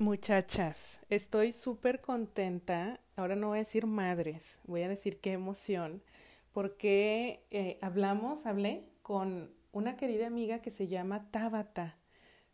Muchachas, 0.00 1.00
estoy 1.08 1.50
súper 1.50 2.00
contenta. 2.00 3.00
Ahora 3.16 3.34
no 3.34 3.48
voy 3.48 3.56
a 3.56 3.66
decir 3.66 3.88
madres, 3.88 4.60
voy 4.64 4.82
a 4.82 4.88
decir 4.88 5.18
qué 5.18 5.32
emoción, 5.32 6.04
porque 6.52 7.44
eh, 7.50 7.78
hablamos, 7.82 8.46
hablé 8.46 8.84
con 9.02 9.50
una 9.72 9.96
querida 9.96 10.28
amiga 10.28 10.60
que 10.60 10.70
se 10.70 10.86
llama 10.86 11.32
Tabata 11.32 11.96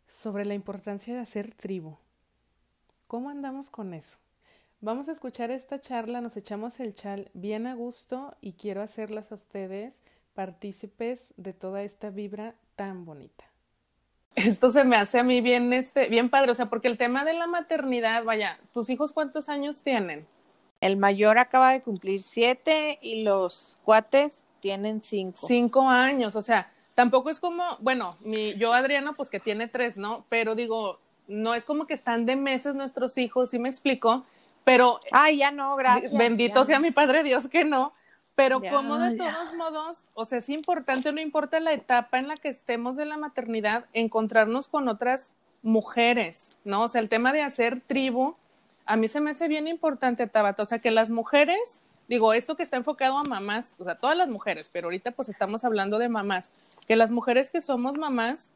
sobre 0.07 0.43
la 0.45 0.55
importancia 0.55 1.13
de 1.13 1.19
hacer 1.19 1.53
tribu. 1.53 1.97
¿Cómo 3.05 3.29
andamos 3.29 3.69
con 3.69 3.93
eso? 3.93 4.17
Vamos 4.81 5.07
a 5.07 5.11
escuchar 5.11 5.51
esta 5.51 5.79
charla, 5.79 6.21
nos 6.21 6.37
echamos 6.37 6.79
el 6.79 6.95
chal 6.95 7.29
bien 7.35 7.67
a 7.67 7.75
gusto 7.75 8.35
y 8.41 8.53
quiero 8.53 8.81
hacerlas 8.81 9.31
a 9.31 9.35
ustedes 9.35 10.01
partícipes 10.33 11.35
de 11.37 11.53
toda 11.53 11.83
esta 11.83 12.09
vibra 12.09 12.55
tan 12.75 13.05
bonita. 13.05 13.54
Esto 14.35 14.69
se 14.69 14.83
me 14.83 14.97
hace 14.97 15.19
a 15.19 15.23
mí 15.23 15.41
bien, 15.41 15.71
este, 15.73 16.09
bien 16.09 16.29
padre, 16.29 16.51
o 16.51 16.53
sea, 16.53 16.65
porque 16.67 16.89
el 16.89 16.97
tema 16.97 17.23
de 17.23 17.33
la 17.33 17.47
maternidad, 17.47 18.23
vaya, 18.23 18.59
¿tus 18.73 18.89
hijos 18.89 19.13
cuántos 19.13 19.47
años 19.47 19.81
tienen? 19.81 20.27
El 20.81 20.97
mayor 20.97 21.37
acaba 21.37 21.71
de 21.71 21.81
cumplir 21.81 22.21
siete 22.21 22.99
y 23.01 23.23
los 23.23 23.79
cuates 23.83 24.43
tienen 24.59 25.01
cinco. 25.01 25.47
Cinco 25.47 25.89
años, 25.89 26.35
o 26.35 26.41
sea, 26.41 26.69
tampoco 26.95 27.29
es 27.29 27.39
como, 27.39 27.63
bueno, 27.79 28.17
mi, 28.19 28.53
yo 28.55 28.73
Adriano, 28.73 29.15
pues 29.15 29.29
que 29.29 29.39
tiene 29.39 29.69
tres, 29.69 29.97
¿no? 29.97 30.25
Pero 30.27 30.53
digo, 30.53 30.99
no 31.27 31.53
es 31.53 31.65
como 31.65 31.87
que 31.87 31.93
están 31.93 32.25
de 32.25 32.35
meses 32.35 32.75
nuestros 32.75 33.17
hijos, 33.17 33.51
¿sí 33.51 33.59
me 33.59 33.69
explico? 33.69 34.25
Pero. 34.63 34.99
Ay, 35.11 35.37
ya 35.37 35.51
no, 35.51 35.75
gracias. 35.75 36.11
Bendito 36.11 36.65
sea 36.65 36.79
mi 36.79 36.91
Padre 36.91 37.23
Dios 37.23 37.47
que 37.47 37.63
no. 37.63 37.93
Pero 38.35 38.61
como 38.61 38.97
de 38.97 39.15
todos 39.15 39.53
modos, 39.53 40.09
o 40.13 40.25
sea, 40.25 40.39
es 40.39 40.49
importante, 40.49 41.11
no 41.13 41.21
importa 41.21 41.59
la 41.61 41.71
etapa 41.71 42.17
en 42.17 42.27
la 42.27 42.35
que 42.35 42.49
estemos 42.49 42.97
de 42.97 43.05
la 43.05 43.17
maternidad, 43.17 43.85
encontrarnos 43.93 44.67
con 44.67 44.89
otras 44.89 45.31
mujeres, 45.63 46.57
¿no? 46.65 46.83
O 46.83 46.87
sea, 46.89 46.99
el 46.99 47.07
tema 47.07 47.31
de 47.31 47.41
hacer 47.41 47.81
tribu, 47.81 48.35
a 48.85 48.97
mí 48.97 49.07
se 49.07 49.21
me 49.21 49.31
hace 49.31 49.47
bien 49.47 49.67
importante, 49.67 50.27
Tabata, 50.27 50.63
o 50.63 50.65
sea, 50.65 50.79
que 50.79 50.91
las 50.91 51.09
mujeres, 51.09 51.81
digo, 52.09 52.33
esto 52.33 52.57
que 52.57 52.63
está 52.63 52.75
enfocado 52.75 53.17
a 53.17 53.23
mamás, 53.23 53.75
o 53.79 53.85
sea, 53.85 53.95
todas 53.95 54.17
las 54.17 54.27
mujeres, 54.27 54.69
pero 54.71 54.87
ahorita 54.87 55.11
pues 55.11 55.29
estamos 55.29 55.63
hablando 55.63 55.97
de 55.97 56.09
mamás, 56.09 56.51
que 56.87 56.97
las 56.97 57.11
mujeres 57.11 57.51
que 57.51 57.61
somos 57.61 57.97
mamás 57.97 58.51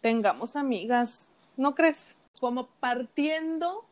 tengamos 0.00 0.56
amigas, 0.56 1.30
¿no 1.58 1.74
crees? 1.74 2.16
Como 2.40 2.66
partiendo 2.80 3.84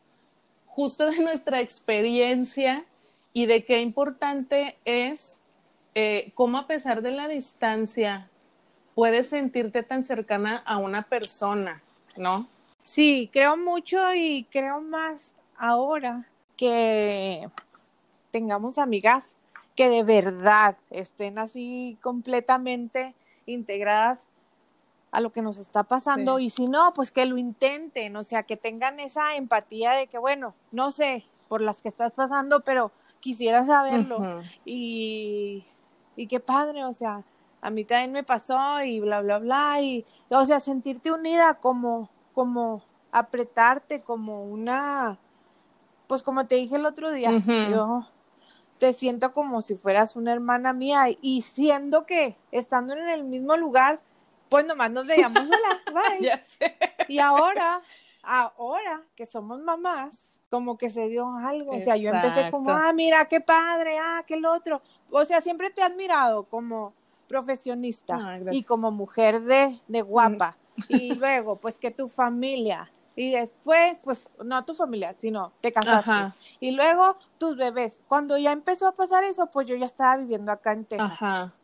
justo 0.67 1.11
de 1.11 1.21
nuestra 1.21 1.61
experiencia 1.61 2.85
y 3.37 3.45
de 3.45 3.67
qué 3.67 3.83
importante 3.83 4.79
es 4.87 5.43
eh, 5.95 6.33
cómo 6.35 6.57
a 6.57 6.67
pesar 6.67 7.03
de 7.03 7.11
la 7.11 7.29
distancia 7.29 8.31
puedes 8.95 9.29
sentirte 9.29 9.83
tan 9.83 10.05
cercana 10.05 10.63
a 10.65 10.79
una 10.79 11.03
persona, 11.03 11.83
¿no? 12.17 12.49
Sí, 12.81 13.29
creo 13.31 13.59
mucho 13.59 14.15
y 14.15 14.45
creo 14.45 14.81
más 14.81 15.35
ahora 15.59 16.27
que 16.57 17.51
tengamos 18.31 18.79
amigas 18.79 19.23
que 19.75 19.91
de 19.91 20.03
verdad 20.03 20.79
estén 20.89 21.39
así 21.39 21.99
completamente 22.01 23.15
integradas 23.45 24.19
a 25.11 25.21
lo 25.21 25.31
que 25.31 25.43
nos 25.43 25.59
está 25.59 25.83
pasando 25.83 26.39
y 26.39 26.49
si 26.49 26.69
no, 26.69 26.95
pues 26.95 27.13
que 27.13 27.27
lo 27.27 27.37
intenten, 27.37 28.17
o 28.17 28.23
sea, 28.23 28.45
que 28.45 28.57
tengan 28.57 28.99
esa 28.99 29.37
empatía 29.37 29.93
de 29.93 30.07
que, 30.07 30.17
bueno, 30.17 30.55
no 30.73 30.91
sé 30.91 31.27
por 31.49 31.61
las 31.61 31.83
que 31.83 31.91
estás 31.91 32.13
pasando, 32.13 32.61
pero 32.61 32.93
quisiera 33.27 33.65
saberlo 33.65 34.41
y, 34.65 35.65
y 36.15 36.27
qué 36.29 36.39
padre, 36.39 36.85
o 36.85 36.93
sea, 36.93 37.25
a 37.61 37.71
mí 37.71 37.85
también 37.85 38.13
me 38.13 38.23
pasó 38.23 38.81
y 38.85 39.01
bla, 39.01 39.21
bla, 39.21 39.39
bla, 39.39 39.83
y, 39.83 40.07
o 40.29 40.47
sea, 40.47 40.61
sentirte 40.61 41.11
unida 41.11 41.55
como, 41.55 42.09
como 42.33 42.85
apretarte, 43.11 44.03
como 44.03 44.45
una, 44.45 45.19
pues 46.07 46.23
como 46.23 46.47
te 46.47 46.55
dije 46.55 46.77
el 46.77 46.87
otro 46.87 47.11
día, 47.11 47.33
yo 47.69 48.07
te 48.79 48.93
siento 48.93 49.33
como 49.33 49.61
si 49.61 49.75
fueras 49.75 50.15
una 50.15 50.33
hermana 50.33 50.73
mía 50.73 51.07
y 51.21 51.43
siendo 51.43 52.07
que 52.07 52.37
estando 52.53 52.95
en 52.95 53.09
el 53.09 53.25
mismo 53.25 53.57
lugar, 53.57 53.99
pues 54.49 54.65
nomás 54.67 54.93
nos 54.93 55.09
veíamos, 55.09 55.49
hola, 55.49 55.81
bye. 55.93 56.21
ya 56.25 56.41
sé. 56.45 56.77
Y 57.09 57.19
ahora, 57.19 57.83
ahora 58.27 59.03
que 59.15 59.25
somos 59.25 59.61
mamás, 59.61 60.41
como 60.51 60.77
que 60.77 60.91
se 60.91 61.09
dio 61.09 61.29
algo. 61.37 61.77
O 61.77 61.81
sea, 61.81 61.97
yo 61.97 62.11
empecé 62.11 62.51
como, 62.51 62.71
ah, 62.71 62.93
mira, 62.93 63.25
qué 63.27 63.41
padre, 63.41 63.99
ah, 63.99 64.25
qué 64.27 64.35
el 64.35 64.45
otro. 64.45 64.83
O 65.11 65.25
sea, 65.25 65.41
siempre 65.41 65.71
te 65.71 65.81
he 65.81 65.85
admirado 65.85 66.45
como 66.45 66.93
profesionista 67.29 68.41
y 68.51 68.63
como 68.65 68.91
mujer 68.91 69.43
de, 69.43 69.81
de 69.89 70.03
guapa. 70.03 70.57
Y 70.89 71.15
luego, 71.19 71.57
pues 71.57 71.79
que 71.79 71.91
tu 71.91 72.09
familia. 72.09 72.91
Y 73.19 73.33
después, 73.33 73.99
pues, 74.01 74.29
no 74.45 74.63
tu 74.65 74.75
familia, 74.75 75.15
sino 75.19 75.53
te 75.63 75.73
casaste. 75.73 76.37
Y 76.61 76.73
luego 76.73 77.17
tus 77.39 77.57
bebés. 77.57 78.01
Cuando 78.09 78.37
ya 78.37 78.53
empezó 78.53 78.89
a 78.89 78.93
pasar 78.93 79.25
eso, 79.25 79.47
pues 79.47 79.67
yo 79.67 79.75
ya 79.75 79.87
estaba 79.87 80.17
viviendo 80.17 80.53
acá 80.53 80.73
en 80.73 80.85
Texas. 80.85 81.13
Ajá. 81.13 81.55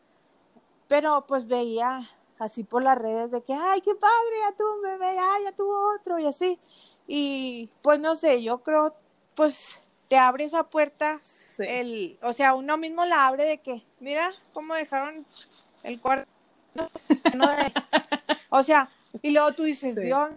Pero 0.87 1.25
pues 1.27 1.47
veía 1.47 2.01
así 2.39 2.63
por 2.63 2.83
las 2.83 2.97
redes 2.97 3.31
de 3.31 3.41
que, 3.43 3.53
ay, 3.53 3.81
qué 3.81 3.95
padre, 3.95 4.39
ya 4.41 4.55
tuvo 4.57 4.75
un 4.75 4.81
bebé, 4.81 5.17
ay, 5.19 5.43
ya 5.43 5.51
tuvo 5.51 5.95
otro 5.95 6.19
y 6.19 6.25
así. 6.25 6.59
Y 7.07 7.69
pues 7.81 7.99
no 7.99 8.15
sé, 8.15 8.41
yo 8.43 8.63
creo, 8.63 8.95
pues 9.35 9.79
te 10.07 10.17
abre 10.17 10.45
esa 10.45 10.63
puerta, 10.63 11.19
el, 11.59 12.17
o 12.21 12.33
sea, 12.33 12.53
uno 12.53 12.77
mismo 12.77 13.05
la 13.05 13.27
abre 13.27 13.45
de 13.45 13.57
que, 13.59 13.83
mira 13.99 14.31
cómo 14.53 14.75
dejaron 14.75 15.25
el 15.83 15.99
cuarto. 15.99 16.29
o 18.49 18.63
sea, 18.63 18.89
y 19.21 19.31
luego 19.31 19.53
tú 19.53 19.63
dices, 19.63 19.95
Dios, 19.95 20.29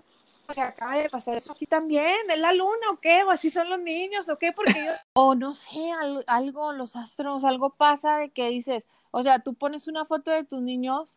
o 0.48 0.54
sea, 0.54 0.68
acaba 0.68 0.96
de 0.96 1.10
pasar 1.10 1.36
eso 1.36 1.52
aquí 1.52 1.66
también, 1.66 2.16
¿es 2.28 2.38
la 2.38 2.52
luna 2.52 2.90
o 2.92 3.00
qué? 3.00 3.24
¿O 3.24 3.30
así 3.30 3.50
son 3.50 3.68
los 3.68 3.80
niños 3.80 4.28
o 4.28 4.38
qué? 4.38 4.52
Porque 4.52 4.84
yo, 4.84 4.92
o 5.14 5.34
no 5.34 5.54
sé, 5.54 5.92
algo, 6.26 6.72
los 6.72 6.96
astros, 6.96 7.44
algo 7.44 7.70
pasa 7.70 8.18
de 8.18 8.30
que 8.30 8.48
dices, 8.48 8.84
o 9.10 9.22
sea, 9.22 9.38
tú 9.40 9.54
pones 9.54 9.88
una 9.88 10.04
foto 10.04 10.30
de 10.30 10.44
tus 10.44 10.60
niños 10.60 11.08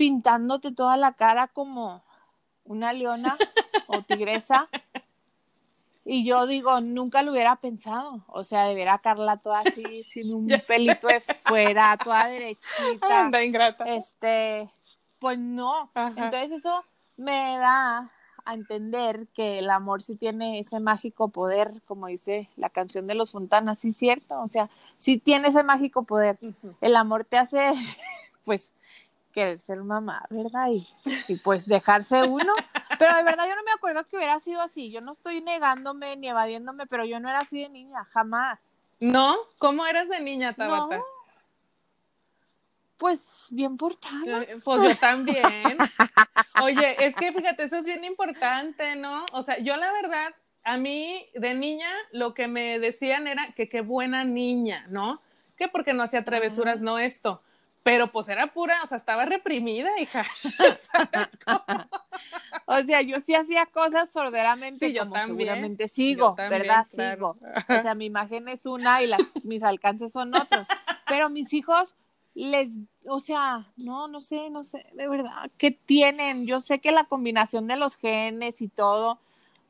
pintándote 0.00 0.72
toda 0.72 0.96
la 0.96 1.12
cara 1.12 1.46
como 1.46 2.02
una 2.64 2.94
leona 2.94 3.36
o 3.86 4.00
tigresa. 4.08 4.66
Y 6.06 6.24
yo 6.24 6.46
digo, 6.46 6.80
nunca 6.80 7.22
lo 7.22 7.32
hubiera 7.32 7.56
pensado. 7.56 8.24
O 8.28 8.42
sea, 8.42 8.64
de 8.64 8.74
ver 8.74 8.88
a 8.88 9.00
Carla 9.00 9.36
toda 9.36 9.58
así, 9.58 10.02
sin 10.04 10.32
un 10.32 10.48
pelito 10.66 11.06
de 11.06 11.20
fuera, 11.20 11.98
toda 12.02 12.28
derechita. 12.28 13.26
Anda, 13.26 13.44
ingrata. 13.44 13.84
Este, 13.84 14.70
pues 15.18 15.38
no. 15.38 15.90
Entonces 15.94 16.52
eso 16.52 16.82
me 17.18 17.58
da 17.58 18.10
a 18.46 18.54
entender 18.54 19.28
que 19.34 19.58
el 19.58 19.68
amor 19.68 20.00
sí 20.00 20.16
tiene 20.16 20.60
ese 20.60 20.80
mágico 20.80 21.28
poder, 21.28 21.82
como 21.84 22.06
dice 22.06 22.48
la 22.56 22.70
canción 22.70 23.06
de 23.06 23.16
los 23.16 23.32
Fontanas, 23.32 23.80
sí 23.80 23.92
cierto, 23.92 24.40
o 24.40 24.48
sea, 24.48 24.70
sí 24.96 25.18
tiene 25.18 25.48
ese 25.48 25.62
mágico 25.62 26.04
poder. 26.04 26.38
El 26.80 26.96
amor 26.96 27.24
te 27.24 27.36
hace, 27.36 27.74
pues, 28.46 28.72
querer 29.30 29.60
ser 29.60 29.82
mamá, 29.82 30.24
¿verdad? 30.30 30.68
Y, 30.68 30.86
y, 31.28 31.36
pues 31.36 31.66
dejarse 31.66 32.22
uno. 32.24 32.52
Pero 32.98 33.16
de 33.16 33.22
verdad 33.22 33.46
yo 33.48 33.56
no 33.56 33.62
me 33.62 33.72
acuerdo 33.72 34.06
que 34.06 34.16
hubiera 34.16 34.38
sido 34.40 34.60
así. 34.62 34.90
Yo 34.90 35.00
no 35.00 35.12
estoy 35.12 35.40
negándome 35.40 36.16
ni 36.16 36.28
evadiéndome, 36.28 36.86
pero 36.86 37.04
yo 37.04 37.20
no 37.20 37.28
era 37.28 37.38
así 37.38 37.62
de 37.62 37.68
niña, 37.68 38.04
jamás. 38.10 38.58
¿No? 38.98 39.36
¿Cómo 39.58 39.86
eras 39.86 40.08
de 40.08 40.20
niña, 40.20 40.52
Tabata? 40.54 41.02
Pues 42.98 43.46
bien 43.50 43.76
portada. 43.76 44.46
Pues 44.62 44.82
yo 44.82 44.96
también. 44.96 45.78
Oye, 46.62 47.02
es 47.04 47.16
que 47.16 47.32
fíjate, 47.32 47.62
eso 47.62 47.78
es 47.78 47.86
bien 47.86 48.04
importante, 48.04 48.96
¿no? 48.96 49.24
O 49.32 49.42
sea, 49.42 49.58
yo 49.58 49.76
la 49.76 49.90
verdad, 49.92 50.34
a 50.64 50.76
mí 50.76 51.26
de 51.34 51.54
niña 51.54 51.88
lo 52.12 52.34
que 52.34 52.46
me 52.46 52.78
decían 52.78 53.26
era 53.26 53.52
que 53.52 53.70
qué 53.70 53.80
buena 53.80 54.24
niña, 54.24 54.86
¿no? 54.90 55.22
Que 55.56 55.68
porque 55.68 55.94
no 55.94 56.02
hacía 56.02 56.24
travesuras, 56.24 56.82
no 56.82 56.98
esto 56.98 57.42
pero 57.82 58.12
pues 58.12 58.28
era 58.28 58.52
pura, 58.52 58.82
o 58.82 58.86
sea, 58.86 58.98
estaba 58.98 59.24
reprimida, 59.24 59.90
hija. 59.98 60.24
o 62.66 62.82
sea, 62.82 63.00
yo 63.02 63.20
sí 63.20 63.34
hacía 63.34 63.66
cosas 63.66 64.10
sorderamente, 64.12 64.88
sí, 64.88 64.92
yo 64.92 65.02
como 65.02 65.14
también, 65.14 65.38
seguramente 65.38 65.88
sigo, 65.88 66.34
¿verdad? 66.36 66.86
Sigo. 66.86 67.38
O 67.68 67.82
sea, 67.82 67.94
mi 67.94 68.06
imagen 68.06 68.48
es 68.48 68.66
una 68.66 69.02
y 69.02 69.06
las, 69.06 69.20
mis 69.42 69.62
alcances 69.62 70.12
son 70.12 70.34
otros. 70.34 70.66
Pero 71.06 71.30
mis 71.30 71.52
hijos 71.52 71.94
les, 72.34 72.70
o 73.06 73.20
sea, 73.20 73.72
no, 73.76 74.08
no 74.08 74.20
sé, 74.20 74.50
no 74.50 74.62
sé, 74.62 74.86
de 74.92 75.08
verdad, 75.08 75.50
¿qué 75.56 75.70
tienen? 75.70 76.46
Yo 76.46 76.60
sé 76.60 76.80
que 76.80 76.92
la 76.92 77.04
combinación 77.04 77.66
de 77.66 77.76
los 77.76 77.96
genes 77.96 78.60
y 78.60 78.68
todo, 78.68 79.18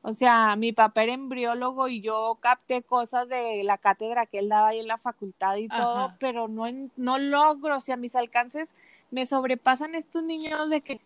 o 0.03 0.13
sea, 0.13 0.55
mi 0.55 0.71
papá 0.71 1.03
era 1.03 1.13
embriólogo 1.13 1.87
y 1.87 2.01
yo 2.01 2.37
capté 2.41 2.81
cosas 2.81 3.27
de 3.29 3.63
la 3.63 3.77
cátedra 3.77 4.25
que 4.25 4.39
él 4.39 4.49
daba 4.49 4.69
ahí 4.69 4.79
en 4.79 4.87
la 4.87 4.97
facultad 4.97 5.57
y 5.57 5.67
todo, 5.67 6.15
pero 6.19 6.47
no, 6.47 6.65
no 6.97 7.19
logro, 7.19 7.77
o 7.77 7.79
sea, 7.79 7.97
mis 7.97 8.15
alcances 8.15 8.69
me 9.11 9.25
sobrepasan 9.25 9.93
estos 9.93 10.23
niños 10.23 10.69
de 10.69 10.81
que, 10.81 11.01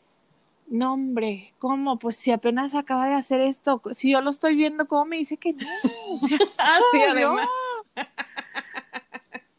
no 0.67 0.93
hombre, 0.93 1.53
¿cómo? 1.59 1.99
Pues 1.99 2.15
si 2.15 2.31
apenas 2.31 2.73
acaba 2.73 3.07
de 3.07 3.15
hacer 3.15 3.41
esto, 3.41 3.81
si 3.91 4.11
yo 4.11 4.21
lo 4.21 4.29
estoy 4.29 4.55
viendo, 4.55 4.87
¿cómo 4.87 5.05
me 5.05 5.17
dice 5.17 5.37
que 5.37 5.53
no? 5.53 5.67
O 6.09 6.17
sea, 6.17 6.37
ah, 6.57 6.79
además. 7.11 7.47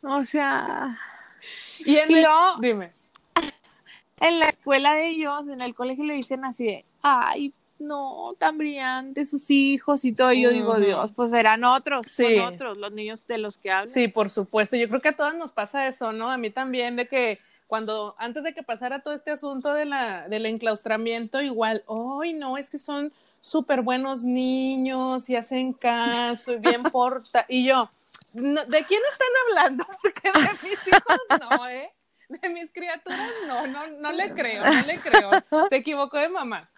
O 0.02 0.24
sea... 0.24 0.98
Y, 1.80 1.96
en 1.96 2.08
dime. 2.60 2.92
En 4.18 4.38
la 4.38 4.48
escuela 4.48 4.94
de 4.94 5.08
ellos, 5.08 5.46
en 5.48 5.60
el 5.60 5.74
colegio, 5.74 6.04
le 6.04 6.14
dicen 6.14 6.44
así 6.44 6.64
de, 6.64 6.84
ay, 7.02 7.52
no, 7.78 8.34
tan 8.38 8.58
brillantes 8.58 9.30
sus 9.30 9.50
hijos 9.50 10.04
y 10.04 10.12
todo. 10.12 10.32
Y 10.32 10.42
yo 10.42 10.50
digo, 10.50 10.76
Dios, 10.76 11.12
pues 11.14 11.30
serán 11.30 11.64
otros, 11.64 12.06
son 12.10 12.38
otros, 12.40 12.78
los 12.78 12.92
niños 12.92 13.26
de 13.26 13.38
los 13.38 13.56
que 13.58 13.70
hablan. 13.70 13.88
Sí, 13.92 14.08
por 14.08 14.30
supuesto. 14.30 14.76
Yo 14.76 14.88
creo 14.88 15.00
que 15.00 15.08
a 15.08 15.16
todas 15.16 15.34
nos 15.34 15.52
pasa 15.52 15.86
eso, 15.86 16.12
¿no? 16.12 16.30
A 16.30 16.36
mí 16.36 16.50
también, 16.50 16.96
de 16.96 17.08
que 17.08 17.40
cuando, 17.66 18.14
antes 18.18 18.44
de 18.44 18.54
que 18.54 18.62
pasara 18.62 19.00
todo 19.00 19.14
este 19.14 19.30
asunto 19.30 19.74
de 19.74 19.84
la, 19.86 20.28
del 20.28 20.46
enclaustramiento, 20.46 21.42
igual, 21.42 21.84
¡ay, 22.22 22.32
no! 22.32 22.56
Es 22.56 22.70
que 22.70 22.78
son 22.78 23.12
súper 23.40 23.82
buenos 23.82 24.24
niños 24.24 25.28
y 25.30 25.36
hacen 25.36 25.72
caso 25.72 26.52
y 26.52 26.58
bien 26.58 26.82
porta. 26.92 27.44
Y 27.48 27.64
yo, 27.64 27.88
¿de 28.32 28.84
quién 28.84 29.00
están 29.10 29.28
hablando? 29.46 29.86
Porque 30.02 30.30
de 30.32 30.68
mis 30.68 30.86
hijos 30.86 31.48
no, 31.50 31.68
¿eh? 31.68 31.92
De 32.28 32.48
mis 32.48 32.72
criaturas 32.72 33.30
no, 33.46 33.68
no, 33.68 33.86
no 33.86 34.10
le 34.10 34.32
creo, 34.32 34.64
no 34.64 34.86
le 34.86 34.98
creo. 34.98 35.30
Se 35.68 35.76
equivocó 35.76 36.18
de 36.18 36.28
mamá. 36.28 36.68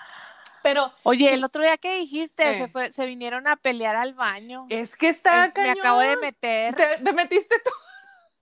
Pero. 0.69 0.93
Oye, 1.03 1.33
el 1.33 1.43
otro 1.45 1.63
día 1.63 1.79
que 1.79 1.97
dijiste, 1.97 2.59
se, 2.59 2.69
fue, 2.69 2.93
se 2.93 3.07
vinieron 3.07 3.49
a 3.49 3.57
pelear 3.57 3.97
al 3.97 4.13
baño. 4.13 4.67
Es 4.69 4.97
que 4.97 5.09
está. 5.09 5.51
me 5.57 5.71
acabo 5.71 6.01
de 6.01 6.17
meter. 6.19 6.75
¿Te, 6.75 7.13
metiste 7.13 7.57
tú? 7.65 7.71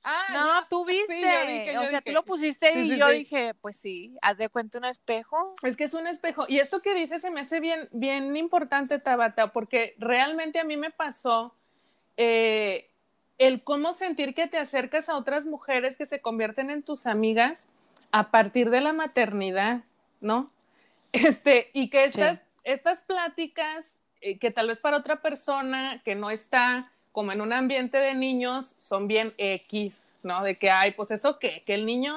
Ah, 0.09 0.27
no, 0.33 0.69
tú 0.69 0.85
viste. 0.85 1.77
o 1.79 1.89
sea, 1.89 2.01
tú 2.01 2.13
lo 2.13 2.25
pusiste 2.25 2.81
y 2.81 2.97
yo 2.97 3.09
dije, 3.09 3.55
pues 3.55 3.77
sí, 3.77 4.17
haz 4.23 4.39
de 4.39 4.49
cuenta 4.49 4.79
un 4.79 4.85
espejo. 4.85 5.57
Es 5.65 5.77
que 5.77 5.83
es 5.83 5.95
un 5.95 6.07
espejo. 6.07 6.45
Y 6.47 6.61
esto 6.61 6.81
que 6.81 6.95
dices 6.95 7.23
se 7.23 7.31
me 7.33 7.41
hace 7.41 7.59
bien, 7.59 7.89
bien 7.91 8.37
importante, 8.37 9.01
Tabata, 9.01 9.53
porque 9.53 9.97
realmente 9.99 10.61
a 10.61 10.65
mí 10.65 10.77
me 10.77 10.93
pasó 10.93 11.57
eh, 12.17 12.89
el 13.39 13.65
cómo 13.65 13.93
sentir 13.93 14.33
que 14.33 14.47
te 14.47 14.59
acercas 14.59 15.09
a 15.09 15.17
otras 15.17 15.45
mujeres 15.45 15.97
que 15.97 16.07
se 16.07 16.21
convierten 16.21 16.71
en 16.71 16.85
tus 16.85 17.09
amigas 17.09 17.69
a 18.13 18.31
partir 18.31 18.71
de 18.71 18.83
la 18.83 18.93
maternidad, 18.93 19.83
¿no? 20.21 20.53
Este, 21.25 21.71
y 21.73 21.89
que 21.89 22.05
estas, 22.05 22.43
estas 22.65 23.03
pláticas, 23.03 23.97
eh, 24.21 24.39
que 24.39 24.51
tal 24.51 24.69
vez 24.69 24.81
para 24.81 24.99
otra 24.99 25.23
persona 25.23 26.03
que 26.05 26.15
no 26.15 26.31
está 26.31 26.91
como 27.13 27.33
en 27.33 27.41
un 27.41 27.53
ambiente 27.53 27.97
de 27.97 28.15
niños, 28.15 28.77
son 28.79 29.09
bien 29.09 29.33
X, 29.39 30.13
¿no? 30.23 30.43
De 30.43 30.59
que, 30.59 30.71
ay, 30.71 30.93
pues 30.93 31.11
eso 31.11 31.39
qué, 31.39 31.63
que 31.65 31.73
el 31.73 31.87
niño 31.87 32.15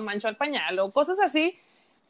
manchó 0.00 0.28
el 0.28 0.36
pañal 0.36 0.78
o 0.78 0.90
cosas 0.90 1.20
así, 1.20 1.58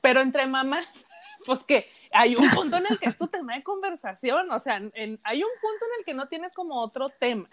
pero 0.00 0.20
entre 0.20 0.46
mamás, 0.46 0.86
pues 1.46 1.64
que 1.64 1.90
hay 2.12 2.36
un 2.36 2.48
punto 2.50 2.76
en 2.76 2.86
el 2.88 2.98
que 2.98 3.08
es 3.08 3.18
tu 3.18 3.26
tema 3.26 3.54
de 3.56 3.62
conversación, 3.64 4.50
o 4.52 4.58
sea, 4.60 4.76
hay 4.76 5.42
un 5.42 5.50
punto 5.60 5.84
en 5.86 5.98
el 5.98 6.04
que 6.04 6.14
no 6.14 6.28
tienes 6.28 6.52
como 6.52 6.80
otro 6.80 7.08
tema, 7.08 7.48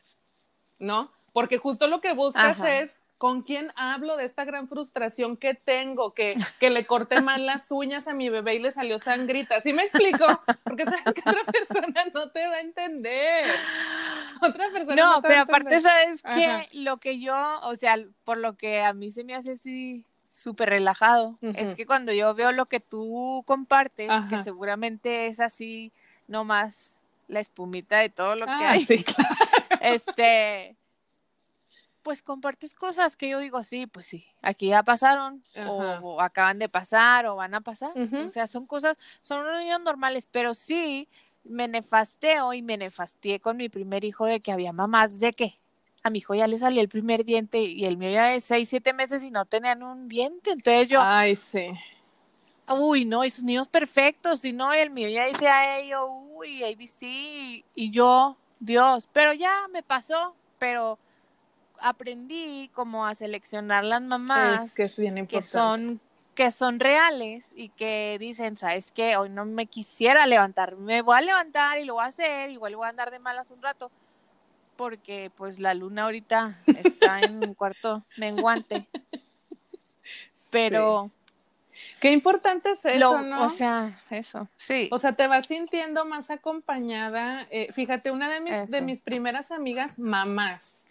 ¿no? 0.78 1.12
Porque 1.34 1.58
justo 1.58 1.88
lo 1.88 2.00
que 2.00 2.14
buscas 2.14 2.62
es 2.64 3.02
¿Con 3.18 3.44
quién 3.44 3.72
hablo 3.78 4.18
de 4.18 4.26
esta 4.26 4.44
gran 4.44 4.68
frustración 4.68 5.38
que 5.38 5.54
tengo? 5.54 6.14
Que, 6.14 6.38
que 6.60 6.70
le 6.70 6.86
corté 6.86 7.22
mal 7.22 7.46
las 7.46 7.72
uñas 7.72 8.08
a 8.08 8.14
mi 8.14 8.30
bebé 8.30 8.56
y 8.56 8.60
le 8.60 8.72
salió 8.72 9.00
sangrita. 9.00 9.62
¿Sí 9.62 9.72
me 9.72 9.84
explico? 9.84 10.26
Porque 10.64 10.84
sabes 10.84 11.02
que 11.14 11.22
otra 11.22 11.44
persona 11.46 12.06
no 12.14 12.30
te 12.32 12.48
va 12.48 12.56
a 12.56 12.60
entender. 12.62 13.46
Otra 14.42 14.70
persona 14.70 14.96
no, 14.96 15.22
pero 15.22 15.42
aparte, 15.42 15.80
¿sabes 15.80 16.22
que 16.22 16.68
Lo 16.74 16.98
que 16.98 17.20
yo, 17.20 17.60
o 17.62 17.76
sea, 17.78 17.98
por 18.26 18.38
lo 18.38 18.58
que 18.58 18.82
a 18.82 18.94
mí 18.94 19.10
se 19.10 19.24
me 19.24 19.34
hace 19.34 19.54
así 19.54 20.06
súper 20.26 20.70
relajado, 20.70 21.38
es 21.42 21.76
que 21.76 21.86
cuando 21.86 22.12
yo 22.12 22.34
veo 22.34 22.52
lo 22.52 22.66
que 22.66 22.82
tú 22.82 23.44
compartes, 23.46 24.10
que 24.30 24.44
seguramente 24.44 25.28
es 25.28 25.40
así 25.40 25.94
nomás 26.28 27.04
la 27.28 27.40
espumita 27.40 27.98
de 27.98 28.10
todo 28.10 28.36
lo 28.36 28.46
que 28.46 28.52
ah, 28.52 28.72
hay. 28.72 28.86
Sí, 28.86 29.04
claro. 29.04 29.36
Este 29.82 30.76
pues 32.06 32.22
compartes 32.22 32.76
cosas 32.76 33.18
que 33.18 33.30
yo 33.30 33.40
digo, 33.40 33.64
sí, 33.64 33.88
pues 33.88 34.06
sí, 34.06 34.28
aquí 34.44 34.68
ya 34.68 34.84
pasaron, 34.84 35.42
o, 35.68 36.22
acaban 36.22 36.60
de 36.60 36.70
pasar, 36.70 37.26
o 37.26 37.36
van 37.36 37.56
a 37.56 37.62
pasar. 37.62 37.94
O 38.24 38.30
sea, 38.30 38.46
son 38.46 38.68
cosas, 38.68 38.96
son 39.22 39.40
unos 39.40 39.58
niños 39.58 39.82
normales, 39.82 40.28
pero 40.32 40.54
sí 40.54 41.10
me 41.44 41.68
nefasteo 41.68 42.54
y 42.54 42.62
me 42.62 42.78
nefasteé 42.78 43.40
con 43.40 43.58
mi 43.58 43.70
primer 43.70 44.04
hijo 44.04 44.28
de 44.28 44.40
que 44.40 44.52
había 44.52 44.72
mamás 44.72 45.20
de 45.20 45.34
que 45.34 45.60
a 46.04 46.12
mi 46.12 46.20
hijo 46.20 46.36
ya 46.36 46.46
le 46.46 46.60
salió 46.60 46.80
el 46.80 46.90
primer 46.90 47.26
diente 47.26 47.60
y 47.60 47.86
el 47.86 47.98
mío 47.98 48.12
ya 48.12 48.26
de 48.26 48.40
seis, 48.40 48.70
siete 48.70 48.94
meses 48.94 49.24
y 49.24 49.32
no 49.32 49.46
tenían 49.46 49.82
un 49.82 50.08
diente. 50.08 50.52
Entonces 50.52 50.88
yo. 50.88 51.02
Ay, 51.02 51.36
sí. 51.36 51.72
Uy, 52.70 53.06
no, 53.06 53.26
y 53.26 53.32
sus 53.32 53.44
niños 53.44 53.68
perfectos, 53.68 54.46
y 54.46 54.54
no, 54.54 54.74
el 54.74 54.92
mío 54.92 55.10
ya 55.10 55.26
dice 55.26 55.48
a 55.48 55.80
ellos, 55.80 56.08
uy, 56.36 56.64
ABC, 56.64 57.64
y 57.74 57.92
yo, 57.92 58.38
Dios, 58.60 59.10
pero 59.12 59.34
ya 59.34 59.68
me 59.72 59.82
pasó, 59.82 60.36
pero 60.60 61.00
aprendí 61.82 62.70
como 62.74 63.06
a 63.06 63.16
seleccionar 63.16 63.84
las 63.84 64.02
mamás 64.02 64.74
que, 64.74 64.90
son 65.42 66.00
que 66.36 66.52
son 66.52 66.80
reales 66.80 67.52
y 67.56 67.70
que 67.70 68.18
dicen, 68.20 68.58
¿sabes 68.58 68.92
qué? 68.92 69.16
Hoy 69.18 69.30
no 69.30 69.46
me 69.46 69.66
quisiera 69.66 70.28
levantar, 70.28 70.76
me 70.76 71.02
voy 71.02 71.18
a 71.18 71.22
levantar 71.22 71.80
y 71.80 71.86
lo 71.86 71.96
voy 71.96 72.04
a 72.04 72.08
hacer, 72.08 72.50
igual 72.50 72.76
voy 72.76 72.86
a 72.86 72.90
andar 72.90 73.10
de 73.10 73.20
malas 73.20 73.50
un 73.50 73.62
rato, 73.62 73.90
porque 74.76 75.32
pues 75.36 75.60
la 75.60 75.74
luna 75.74 76.04
ahorita 76.04 76.60
está 76.68 77.22
en 77.22 77.38
un 77.38 77.54
cuarto 77.56 78.04
menguante. 78.18 78.88
Pero... 80.52 81.10
Qué 82.00 82.12
importante 82.12 82.72
es 82.72 82.86
eso, 82.86 83.22
¿no? 83.22 83.44
O 83.44 83.50
sea, 83.50 84.02
eso, 84.10 84.48
sí. 84.56 84.88
O 84.94 84.98
sea, 84.98 85.12
te 85.12 85.28
vas 85.28 85.48
sintiendo 85.48 86.06
más 86.06 86.30
acompañada. 86.30 87.48
Eh, 87.50 87.70
fíjate, 87.74 88.12
una 88.12 88.34
de 88.34 88.40
mis, 88.40 88.72
de 88.72 88.80
mis 88.80 89.02
primeras 89.02 89.52
amigas, 89.52 90.00
mamás, 90.00 90.85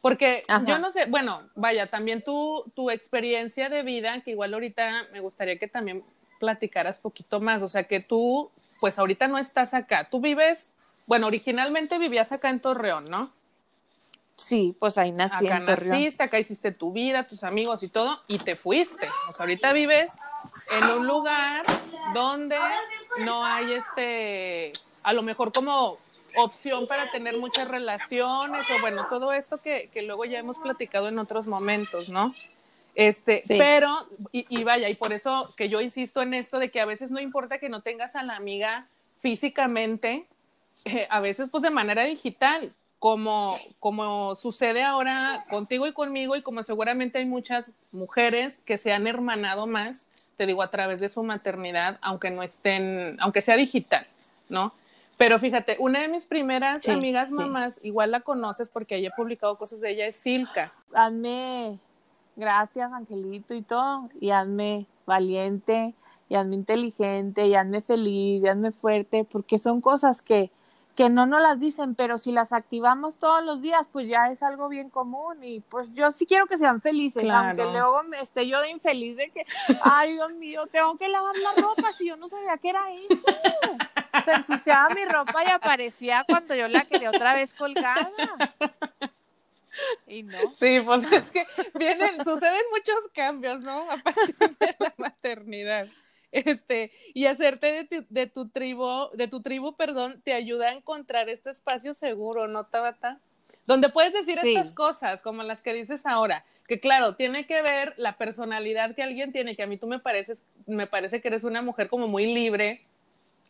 porque 0.00 0.42
yo 0.66 0.78
no 0.78 0.90
sé, 0.90 1.06
bueno, 1.06 1.42
vaya, 1.54 1.88
también 1.88 2.22
tu, 2.22 2.64
tu 2.74 2.90
experiencia 2.90 3.68
de 3.68 3.82
vida, 3.82 4.20
que 4.22 4.30
igual 4.30 4.54
ahorita 4.54 5.08
me 5.12 5.20
gustaría 5.20 5.58
que 5.58 5.68
también 5.68 6.04
platicaras 6.38 6.98
poquito 6.98 7.38
más, 7.40 7.62
o 7.62 7.68
sea, 7.68 7.84
que 7.84 8.00
tú, 8.00 8.50
pues 8.80 8.98
ahorita 8.98 9.28
no 9.28 9.36
estás 9.36 9.74
acá, 9.74 10.08
tú 10.10 10.20
vives, 10.20 10.72
bueno, 11.06 11.26
originalmente 11.26 11.98
vivías 11.98 12.32
acá 12.32 12.48
en 12.48 12.60
Torreón, 12.60 13.10
¿no? 13.10 13.30
Sí, 14.36 14.74
pues 14.78 14.96
ahí 14.96 15.12
nací 15.12 15.46
acá 15.46 15.58
naciste, 15.58 16.22
acá 16.22 16.38
hiciste 16.38 16.72
tu 16.72 16.92
vida, 16.92 17.26
tus 17.26 17.44
amigos 17.44 17.82
y 17.82 17.88
todo, 17.88 18.22
y 18.26 18.38
te 18.38 18.56
fuiste. 18.56 19.06
O 19.28 19.34
sea, 19.34 19.44
ahorita 19.44 19.74
vives 19.74 20.18
en 20.70 20.98
un 20.98 21.06
lugar 21.06 21.62
donde 22.14 22.56
no 23.18 23.44
hay 23.44 23.74
este, 23.74 24.72
a 25.02 25.12
lo 25.12 25.22
mejor 25.22 25.52
como 25.52 25.98
opción 26.36 26.86
para 26.86 27.10
tener 27.10 27.38
muchas 27.38 27.68
relaciones 27.68 28.70
o 28.70 28.80
bueno, 28.80 29.06
todo 29.08 29.32
esto 29.32 29.58
que, 29.58 29.90
luego 30.02 30.24
ya 30.24 30.38
hemos 30.38 30.58
platicado 30.58 31.08
en 31.08 31.18
otros 31.18 31.46
momentos, 31.46 32.08
¿no? 32.08 32.34
Este, 32.94 33.42
pero, 33.46 34.06
y, 34.32 34.64
vaya, 34.64 34.88
y 34.88 34.94
por 34.94 35.12
eso 35.12 35.54
que 35.56 35.68
yo 35.68 35.80
insisto 35.80 36.22
en 36.22 36.34
esto 36.34 36.58
de 36.58 36.70
que 36.70 36.80
a 36.80 36.84
veces 36.84 37.10
no 37.10 37.20
importa 37.20 37.58
que 37.58 37.68
no 37.68 37.82
tengas 37.82 38.16
a 38.16 38.22
la 38.22 38.36
amiga 38.36 38.86
físicamente, 39.20 40.26
eh, 40.84 41.06
a 41.10 41.20
veces 41.20 41.48
pues 41.50 41.62
de 41.62 41.70
manera 41.70 42.04
digital, 42.04 42.72
como, 42.98 43.56
como 43.78 44.34
sucede 44.34 44.82
ahora 44.82 45.46
contigo 45.48 45.86
y 45.86 45.92
conmigo 45.92 46.36
y 46.36 46.42
como 46.42 46.62
seguramente 46.62 47.18
hay 47.18 47.24
muchas 47.24 47.72
mujeres 47.92 48.60
que 48.66 48.76
se 48.76 48.92
han 48.92 49.06
hermanado 49.06 49.66
más, 49.66 50.08
te 50.36 50.46
digo, 50.46 50.62
a 50.62 50.70
través 50.70 51.00
de 51.00 51.08
su 51.08 51.22
maternidad, 51.22 51.98
aunque 52.02 52.30
no 52.30 52.42
estén, 52.42 53.16
aunque 53.20 53.40
sea 53.40 53.56
digital, 53.56 54.06
¿no? 54.50 54.74
Pero 55.20 55.38
fíjate, 55.38 55.76
una 55.80 56.00
de 56.00 56.08
mis 56.08 56.24
primeras 56.24 56.88
amigas 56.88 57.30
mamás, 57.30 57.78
igual 57.82 58.10
la 58.10 58.20
conoces 58.20 58.70
porque 58.70 58.96
ella 58.96 59.08
he 59.08 59.14
publicado 59.14 59.58
cosas 59.58 59.82
de 59.82 59.90
ella, 59.90 60.06
es 60.06 60.16
Silka. 60.16 60.72
Hazme, 60.94 61.78
gracias 62.36 62.90
Angelito 62.90 63.52
y 63.52 63.60
todo, 63.60 64.08
y 64.18 64.30
hazme 64.30 64.86
valiente, 65.04 65.94
y 66.30 66.36
hazme 66.36 66.54
inteligente, 66.54 67.46
y 67.48 67.54
hazme 67.54 67.82
feliz, 67.82 68.42
y 68.42 68.48
hazme 68.48 68.72
fuerte, 68.72 69.24
porque 69.24 69.58
son 69.58 69.82
cosas 69.82 70.22
que, 70.22 70.50
que 70.96 71.10
no 71.10 71.26
nos 71.26 71.42
las 71.42 71.60
dicen, 71.60 71.94
pero 71.94 72.16
si 72.16 72.32
las 72.32 72.54
activamos 72.54 73.16
todos 73.16 73.44
los 73.44 73.60
días, 73.60 73.82
pues 73.92 74.08
ya 74.08 74.32
es 74.32 74.42
algo 74.42 74.70
bien 74.70 74.88
común 74.88 75.44
y 75.44 75.60
pues 75.60 75.92
yo 75.92 76.12
sí 76.12 76.24
quiero 76.24 76.46
que 76.46 76.56
sean 76.56 76.80
felices, 76.80 77.28
aunque 77.30 77.64
luego 77.64 78.04
me 78.04 78.22
esté 78.22 78.48
yo 78.48 78.58
de 78.62 78.70
infeliz 78.70 79.18
de 79.18 79.28
que, 79.28 79.42
ay 79.82 80.14
Dios 80.14 80.32
mío, 80.32 80.66
tengo 80.72 80.96
que 80.96 81.10
lavar 81.10 81.36
la 81.36 81.60
ropa 81.60 81.92
si 81.92 82.06
yo 82.06 82.16
no 82.16 82.26
sabía 82.26 82.56
que 82.56 82.70
era 82.70 82.90
eso. 82.90 83.20
Se 84.24 84.32
ensuciaba 84.32 84.90
mi 84.90 85.04
ropa 85.04 85.44
y 85.44 85.50
aparecía 85.50 86.24
cuando 86.28 86.54
yo 86.54 86.68
la 86.68 86.84
quería 86.84 87.10
otra 87.10 87.34
vez 87.34 87.54
colgada. 87.54 88.10
Y 90.06 90.22
no. 90.22 90.38
Sí, 90.54 90.80
pues 90.84 91.10
es 91.12 91.30
que 91.30 91.46
vienen, 91.74 92.24
suceden 92.24 92.62
muchos 92.72 93.08
cambios, 93.14 93.60
¿no? 93.60 93.90
A 93.90 93.98
partir 93.98 94.36
de 94.58 94.76
la 94.78 94.94
maternidad. 94.96 95.86
Este, 96.32 96.92
y 97.12 97.26
hacerte 97.26 97.72
de 97.72 97.84
tu, 97.84 98.06
de 98.08 98.26
tu 98.26 98.48
tribu, 98.48 99.10
de 99.14 99.28
tu 99.28 99.42
tribu, 99.42 99.76
perdón, 99.76 100.20
te 100.22 100.32
ayuda 100.32 100.68
a 100.68 100.72
encontrar 100.72 101.28
este 101.28 101.50
espacio 101.50 101.94
seguro, 101.94 102.46
¿no, 102.46 102.66
Tabata? 102.66 103.20
Donde 103.66 103.88
puedes 103.88 104.12
decir 104.12 104.38
estas 104.42 104.72
cosas, 104.72 105.22
como 105.22 105.42
las 105.42 105.62
que 105.62 105.72
dices 105.72 106.06
ahora, 106.06 106.44
que 106.68 106.78
claro, 106.78 107.16
tiene 107.16 107.46
que 107.46 107.62
ver 107.62 107.94
la 107.96 108.16
personalidad 108.16 108.94
que 108.94 109.02
alguien 109.02 109.32
tiene, 109.32 109.56
que 109.56 109.64
a 109.64 109.66
mí 109.66 109.76
tú 109.76 109.88
me 109.88 109.98
pareces, 109.98 110.44
me 110.66 110.86
parece 110.86 111.20
que 111.20 111.28
eres 111.28 111.42
una 111.42 111.62
mujer 111.62 111.88
como 111.88 112.06
muy 112.06 112.32
libre 112.32 112.86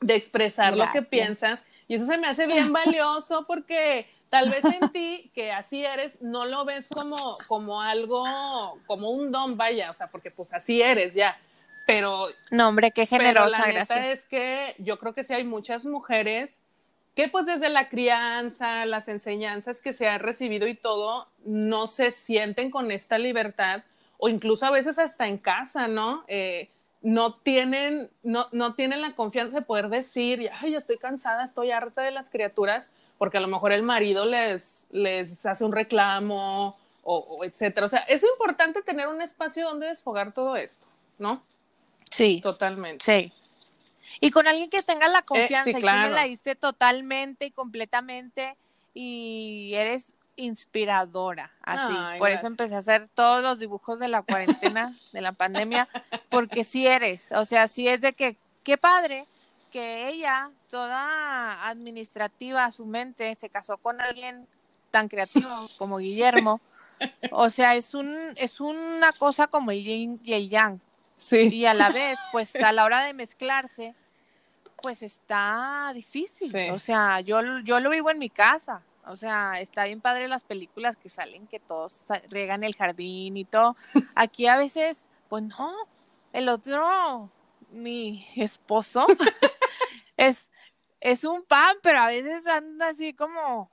de 0.00 0.14
expresar 0.14 0.76
lo 0.76 0.88
que 0.92 1.02
piensas, 1.02 1.62
y 1.88 1.94
eso 1.94 2.04
se 2.04 2.18
me 2.18 2.28
hace 2.28 2.46
bien 2.46 2.72
valioso 2.72 3.44
porque 3.46 4.08
tal 4.30 4.48
vez 4.48 4.64
en 4.64 4.90
ti, 4.92 5.30
que 5.34 5.50
así 5.50 5.84
eres, 5.84 6.22
no 6.22 6.46
lo 6.46 6.64
ves 6.64 6.88
como, 6.88 7.36
como 7.48 7.82
algo, 7.82 8.24
como 8.86 9.10
un 9.10 9.32
don, 9.32 9.56
vaya, 9.56 9.90
o 9.90 9.94
sea, 9.94 10.08
porque 10.08 10.30
pues 10.30 10.54
así 10.54 10.80
eres 10.80 11.14
ya. 11.14 11.36
Pero... 11.86 12.28
No, 12.52 12.68
hombre, 12.68 12.92
qué 12.92 13.06
generosa, 13.06 13.62
pero 13.64 13.72
la 13.72 13.80
neta 13.80 14.06
es 14.06 14.24
que 14.26 14.76
yo 14.78 14.98
creo 14.98 15.14
que 15.14 15.24
sí 15.24 15.34
hay 15.34 15.44
muchas 15.44 15.84
mujeres 15.84 16.60
que 17.16 17.28
pues 17.28 17.46
desde 17.46 17.68
la 17.68 17.88
crianza, 17.88 18.86
las 18.86 19.08
enseñanzas 19.08 19.82
que 19.82 19.92
se 19.92 20.06
han 20.06 20.20
recibido 20.20 20.68
y 20.68 20.76
todo, 20.76 21.28
no 21.44 21.88
se 21.88 22.12
sienten 22.12 22.70
con 22.70 22.92
esta 22.92 23.18
libertad 23.18 23.82
o 24.16 24.28
incluso 24.28 24.64
a 24.66 24.70
veces 24.70 24.98
hasta 24.98 25.26
en 25.26 25.38
casa, 25.38 25.88
¿no? 25.88 26.24
Eh, 26.28 26.70
no 27.02 27.34
tienen, 27.34 28.10
no, 28.22 28.46
no 28.52 28.74
tienen 28.74 29.00
la 29.00 29.14
confianza 29.14 29.60
de 29.60 29.62
poder 29.62 29.88
decir, 29.88 30.50
ay, 30.60 30.74
estoy 30.74 30.98
cansada, 30.98 31.44
estoy 31.44 31.70
harta 31.70 32.02
de 32.02 32.10
las 32.10 32.28
criaturas, 32.28 32.90
porque 33.18 33.38
a 33.38 33.40
lo 33.40 33.48
mejor 33.48 33.72
el 33.72 33.82
marido 33.82 34.26
les, 34.26 34.86
les 34.90 35.44
hace 35.46 35.64
un 35.64 35.72
reclamo 35.72 36.76
o, 37.02 37.44
etcétera. 37.44 37.86
O 37.86 37.88
sea, 37.88 38.00
es 38.00 38.22
importante 38.22 38.82
tener 38.82 39.08
un 39.08 39.22
espacio 39.22 39.66
donde 39.66 39.86
desfogar 39.86 40.32
todo 40.32 40.56
esto, 40.56 40.86
¿no? 41.18 41.42
Sí. 42.10 42.40
Totalmente. 42.42 43.04
Sí. 43.04 43.32
Y 44.20 44.30
con 44.30 44.46
alguien 44.46 44.68
que 44.68 44.82
tenga 44.82 45.08
la 45.08 45.20
eh, 45.20 45.24
confianza 45.24 45.70
y 45.70 45.74
que 45.74 45.80
me 45.80 46.10
la 46.10 46.24
diste 46.24 46.54
totalmente 46.54 47.46
y 47.46 47.50
completamente 47.50 48.56
y 48.92 49.72
eres 49.74 50.12
inspiradora, 50.40 51.52
así. 51.62 51.94
Por 52.18 52.30
eso 52.30 52.46
empecé 52.46 52.74
a 52.74 52.78
hacer 52.78 53.08
todos 53.14 53.42
los 53.42 53.58
dibujos 53.58 53.98
de 53.98 54.08
la 54.08 54.22
cuarentena, 54.22 54.98
de 55.12 55.20
la 55.20 55.32
pandemia, 55.32 55.88
porque 56.28 56.64
si 56.64 56.86
eres, 56.86 57.30
o 57.32 57.44
sea, 57.44 57.68
si 57.68 57.88
es 57.88 58.00
de 58.00 58.12
que, 58.12 58.36
qué 58.64 58.76
padre 58.76 59.26
que 59.70 60.08
ella, 60.08 60.50
toda 60.68 61.68
administrativa 61.68 62.64
a 62.64 62.70
su 62.70 62.84
mente, 62.84 63.36
se 63.38 63.48
casó 63.48 63.78
con 63.78 64.00
alguien 64.00 64.46
tan 64.90 65.08
creativo 65.08 65.68
como 65.78 65.98
Guillermo. 65.98 66.60
O 67.30 67.48
sea, 67.48 67.76
es 67.76 67.94
un, 67.94 68.14
es 68.36 68.60
una 68.60 69.12
cosa 69.12 69.46
como 69.46 69.70
el 69.70 69.82
yin 69.82 70.20
y 70.22 70.34
el 70.34 70.50
yang. 70.50 70.80
Sí. 71.16 71.48
Y 71.48 71.66
a 71.66 71.72
la 71.72 71.90
vez, 71.90 72.18
pues 72.32 72.54
a 72.56 72.72
la 72.72 72.84
hora 72.84 73.04
de 73.04 73.14
mezclarse, 73.14 73.94
pues 74.82 75.02
está 75.02 75.92
difícil. 75.94 76.54
O 76.72 76.78
sea, 76.78 77.20
yo, 77.20 77.40
yo 77.60 77.80
lo 77.80 77.90
vivo 77.90 78.10
en 78.10 78.18
mi 78.18 78.28
casa. 78.28 78.82
O 79.06 79.16
sea, 79.16 79.60
está 79.60 79.86
bien 79.86 80.00
padre 80.00 80.28
las 80.28 80.44
películas 80.44 80.96
que 80.96 81.08
salen, 81.08 81.46
que 81.46 81.58
todos 81.58 82.06
riegan 82.28 82.64
el 82.64 82.76
jardín 82.76 83.36
y 83.36 83.44
todo. 83.44 83.76
Aquí 84.14 84.46
a 84.46 84.56
veces, 84.56 84.98
pues 85.28 85.42
no, 85.42 85.72
el 86.32 86.48
otro, 86.48 87.30
mi 87.70 88.26
esposo, 88.36 89.06
es, 90.16 90.50
es 91.00 91.24
un 91.24 91.42
pan, 91.44 91.76
pero 91.82 91.98
a 91.98 92.08
veces 92.08 92.46
anda 92.46 92.88
así 92.88 93.14
como 93.14 93.70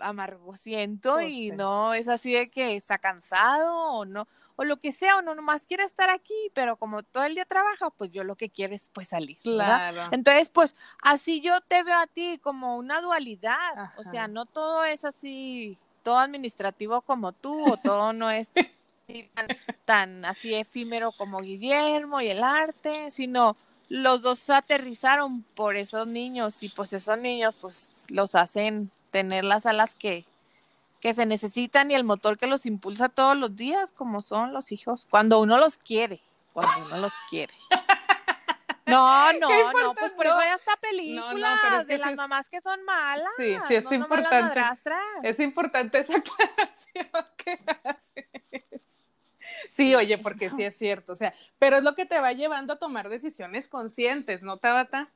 amargosiento 0.00 1.14
pues 1.14 1.30
y 1.30 1.50
no 1.50 1.94
es 1.94 2.08
así 2.08 2.32
de 2.32 2.50
que 2.50 2.76
está 2.76 2.98
cansado 2.98 3.74
o 3.74 4.04
no, 4.04 4.28
o 4.56 4.64
lo 4.64 4.78
que 4.78 4.92
sea, 4.92 5.16
o 5.16 5.22
no 5.22 5.34
nomás 5.34 5.66
quiere 5.66 5.84
estar 5.84 6.10
aquí, 6.10 6.34
pero 6.54 6.76
como 6.76 7.02
todo 7.02 7.24
el 7.24 7.34
día 7.34 7.44
trabaja, 7.44 7.90
pues 7.90 8.10
yo 8.10 8.24
lo 8.24 8.36
que 8.36 8.50
quiero 8.50 8.74
es 8.74 8.90
pues 8.92 9.08
salir. 9.08 9.38
Claro. 9.38 10.08
Entonces, 10.10 10.50
pues 10.50 10.76
así 11.02 11.40
yo 11.40 11.60
te 11.62 11.82
veo 11.82 11.96
a 11.96 12.06
ti 12.06 12.38
como 12.42 12.76
una 12.76 13.00
dualidad, 13.00 13.92
o 13.96 14.04
sea, 14.04 14.28
no 14.28 14.46
todo 14.46 14.84
es 14.84 15.04
así, 15.04 15.78
todo 16.02 16.18
administrativo 16.18 17.02
como 17.02 17.32
tú, 17.32 17.72
o 17.72 17.76
todo 17.76 18.12
no 18.12 18.30
es 18.30 18.50
tan, 19.34 19.46
tan 19.84 20.24
así 20.24 20.54
efímero 20.54 21.12
como 21.12 21.40
Guillermo 21.40 22.20
y 22.20 22.28
el 22.28 22.42
arte, 22.42 23.10
sino 23.10 23.56
los 23.88 24.22
dos 24.22 24.50
aterrizaron 24.50 25.42
por 25.54 25.76
esos 25.76 26.06
niños 26.06 26.62
y 26.62 26.68
pues 26.68 26.92
esos 26.92 27.18
niños 27.18 27.54
pues 27.60 28.06
los 28.10 28.34
hacen 28.34 28.90
tener 29.10 29.44
las 29.44 29.66
alas 29.66 29.94
que, 29.94 30.24
que 31.00 31.14
se 31.14 31.26
necesitan 31.26 31.90
y 31.90 31.94
el 31.94 32.04
motor 32.04 32.38
que 32.38 32.46
los 32.46 32.66
impulsa 32.66 33.08
todos 33.08 33.36
los 33.36 33.56
días, 33.56 33.92
como 33.92 34.20
son 34.20 34.52
los 34.52 34.72
hijos, 34.72 35.06
cuando 35.10 35.40
uno 35.40 35.58
los 35.58 35.76
quiere, 35.76 36.20
cuando 36.52 36.86
uno 36.86 36.98
los 36.98 37.12
quiere. 37.30 37.54
No, 38.88 39.32
no, 39.34 39.72
no, 39.74 39.94
pues 39.94 40.12
por 40.12 40.26
eso 40.26 40.38
hay 40.38 40.48
hasta 40.48 40.74
películas 40.76 41.86
de 41.86 41.98
las 41.98 42.14
mamás 42.14 42.48
que 42.48 42.60
son 42.62 42.82
malas. 42.84 43.28
Sí, 43.36 43.54
sí, 43.68 43.74
es 43.74 43.92
importante. 43.92 44.60
Es 45.22 45.38
importante 45.40 45.98
esa 45.98 46.16
aclaración 46.16 47.26
que 47.36 47.60
haces. 47.84 48.80
Sí, 49.72 49.94
oye, 49.94 50.18
porque 50.18 50.50
sí 50.50 50.64
es 50.64 50.76
cierto, 50.76 51.12
o 51.12 51.14
sea, 51.14 51.34
pero 51.58 51.76
es 51.76 51.82
lo 51.82 51.94
que 51.94 52.06
te 52.06 52.18
va 52.18 52.32
llevando 52.32 52.72
a 52.72 52.78
tomar 52.78 53.08
decisiones 53.08 53.68
conscientes, 53.68 54.42
¿no, 54.42 54.56
Tabata? 54.56 55.10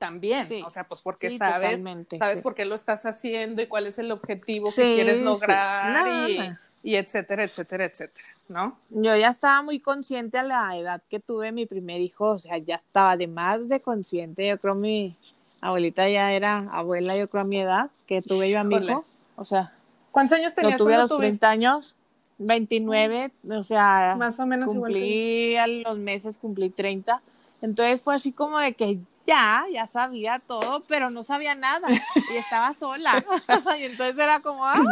También, 0.00 0.46
o 0.64 0.70
sea, 0.70 0.84
pues 0.84 1.02
porque 1.02 1.36
sabes, 1.36 1.84
sabes 2.18 2.40
por 2.40 2.54
qué 2.54 2.64
lo 2.64 2.74
estás 2.74 3.04
haciendo 3.04 3.60
y 3.60 3.66
cuál 3.66 3.86
es 3.86 3.98
el 3.98 4.10
objetivo 4.10 4.70
que 4.74 4.94
quieres 4.94 5.22
lograr 5.22 6.56
y, 6.82 6.96
etcétera, 6.96 7.44
etcétera, 7.44 7.84
etcétera, 7.84 8.26
¿no? 8.48 8.78
Yo 8.88 9.14
ya 9.14 9.28
estaba 9.28 9.60
muy 9.60 9.78
consciente 9.78 10.38
a 10.38 10.42
la 10.42 10.74
edad 10.74 11.02
que 11.10 11.20
tuve 11.20 11.52
mi 11.52 11.66
primer 11.66 12.00
hijo, 12.00 12.30
o 12.30 12.38
sea, 12.38 12.56
ya 12.56 12.76
estaba 12.76 13.18
de 13.18 13.26
más 13.26 13.68
de 13.68 13.80
consciente, 13.80 14.48
yo 14.48 14.58
creo 14.58 14.74
mi 14.74 15.18
abuelita 15.60 16.08
ya 16.08 16.32
era 16.32 16.66
abuela, 16.72 17.14
yo 17.14 17.28
creo 17.28 17.42
a 17.42 17.46
mi 17.46 17.60
edad, 17.60 17.90
que 18.06 18.22
tuve 18.22 18.48
yo 18.48 18.58
a 18.58 18.64
mi 18.64 18.76
hijo, 18.76 19.04
o 19.36 19.44
sea. 19.44 19.74
¿Cuántos 20.12 20.38
años 20.38 20.54
tenías? 20.54 20.80
Lo 20.80 20.86
tuve 20.86 20.94
a 20.94 20.98
los 21.00 21.14
30 21.14 21.50
años, 21.50 21.94
29, 22.38 23.32
o 23.50 23.64
sea, 23.64 24.16
más 24.18 24.40
o 24.40 24.46
menos 24.46 24.72
cumplí 24.72 25.56
a 25.56 25.66
los 25.66 25.98
meses, 25.98 26.38
cumplí 26.38 26.70
30, 26.70 27.20
entonces 27.60 28.00
fue 28.00 28.14
así 28.14 28.32
como 28.32 28.58
de 28.58 28.72
que 28.72 28.98
ya, 29.26 29.64
ya 29.72 29.86
sabía 29.86 30.38
todo, 30.38 30.84
pero 30.84 31.10
no 31.10 31.22
sabía 31.22 31.54
nada 31.54 31.88
y 31.88 32.36
estaba 32.36 32.72
sola. 32.74 33.24
y 33.78 33.84
entonces 33.84 34.18
era 34.18 34.40
como, 34.40 34.66
¡ah! 34.66 34.82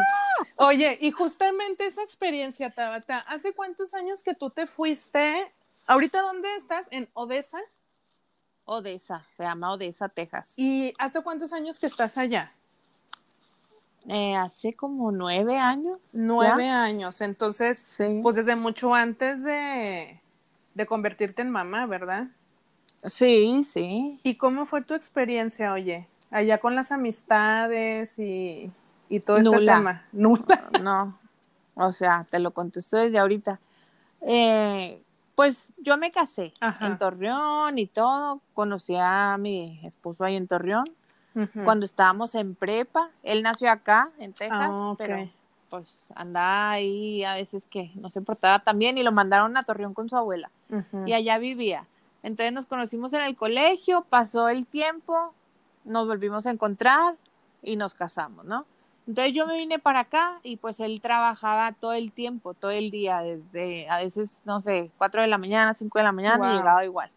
Oye, 0.56 0.98
y 1.00 1.10
justamente 1.10 1.86
esa 1.86 2.02
experiencia, 2.02 2.70
Tabata, 2.70 3.18
¿hace 3.20 3.52
cuántos 3.52 3.94
años 3.94 4.22
que 4.22 4.34
tú 4.34 4.50
te 4.50 4.66
fuiste? 4.66 5.52
¿Ahorita 5.86 6.20
dónde 6.20 6.54
estás? 6.56 6.88
¿En 6.90 7.08
Odessa? 7.14 7.58
Odessa, 8.64 9.24
se 9.36 9.44
llama 9.44 9.72
Odessa, 9.72 10.08
Texas. 10.08 10.54
¿Y 10.56 10.94
hace 10.98 11.22
cuántos 11.22 11.52
años 11.52 11.80
que 11.80 11.86
estás 11.86 12.18
allá? 12.18 12.52
Eh, 14.06 14.36
hace 14.36 14.74
como 14.74 15.10
nueve 15.10 15.56
años. 15.56 15.98
Nueve 16.12 16.68
años, 16.68 17.20
entonces, 17.20 17.98
pues 18.22 18.36
desde 18.36 18.56
mucho 18.56 18.94
antes 18.94 19.42
de, 19.42 20.20
de 20.74 20.86
convertirte 20.86 21.42
en 21.42 21.50
mamá, 21.50 21.86
¿verdad? 21.86 22.28
Sí, 23.04 23.64
sí. 23.64 24.20
¿Y 24.22 24.34
cómo 24.36 24.66
fue 24.66 24.82
tu 24.82 24.94
experiencia, 24.94 25.72
oye? 25.72 26.08
Allá 26.30 26.58
con 26.58 26.74
las 26.74 26.92
amistades 26.92 28.18
y, 28.18 28.70
y 29.08 29.20
todo 29.20 29.38
este 29.38 29.58
tema. 29.58 30.04
Nula. 30.12 30.68
No, 30.82 31.18
o 31.74 31.92
sea, 31.92 32.26
te 32.28 32.38
lo 32.38 32.52
contesto 32.52 32.96
desde 32.96 33.18
ahorita. 33.18 33.60
Eh, 34.20 35.02
pues 35.34 35.68
yo 35.78 35.96
me 35.96 36.10
casé 36.10 36.52
en 36.80 36.98
Torreón 36.98 37.78
y 37.78 37.86
todo. 37.86 38.40
Conocí 38.54 38.96
a 38.98 39.36
mi 39.38 39.80
esposo 39.84 40.24
ahí 40.24 40.34
en 40.34 40.48
Torreón 40.48 40.90
cuando 41.64 41.84
estábamos 41.84 42.34
en 42.34 42.56
prepa. 42.56 43.10
Él 43.22 43.42
nació 43.42 43.70
acá, 43.70 44.10
en 44.18 44.32
Texas, 44.32 44.68
ah, 44.70 44.94
pero 44.98 45.30
pues 45.70 46.08
andaba 46.14 46.70
ahí 46.70 47.22
a 47.24 47.34
veces 47.34 47.66
que 47.66 47.92
no 47.94 48.10
se 48.10 48.20
portaba 48.20 48.58
tan 48.58 48.78
bien 48.78 48.98
y 48.98 49.02
lo 49.02 49.12
mandaron 49.12 49.56
a 49.56 49.62
Torreón 49.62 49.94
con 49.94 50.08
su 50.08 50.16
abuela. 50.16 50.50
Y 51.06 51.12
allá 51.12 51.38
vivía. 51.38 51.86
Entonces 52.22 52.52
nos 52.52 52.66
conocimos 52.66 53.12
en 53.12 53.22
el 53.22 53.36
colegio, 53.36 54.04
pasó 54.08 54.48
el 54.48 54.66
tiempo, 54.66 55.32
nos 55.84 56.06
volvimos 56.06 56.46
a 56.46 56.50
encontrar 56.50 57.16
y 57.62 57.76
nos 57.76 57.94
casamos, 57.94 58.44
¿no? 58.44 58.66
Entonces 59.06 59.32
yo 59.32 59.46
me 59.46 59.56
vine 59.56 59.78
para 59.78 60.00
acá 60.00 60.38
y 60.42 60.56
pues 60.56 60.80
él 60.80 61.00
trabajaba 61.00 61.72
todo 61.72 61.94
el 61.94 62.12
tiempo, 62.12 62.52
todo 62.52 62.72
el 62.72 62.90
día, 62.90 63.20
desde 63.22 63.88
a 63.88 63.98
veces, 63.98 64.42
no 64.44 64.60
sé, 64.60 64.90
4 64.98 65.22
de 65.22 65.28
la 65.28 65.38
mañana, 65.38 65.72
5 65.72 65.98
de 65.98 66.04
la 66.04 66.12
mañana 66.12 66.52
y 66.52 66.56
llegaba 66.58 66.84
igual. 66.84 67.10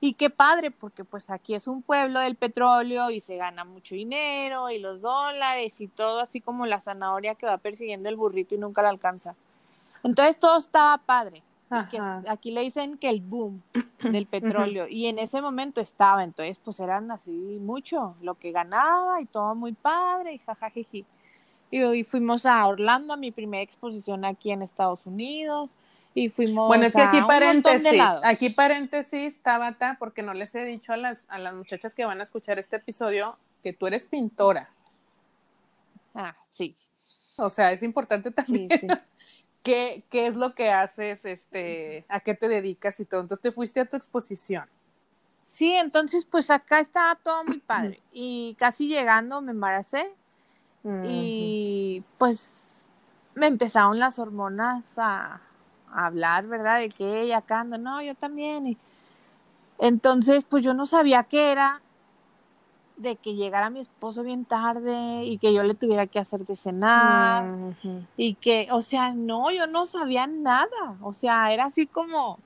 Y 0.00 0.14
qué 0.14 0.30
padre, 0.30 0.70
porque 0.70 1.04
pues 1.04 1.30
aquí 1.30 1.54
es 1.54 1.66
un 1.66 1.82
pueblo 1.82 2.20
del 2.20 2.36
petróleo 2.36 3.10
y 3.10 3.20
se 3.20 3.36
gana 3.36 3.64
mucho 3.64 3.94
dinero 3.94 4.70
y 4.70 4.78
los 4.78 5.02
dólares 5.02 5.80
y 5.80 5.88
todo 5.88 6.20
así 6.20 6.40
como 6.40 6.64
la 6.64 6.80
zanahoria 6.80 7.34
que 7.34 7.46
va 7.46 7.58
persiguiendo 7.58 8.08
el 8.08 8.16
burrito 8.16 8.54
y 8.54 8.58
nunca 8.58 8.82
la 8.82 8.90
alcanza. 8.90 9.34
Entonces 10.02 10.38
todo 10.38 10.56
estaba 10.56 10.96
padre 10.98 11.42
aquí 11.70 12.50
le 12.50 12.62
dicen 12.62 12.98
que 12.98 13.08
el 13.08 13.20
boom 13.20 13.62
del 14.02 14.26
petróleo 14.26 14.86
y 14.88 15.06
en 15.06 15.18
ese 15.18 15.40
momento 15.40 15.80
estaba, 15.80 16.24
entonces 16.24 16.58
pues 16.62 16.80
eran 16.80 17.10
así 17.10 17.30
mucho 17.30 18.16
lo 18.20 18.34
que 18.34 18.52
ganaba 18.52 19.20
y 19.20 19.26
todo 19.26 19.54
muy 19.54 19.72
padre 19.72 20.34
y 20.34 20.38
jajajiji. 20.38 21.04
Y 21.70 21.82
hoy 21.82 22.04
fuimos 22.04 22.46
a 22.46 22.64
Orlando 22.66 23.14
a 23.14 23.16
mi 23.16 23.32
primera 23.32 23.62
exposición 23.62 24.24
aquí 24.24 24.52
en 24.52 24.62
Estados 24.62 25.06
Unidos 25.06 25.70
y 26.14 26.28
fuimos 26.28 26.68
Bueno, 26.68 26.86
es 26.86 26.94
que 26.94 27.02
aquí 27.02 27.20
paréntesis, 27.22 28.00
aquí 28.22 28.50
paréntesis, 28.50 29.40
Tabata, 29.40 29.96
porque 29.98 30.22
no 30.22 30.34
les 30.34 30.54
he 30.54 30.64
dicho 30.64 30.92
a 30.92 30.96
las, 30.96 31.28
a 31.28 31.38
las 31.38 31.54
muchachas 31.54 31.94
que 31.94 32.04
van 32.04 32.20
a 32.20 32.22
escuchar 32.22 32.58
este 32.58 32.76
episodio 32.76 33.36
que 33.62 33.72
tú 33.72 33.86
eres 33.86 34.06
pintora. 34.06 34.70
Ah, 36.14 36.36
sí. 36.48 36.76
O 37.36 37.48
sea, 37.48 37.72
es 37.72 37.82
importante 37.82 38.30
también 38.30 38.68
sí, 38.70 38.78
sí. 38.78 38.86
¿Qué, 39.64 40.04
¿Qué, 40.10 40.26
es 40.26 40.36
lo 40.36 40.54
que 40.54 40.70
haces? 40.70 41.24
Este, 41.24 42.04
¿A 42.08 42.20
qué 42.20 42.34
te 42.34 42.48
dedicas 42.48 43.00
y 43.00 43.06
todo? 43.06 43.22
Entonces 43.22 43.42
te 43.42 43.50
fuiste 43.50 43.80
a 43.80 43.86
tu 43.86 43.96
exposición. 43.96 44.68
Sí, 45.46 45.74
entonces 45.74 46.26
pues 46.26 46.50
acá 46.50 46.80
estaba 46.80 47.16
todo 47.16 47.44
muy 47.44 47.58
padre. 47.58 48.00
Y 48.12 48.54
casi 48.58 48.86
llegando 48.88 49.40
me 49.40 49.52
embaracé. 49.52 50.12
Y 51.02 52.04
pues 52.18 52.84
me 53.34 53.46
empezaron 53.46 53.98
las 53.98 54.18
hormonas 54.18 54.84
a, 54.98 55.40
a 55.90 56.06
hablar, 56.06 56.46
¿verdad? 56.46 56.80
De 56.80 56.90
que 56.90 57.22
ella 57.22 57.38
acá 57.38 57.64
no, 57.64 58.02
yo 58.02 58.14
también. 58.14 58.66
Y... 58.66 58.78
Entonces, 59.78 60.44
pues 60.46 60.62
yo 60.62 60.74
no 60.74 60.84
sabía 60.84 61.24
qué 61.24 61.52
era 61.52 61.80
de 62.96 63.16
que 63.16 63.34
llegara 63.34 63.70
mi 63.70 63.80
esposo 63.80 64.22
bien 64.22 64.44
tarde 64.44 65.24
y 65.24 65.38
que 65.38 65.52
yo 65.52 65.62
le 65.62 65.74
tuviera 65.74 66.06
que 66.06 66.18
hacer 66.18 66.46
de 66.46 66.54
cenar 66.54 67.74
y 68.16 68.34
que, 68.34 68.68
o 68.70 68.82
sea, 68.82 69.12
no, 69.12 69.50
yo 69.50 69.66
no 69.66 69.84
sabía 69.86 70.26
nada, 70.26 70.96
o 71.02 71.12
sea, 71.12 71.52
era 71.52 71.64
así 71.64 71.86
como 71.86 72.38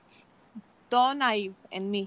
todo 0.89 1.13
naive 1.13 1.55
en 1.69 1.91
mí. 1.91 2.05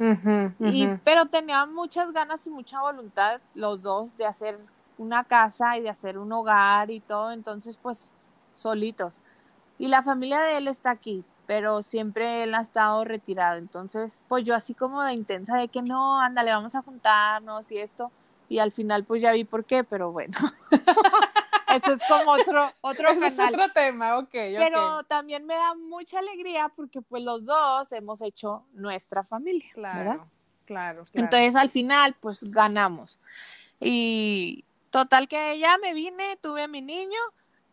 y, 0.61 0.89
pero 1.05 1.27
tenía 1.27 1.67
muchas 1.67 2.13
ganas 2.13 2.45
y 2.47 2.51
mucha 2.51 2.81
voluntad 2.81 3.41
los 3.55 3.81
dos 3.81 4.17
de 4.17 4.27
hacer 4.27 4.59
una 4.99 5.25
casa 5.25 5.79
y 5.79 5.83
de 5.83 5.91
hacer 5.91 6.19
un 6.19 6.33
hogar 6.33 6.91
y 6.91 7.01
todo, 7.01 7.31
entonces 7.31 7.79
pues 7.81 8.13
solitos. 8.57 9.15
Y 9.79 9.87
la 9.87 10.03
familia 10.03 10.41
de 10.41 10.59
él 10.59 10.69
está 10.69 10.91
aquí, 10.91 11.25
pero 11.47 11.83
siempre 11.83 12.43
él 12.43 12.55
ha 12.55 12.61
estado 12.61 13.05
retirado, 13.05 13.57
entonces 13.57 14.21
pues 14.27 14.43
yo 14.43 14.57
así 14.57 14.75
como 14.75 15.05
de 15.05 15.13
intensa 15.13 15.57
de 15.57 15.69
que 15.69 15.81
no, 15.81 16.21
ándale, 16.21 16.51
vamos 16.51 16.75
a 16.75 16.83
juntarnos 16.83 17.71
y 17.71 17.79
esto 17.79 18.11
y 18.49 18.59
al 18.59 18.73
final 18.73 19.05
pues 19.05 19.23
ya 19.23 19.33
vi 19.33 19.45
por 19.45 19.65
qué, 19.65 19.85
pero 19.85 20.13
bueno. 20.13 20.37
Eso 21.73 21.93
es 21.93 22.03
como 22.09 22.33
otro, 22.33 22.71
otro 22.83 23.11
Es 23.11 23.39
otro 23.39 23.71
tema, 23.73 24.19
ok. 24.19 24.31
Pero 24.33 25.05
también 25.05 25.47
me 25.47 25.55
da 25.55 25.75
mucha 25.75 26.19
alegría 26.19 26.71
porque 26.75 27.01
pues 27.01 27.23
los 27.23 27.45
dos 27.45 27.91
hemos 27.93 28.21
hecho 28.21 28.67
nuestra 28.73 29.25
familia. 29.25 29.71
Claro, 29.73 30.29
claro, 30.67 31.03
Entonces 31.15 31.57
al 31.57 31.71
final 31.71 32.15
pues 32.21 32.45
ganamos. 32.45 33.19
Y 33.81 34.65
total 34.91 35.29
que 35.29 35.59
ya 35.59 35.79
me 35.79 35.95
vine, 35.95 36.37
tuve 36.41 36.63
a 36.63 36.69
mi 36.69 36.83
niño 36.83 37.21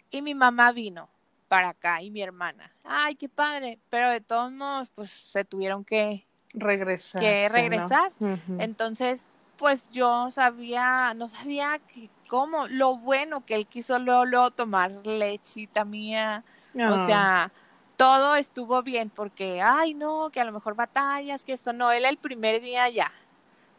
y 0.09 0.21
mi 0.21 0.33
mamá 0.33 0.71
vino 0.71 1.09
para 1.47 1.69
acá 1.69 2.01
y 2.01 2.09
mi 2.09 2.21
hermana. 2.21 2.71
Ay, 2.85 3.15
qué 3.15 3.27
padre. 3.27 3.79
Pero 3.89 4.09
de 4.09 4.21
todos 4.21 4.51
modos 4.51 4.89
pues 4.95 5.09
se 5.09 5.43
tuvieron 5.43 5.83
que 5.83 6.25
regresar. 6.53 7.21
Que 7.21 7.49
regresar. 7.49 8.13
Entonces 8.59 9.23
pues 9.59 9.85
yo 9.91 10.31
sabía, 10.31 11.13
no 11.13 11.27
sabía 11.27 11.79
que, 11.79 12.09
cómo, 12.29 12.67
lo 12.69 12.95
bueno 12.95 13.45
que 13.45 13.55
él 13.55 13.67
quiso 13.67 13.99
luego, 13.99 14.51
tomar 14.51 14.91
lechita 15.05 15.83
mía, 15.83 16.45
o 16.73 16.79
ah. 16.81 17.05
sea, 17.05 17.51
todo 17.97 18.35
estuvo 18.37 18.81
bien, 18.81 19.09
porque, 19.09 19.61
ay, 19.61 19.93
no, 19.93 20.29
que 20.29 20.39
a 20.39 20.45
lo 20.45 20.53
mejor 20.53 20.75
batallas, 20.75 21.43
que 21.43 21.53
eso, 21.53 21.73
no, 21.73 21.91
él 21.91 22.05
el 22.05 22.17
primer 22.17 22.61
día 22.61 22.87
ya. 22.87 23.11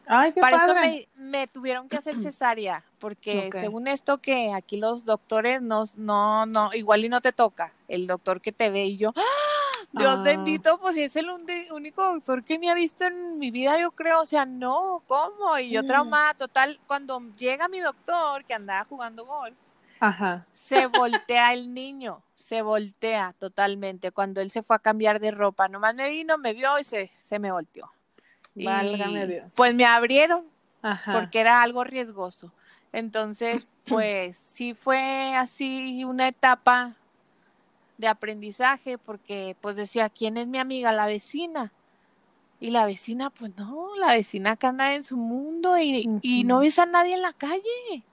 Ay, 0.05 0.33
qué 0.33 0.41
Para 0.41 0.57
esto 0.57 0.75
me, 0.75 1.07
me, 1.15 1.47
tuvieron 1.47 1.89
que 1.89 1.97
hacer 1.97 2.15
cesárea, 2.21 2.83
porque 2.99 3.49
según 3.51 3.87
esto 3.87 4.19
que 4.19 4.53
aquí 4.53 4.77
los 4.77 5.03
doctores 5.03 5.63
no, 5.63 5.85
no, 5.97 6.45
no, 6.45 6.69
igual 6.73 7.03
y 7.05 7.09
no 7.09 7.21
te 7.21 7.31
toca, 7.31 7.73
el 7.87 8.05
doctor 8.05 8.39
que 8.39 8.51
te 8.51 8.69
ve 8.69 8.85
y 8.85 8.97
yo, 8.97 9.13
¡ah! 9.15 9.60
Dios 9.93 10.19
ah. 10.19 10.23
bendito, 10.23 10.79
pues 10.79 10.95
es 10.97 11.15
el 11.15 11.29
único 11.29 12.03
doctor 12.03 12.43
que 12.43 12.57
me 12.57 12.69
ha 12.69 12.73
visto 12.73 13.03
en 13.03 13.37
mi 13.37 13.51
vida, 13.51 13.77
yo 13.79 13.91
creo, 13.91 14.21
o 14.21 14.25
sea, 14.25 14.45
no, 14.45 15.03
¿cómo? 15.05 15.57
Y 15.59 15.71
yo 15.71 15.83
mm. 15.83 15.87
traumada 15.87 16.33
total, 16.33 16.79
cuando 16.87 17.21
llega 17.37 17.67
mi 17.67 17.79
doctor 17.81 18.45
que 18.45 18.53
andaba 18.53 18.85
jugando 18.85 19.25
golf, 19.25 19.55
se 20.51 20.87
voltea 20.87 21.53
el 21.53 21.73
niño, 21.73 22.23
se 22.33 22.61
voltea 22.61 23.35
totalmente 23.37 24.11
cuando 24.11 24.41
él 24.41 24.49
se 24.49 24.63
fue 24.63 24.77
a 24.77 24.79
cambiar 24.79 25.19
de 25.19 25.31
ropa, 25.31 25.67
nomás 25.67 25.93
me 25.93 26.09
vino, 26.09 26.37
me 26.37 26.53
vio 26.53 26.79
y 26.79 26.83
se, 26.83 27.11
se 27.19 27.37
me 27.37 27.51
volteó. 27.51 27.91
Válgame 28.55 29.27
Dios. 29.27 29.53
Pues 29.55 29.75
me 29.75 29.85
abrieron, 29.85 30.45
porque 31.13 31.39
era 31.39 31.61
algo 31.61 31.83
riesgoso. 31.83 32.51
Entonces, 32.93 33.67
pues 33.85 34.37
sí 34.37 34.73
fue 34.73 35.35
así 35.35 36.03
una 36.03 36.27
etapa 36.27 36.95
de 38.01 38.07
aprendizaje 38.09 38.97
porque 38.97 39.55
pues 39.61 39.77
decía, 39.77 40.09
¿quién 40.09 40.35
es 40.37 40.47
mi 40.47 40.57
amiga? 40.57 40.91
La 40.91 41.05
vecina. 41.05 41.71
Y 42.59 42.71
la 42.71 42.85
vecina, 42.85 43.29
pues 43.29 43.55
no, 43.55 43.95
la 43.95 44.15
vecina 44.15 44.55
que 44.55 44.67
anda 44.67 44.93
en 44.93 45.03
su 45.03 45.17
mundo 45.17 45.77
y, 45.79 46.43
no 46.43 46.59
ves 46.59 46.77
a 46.77 46.85
nadie 46.85 47.13
en 47.13 47.21
la 47.21 47.33
calle. 47.33 48.03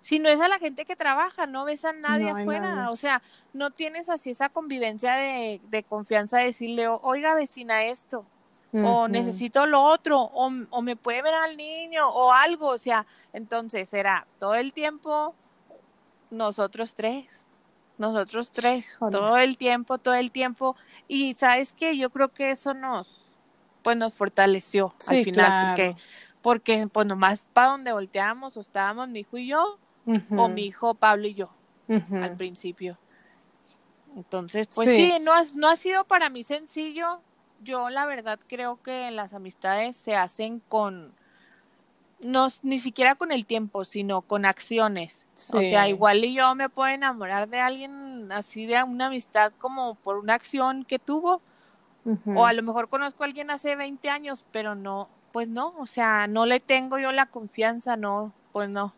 Si 0.00 0.18
no 0.18 0.28
es 0.28 0.40
a 0.40 0.46
la 0.46 0.58
gente 0.58 0.84
que 0.84 0.94
trabaja, 0.94 1.46
no 1.46 1.64
ves 1.64 1.84
a 1.84 1.92
nadie 1.92 2.30
afuera. 2.30 2.90
O 2.90 2.96
sea, 2.96 3.22
no 3.52 3.70
tienes 3.70 4.08
así 4.08 4.30
esa 4.30 4.50
convivencia 4.50 5.14
de, 5.14 5.84
confianza 5.88 6.38
de 6.38 6.44
decirle, 6.44 6.86
oiga 6.86 7.34
vecina 7.34 7.84
esto, 7.84 8.24
o 8.72 9.08
necesito 9.08 9.66
lo 9.66 9.82
otro, 9.82 10.20
o, 10.20 10.52
o 10.70 10.82
me 10.82 10.94
puede 10.94 11.22
ver 11.22 11.34
al 11.34 11.56
niño, 11.56 12.08
o 12.08 12.32
algo. 12.32 12.68
O 12.68 12.78
sea, 12.78 13.06
entonces 13.32 13.92
era 13.94 14.26
todo 14.38 14.54
el 14.54 14.72
tiempo 14.72 15.34
nosotros 16.30 16.94
tres 16.94 17.47
nosotros 17.98 18.50
tres, 18.50 18.96
todo 18.98 19.36
el 19.36 19.58
tiempo, 19.58 19.98
todo 19.98 20.14
el 20.14 20.30
tiempo. 20.30 20.76
Y 21.06 21.34
sabes 21.34 21.72
que 21.72 21.96
yo 21.96 22.10
creo 22.10 22.28
que 22.28 22.50
eso 22.50 22.74
nos, 22.74 23.28
pues 23.82 23.96
nos 23.96 24.14
fortaleció 24.14 24.94
al 25.06 25.24
final, 25.24 25.68
porque, 25.68 25.96
porque 26.40 26.88
pues 26.90 27.06
nomás 27.06 27.46
para 27.52 27.68
donde 27.68 27.92
volteábamos 27.92 28.56
o 28.56 28.60
estábamos 28.60 29.08
mi 29.08 29.20
hijo 29.20 29.38
y 29.38 29.48
yo, 29.48 29.78
o 30.36 30.48
mi 30.48 30.66
hijo 30.66 30.94
Pablo 30.94 31.26
y 31.26 31.34
yo, 31.34 31.50
al 31.88 32.36
principio. 32.36 32.98
Entonces, 34.16 34.68
pues 34.74 34.88
sí, 34.88 35.12
no, 35.20 35.32
no 35.54 35.68
ha 35.68 35.76
sido 35.76 36.04
para 36.04 36.30
mí 36.30 36.42
sencillo. 36.42 37.20
Yo 37.60 37.90
la 37.90 38.06
verdad 38.06 38.38
creo 38.46 38.80
que 38.82 39.10
las 39.10 39.32
amistades 39.34 39.96
se 39.96 40.16
hacen 40.16 40.60
con, 40.60 41.12
no 42.20 42.48
ni 42.62 42.78
siquiera 42.78 43.14
con 43.14 43.32
el 43.32 43.46
tiempo, 43.46 43.84
sino 43.84 44.22
con 44.22 44.44
acciones. 44.44 45.26
O 45.52 45.60
sea, 45.60 45.88
igual 45.88 46.24
y 46.24 46.34
yo 46.34 46.54
me 46.54 46.68
puedo 46.68 46.88
enamorar 46.88 47.48
de 47.48 47.60
alguien 47.60 48.30
así 48.32 48.66
de 48.66 48.82
una 48.82 49.06
amistad 49.06 49.52
como 49.58 49.94
por 49.96 50.18
una 50.18 50.34
acción 50.34 50.84
que 50.84 50.98
tuvo. 50.98 51.40
O 52.34 52.46
a 52.46 52.54
lo 52.54 52.62
mejor 52.62 52.88
conozco 52.88 53.22
a 53.22 53.26
alguien 53.26 53.50
hace 53.50 53.76
20 53.76 54.08
años, 54.08 54.42
pero 54.50 54.74
no, 54.74 55.10
pues 55.30 55.46
no, 55.48 55.74
o 55.78 55.84
sea, 55.84 56.26
no 56.26 56.46
le 56.46 56.58
tengo 56.58 56.98
yo 56.98 57.12
la 57.12 57.26
confianza, 57.26 57.96
no, 57.98 58.32
pues 58.52 58.70
no. 58.70 58.94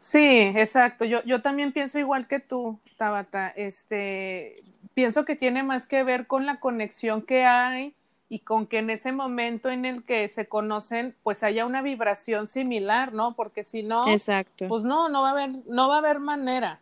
Sí, 0.00 0.52
exacto. 0.54 1.04
Yo, 1.04 1.22
yo 1.24 1.42
también 1.42 1.72
pienso 1.72 1.98
igual 1.98 2.28
que 2.28 2.38
tú, 2.38 2.78
Tabata. 2.96 3.48
Este, 3.48 4.54
pienso 4.94 5.24
que 5.24 5.34
tiene 5.34 5.64
más 5.64 5.88
que 5.88 6.04
ver 6.04 6.28
con 6.28 6.46
la 6.46 6.60
conexión 6.60 7.22
que 7.22 7.44
hay 7.44 7.94
y 8.28 8.40
con 8.40 8.66
que 8.66 8.78
en 8.78 8.90
ese 8.90 9.12
momento 9.12 9.70
en 9.70 9.84
el 9.84 10.04
que 10.04 10.28
se 10.28 10.46
conocen, 10.46 11.14
pues 11.22 11.42
haya 11.42 11.66
una 11.66 11.82
vibración 11.82 12.46
similar, 12.46 13.12
¿no? 13.12 13.34
Porque 13.34 13.64
si 13.64 13.82
no, 13.82 14.08
Exacto. 14.08 14.66
pues 14.68 14.84
no, 14.84 15.08
no 15.08 15.22
va 15.22 15.28
a 15.28 15.32
haber, 15.32 15.50
no 15.66 15.88
va 15.88 15.96
a 15.96 15.98
haber 15.98 16.20
manera. 16.20 16.80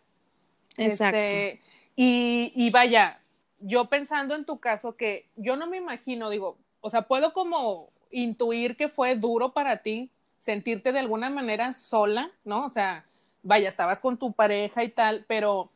Exacto. 0.77 1.17
Este, 1.17 1.61
y, 1.97 2.53
y 2.55 2.71
vaya, 2.71 3.21
yo 3.61 3.87
pensando 3.87 4.35
en 4.35 4.45
tu 4.45 4.59
caso, 4.59 4.97
que 4.97 5.27
yo 5.37 5.57
no 5.57 5.67
me 5.67 5.77
imagino, 5.77 6.31
digo, 6.31 6.57
o 6.81 6.91
sea, 6.91 7.03
puedo 7.03 7.33
como 7.33 7.91
intuir 8.11 8.77
que 8.77 8.89
fue 8.89 9.17
duro 9.17 9.53
para 9.53 9.79
ti 9.79 10.11
sentirte 10.39 10.93
de 10.93 10.99
alguna 10.99 11.31
manera 11.31 11.73
sola, 11.73 12.31
¿no? 12.45 12.65
O 12.65 12.69
sea, 12.69 13.05
vaya, 13.43 13.69
estabas 13.69 14.01
con 14.01 14.17
tu 14.17 14.33
pareja 14.33 14.83
y 14.83 14.91
tal, 14.91 15.25
pero 15.29 15.71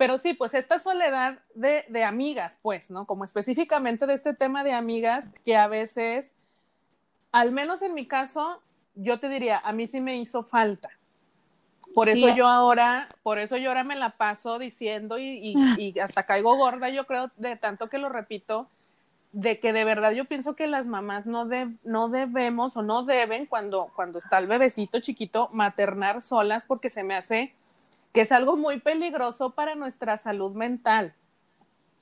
pero 0.00 0.16
sí, 0.16 0.32
pues 0.32 0.54
esta 0.54 0.78
soledad 0.78 1.40
de, 1.54 1.84
de, 1.90 2.04
amigas, 2.04 2.58
pues, 2.62 2.90
¿no? 2.90 3.04
Como 3.04 3.22
específicamente 3.22 4.06
de 4.06 4.14
este 4.14 4.32
tema 4.32 4.64
de 4.64 4.72
amigas, 4.72 5.30
que 5.44 5.58
a 5.58 5.68
veces, 5.68 6.34
al 7.32 7.52
menos 7.52 7.82
en 7.82 7.92
mi 7.92 8.06
caso, 8.06 8.62
yo 8.94 9.20
te 9.20 9.28
diría, 9.28 9.58
a 9.58 9.74
mí 9.74 9.86
sí 9.86 10.00
me 10.00 10.16
hizo 10.16 10.42
falta. 10.42 10.88
Por 11.92 12.08
eso 12.08 12.34
yo 12.34 12.48
ahora, 12.48 13.10
por 13.22 13.38
eso 13.38 13.58
yo 13.58 13.68
ahora 13.68 13.84
me 13.84 13.94
la 13.94 14.16
paso 14.16 14.58
diciendo 14.58 15.18
y, 15.18 15.54
y, 15.76 15.98
hasta 15.98 16.22
caigo 16.22 16.56
gorda, 16.56 16.88
yo 16.88 17.04
creo, 17.04 17.30
de 17.36 17.56
tanto 17.56 17.90
que 17.90 17.98
lo 17.98 18.08
repito, 18.08 18.70
de 19.32 19.60
que 19.60 19.74
de 19.74 19.84
verdad 19.84 20.12
yo 20.12 20.24
pienso 20.24 20.56
que 20.56 20.66
las 20.66 20.86
mamás 20.86 21.26
no, 21.26 21.44
de, 21.44 21.76
no 21.84 22.08
debemos 22.08 22.74
o 22.78 22.80
no 22.80 23.02
deben 23.02 23.44
cuando, 23.44 23.92
cuando 23.94 24.18
está 24.18 24.38
el 24.38 24.46
bebecito 24.46 25.00
chiquito 25.00 25.50
maternar 25.52 26.22
solas 26.22 26.64
porque 26.64 26.88
se 26.88 27.02
me 27.02 27.16
hace 27.16 27.52
que 28.12 28.22
es 28.22 28.32
algo 28.32 28.56
muy 28.56 28.80
peligroso 28.80 29.50
para 29.50 29.74
nuestra 29.74 30.16
salud 30.16 30.52
mental. 30.52 31.14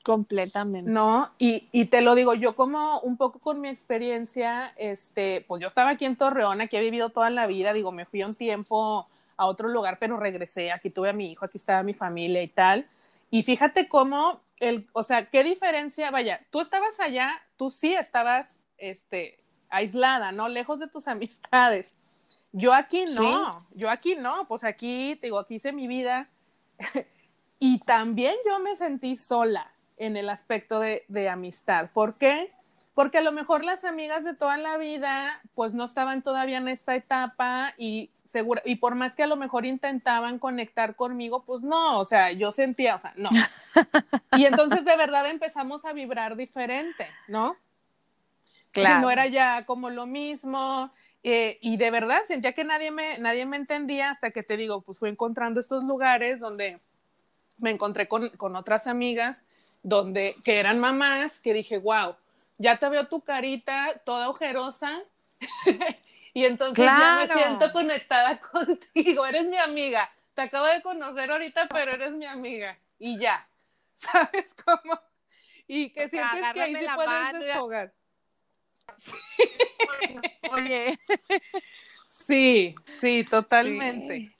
Completamente. 0.03 0.91
No, 0.91 1.31
y, 1.39 1.69
y, 1.71 1.87
te 1.87 2.01
lo 2.01 2.15
digo 2.15 2.33
yo 2.35 2.57
como 2.57 3.01
un 3.01 3.17
poco 3.17 3.41
con 3.41 3.61
mi 3.61 3.69
experiencia, 3.69 4.73
este, 4.77 5.45
pues 5.47 5.61
yo 5.61 5.67
estaba 5.67 5.91
aquí 5.91 6.07
en 6.07 6.17
Torreón, 6.17 6.61
aquí 6.61 6.77
he 6.77 6.81
vivido 6.81 7.11
toda 7.11 7.29
la 7.29 7.47
vida, 7.47 7.73
digo, 7.73 7.93
me 7.93 8.07
fui 8.07 8.23
un 8.23 8.35
tiempo 8.35 9.07
a 9.37 9.47
otro 9.47 9.69
lugar, 9.69 9.99
pero 9.99 10.17
regresé, 10.17 10.73
aquí 10.73 10.89
tuve 10.89 11.11
a 11.11 11.13
mi 11.13 11.33
hijo, 11.33 11.45
aquí 11.45 11.59
estaba 11.59 11.83
mi 11.83 11.93
familia 11.93 12.43
y 12.43 12.49
tal. 12.49 12.87
Y 13.31 13.43
fíjate 13.43 13.89
cómo, 13.89 14.41
el, 14.61 14.87
o 14.95 15.03
sea, 15.03 15.27
qué 15.27 15.45
diferencia, 15.45 16.11
vaya, 16.11 16.41
tú 16.51 16.61
estabas 16.61 16.99
allá, 17.01 17.31
tú 17.57 17.69
sí 17.69 17.93
estabas, 17.93 18.59
este, 18.79 19.39
aislada, 19.71 20.33
¿no? 20.33 20.49
Lejos 20.49 20.79
de 20.79 20.89
tus 20.89 21.09
amistades. 21.09 21.95
Yo 22.53 22.73
aquí 22.73 23.05
no, 23.17 23.59
yo 23.75 23.91
aquí 23.91 24.17
no, 24.17 24.47
pues 24.49 24.65
aquí, 24.65 25.15
digo, 25.17 25.39
aquí 25.39 25.57
hice 25.57 25.73
mi 25.73 25.87
vida 25.87 26.29
y 27.59 27.81
también 27.81 28.35
yo 28.47 28.59
me 28.59 28.75
sentí 28.75 29.17
sola 29.17 29.71
en 29.97 30.17
el 30.17 30.31
aspecto 30.31 30.81
de, 30.81 31.05
de 31.09 31.29
amistad. 31.29 31.91
¿Por 31.93 32.15
qué? 32.15 32.53
porque 32.99 33.19
a 33.19 33.21
lo 33.21 33.31
mejor 33.31 33.63
las 33.63 33.85
amigas 33.85 34.25
de 34.25 34.35
toda 34.35 34.57
la 34.57 34.77
vida, 34.77 35.41
pues 35.55 35.73
no 35.73 35.85
estaban 35.85 36.21
todavía 36.21 36.59
en 36.59 36.67
esta 36.67 36.97
etapa 36.97 37.73
y 37.79 38.11
seguro, 38.25 38.61
y 38.65 38.75
por 38.75 38.97
más 38.97 39.15
que 39.15 39.23
a 39.23 39.29
lo 39.29 39.37
mejor 39.37 39.65
intentaban 39.65 40.41
conectar 40.41 40.97
conmigo, 40.97 41.45
pues 41.45 41.63
no, 41.63 41.97
o 41.97 42.05
sea, 42.05 42.33
yo 42.33 42.51
sentía, 42.51 42.97
o 42.97 42.99
sea, 42.99 43.13
no. 43.15 43.31
Y 44.37 44.47
entonces 44.47 44.85
de 44.85 44.97
verdad 44.97 45.31
empezamos 45.31 45.85
a 45.85 45.93
vibrar 45.93 46.35
diferente, 46.35 47.07
¿no? 47.29 47.55
Claro. 48.73 49.03
no 49.03 49.11
era 49.13 49.29
ya 49.29 49.65
como 49.65 49.91
lo 49.91 50.07
mismo, 50.07 50.91
eh, 51.23 51.59
y 51.61 51.77
de 51.77 51.91
verdad 51.91 52.23
sentía 52.25 52.53
que 52.53 52.65
nadie 52.65 52.91
me, 52.91 53.19
nadie 53.19 53.47
me 53.47 53.57
entendía 53.57 54.11
hasta 54.11 54.31
que 54.31 54.43
te 54.43 54.57
digo, 54.57 54.81
pues 54.83 54.99
fui 54.99 55.11
encontrando 55.11 55.61
estos 55.61 55.85
lugares 55.85 56.41
donde 56.41 56.81
me 57.59 57.71
encontré 57.71 58.09
con, 58.09 58.29
con 58.31 58.57
otras 58.57 58.87
amigas 58.87 59.45
donde, 59.83 60.37
que 60.45 60.59
eran 60.59 60.79
mamás, 60.79 61.41
que 61.41 61.53
dije, 61.55 61.79
wow, 61.79 62.17
ya 62.59 62.79
te 62.79 62.89
veo 62.89 63.09
tu 63.09 63.21
carita 63.21 64.01
toda 64.05 64.29
ojerosa 64.29 65.03
y 66.35 66.45
entonces 66.45 66.85
ya 66.85 67.19
me 67.21 67.33
siento 67.33 67.73
conectada 67.73 68.41
contigo, 68.53 69.27
eres 69.27 69.47
mi 69.47 69.57
amiga, 69.57 70.11
te 70.35 70.43
acabo 70.43 70.67
de 70.67 70.81
conocer 70.83 71.31
ahorita, 71.31 71.69
pero 71.69 71.93
eres 71.93 72.13
mi 72.13 72.27
amiga. 72.27 72.79
Y 72.99 73.19
ya, 73.19 73.49
¿sabes 73.97 74.55
cómo? 74.65 75.01
Y 75.67 75.91
que 75.91 76.09
sientes 76.09 76.53
que 76.53 76.61
ahí 76.61 76.75
se 76.75 76.87
puedes 76.95 77.33
desfogar. 77.33 77.93
Oye. 80.53 80.99
Sí, 82.07 82.75
sí, 82.87 83.25
totalmente. 83.29 84.33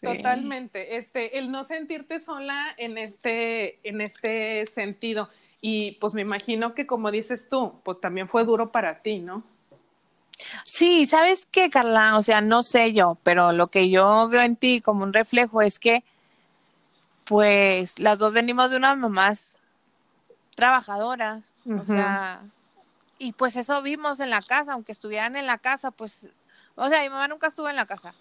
Totalmente. 0.00 0.96
Este, 0.96 1.38
el 1.38 1.50
no 1.52 1.62
sentirte 1.62 2.18
sola 2.18 2.74
en 2.76 2.98
este, 2.98 3.78
en 3.88 4.00
este 4.00 4.66
sentido. 4.66 5.28
Y 5.60 5.92
pues 6.00 6.12
me 6.14 6.22
imagino 6.22 6.74
que 6.74 6.86
como 6.86 7.12
dices 7.12 7.48
tú, 7.48 7.80
pues 7.84 8.00
también 8.00 8.28
fue 8.28 8.44
duro 8.44 8.72
para 8.72 9.00
ti, 9.00 9.20
¿no? 9.20 9.44
Sí, 10.64 11.06
¿sabes 11.06 11.46
qué, 11.50 11.70
Carla? 11.70 12.16
O 12.18 12.22
sea, 12.22 12.40
no 12.40 12.64
sé 12.64 12.92
yo, 12.92 13.16
pero 13.22 13.52
lo 13.52 13.68
que 13.68 13.90
yo 13.90 14.28
veo 14.28 14.42
en 14.42 14.56
ti 14.56 14.80
como 14.80 15.04
un 15.04 15.12
reflejo 15.12 15.62
es 15.62 15.78
que, 15.78 16.02
pues, 17.24 17.98
las 18.00 18.18
dos 18.18 18.32
venimos 18.32 18.70
de 18.70 18.78
unas 18.78 18.96
mamás 18.98 19.58
trabajadoras, 20.56 21.52
o 21.66 21.84
sea, 21.84 22.42
y 23.22 23.30
pues 23.30 23.54
eso 23.54 23.80
vimos 23.82 24.18
en 24.18 24.30
la 24.30 24.42
casa, 24.42 24.72
aunque 24.72 24.90
estuvieran 24.90 25.36
en 25.36 25.46
la 25.46 25.56
casa, 25.56 25.92
pues, 25.92 26.26
o 26.74 26.88
sea, 26.88 27.02
mi 27.02 27.08
mamá 27.08 27.28
nunca 27.28 27.46
estuvo 27.46 27.68
en 27.68 27.76
la 27.76 27.86
casa, 27.86 28.10
mm. 28.10 28.14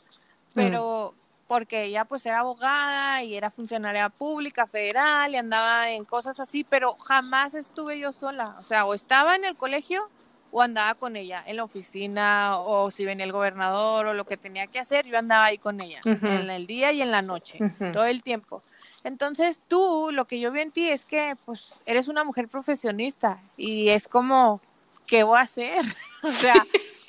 pero 0.53 1.15
porque 1.47 1.85
ella 1.85 2.05
pues 2.05 2.23
era 2.27 2.41
abogada 2.41 3.23
y 3.23 3.35
era 3.35 3.49
funcionaria 3.49 4.09
pública 4.09 4.67
federal 4.67 5.33
y 5.33 5.37
andaba 5.37 5.89
en 5.89 6.05
cosas 6.05 6.39
así, 6.39 6.63
pero 6.63 6.97
jamás 6.99 7.55
estuve 7.55 7.97
yo 7.97 8.13
sola, 8.13 8.57
o 8.59 8.63
sea, 8.63 8.85
o 8.85 8.93
estaba 8.93 9.35
en 9.35 9.43
el 9.43 9.55
colegio 9.55 10.07
o 10.51 10.61
andaba 10.61 10.93
con 10.93 11.15
ella 11.15 11.43
en 11.47 11.55
la 11.55 11.63
oficina 11.63 12.59
o 12.59 12.91
si 12.91 13.03
venía 13.03 13.25
el 13.25 13.31
gobernador 13.31 14.05
o 14.05 14.13
lo 14.13 14.25
que 14.25 14.37
tenía 14.37 14.67
que 14.67 14.77
hacer, 14.77 15.07
yo 15.07 15.17
andaba 15.17 15.45
ahí 15.45 15.57
con 15.57 15.81
ella 15.81 16.01
en 16.05 16.49
el 16.51 16.67
día 16.67 16.91
y 16.91 17.01
en 17.01 17.09
la 17.09 17.23
noche, 17.23 17.57
todo 17.91 18.05
el 18.05 18.21
tiempo. 18.21 18.61
Entonces 19.03 19.61
tú, 19.67 20.09
lo 20.13 20.25
que 20.25 20.39
yo 20.39 20.51
veo 20.51 20.61
en 20.61 20.71
ti 20.71 20.89
es 20.89 21.05
que 21.05 21.35
pues 21.45 21.73
eres 21.87 22.07
una 22.07 22.23
mujer 22.23 22.47
profesionista 22.47 23.41
y 23.57 23.89
es 23.89 24.07
como 24.07 24.61
¿qué 25.05 25.23
voy 25.23 25.37
a 25.37 25.41
hacer? 25.41 25.83
o 26.23 26.31
sea, 26.31 26.65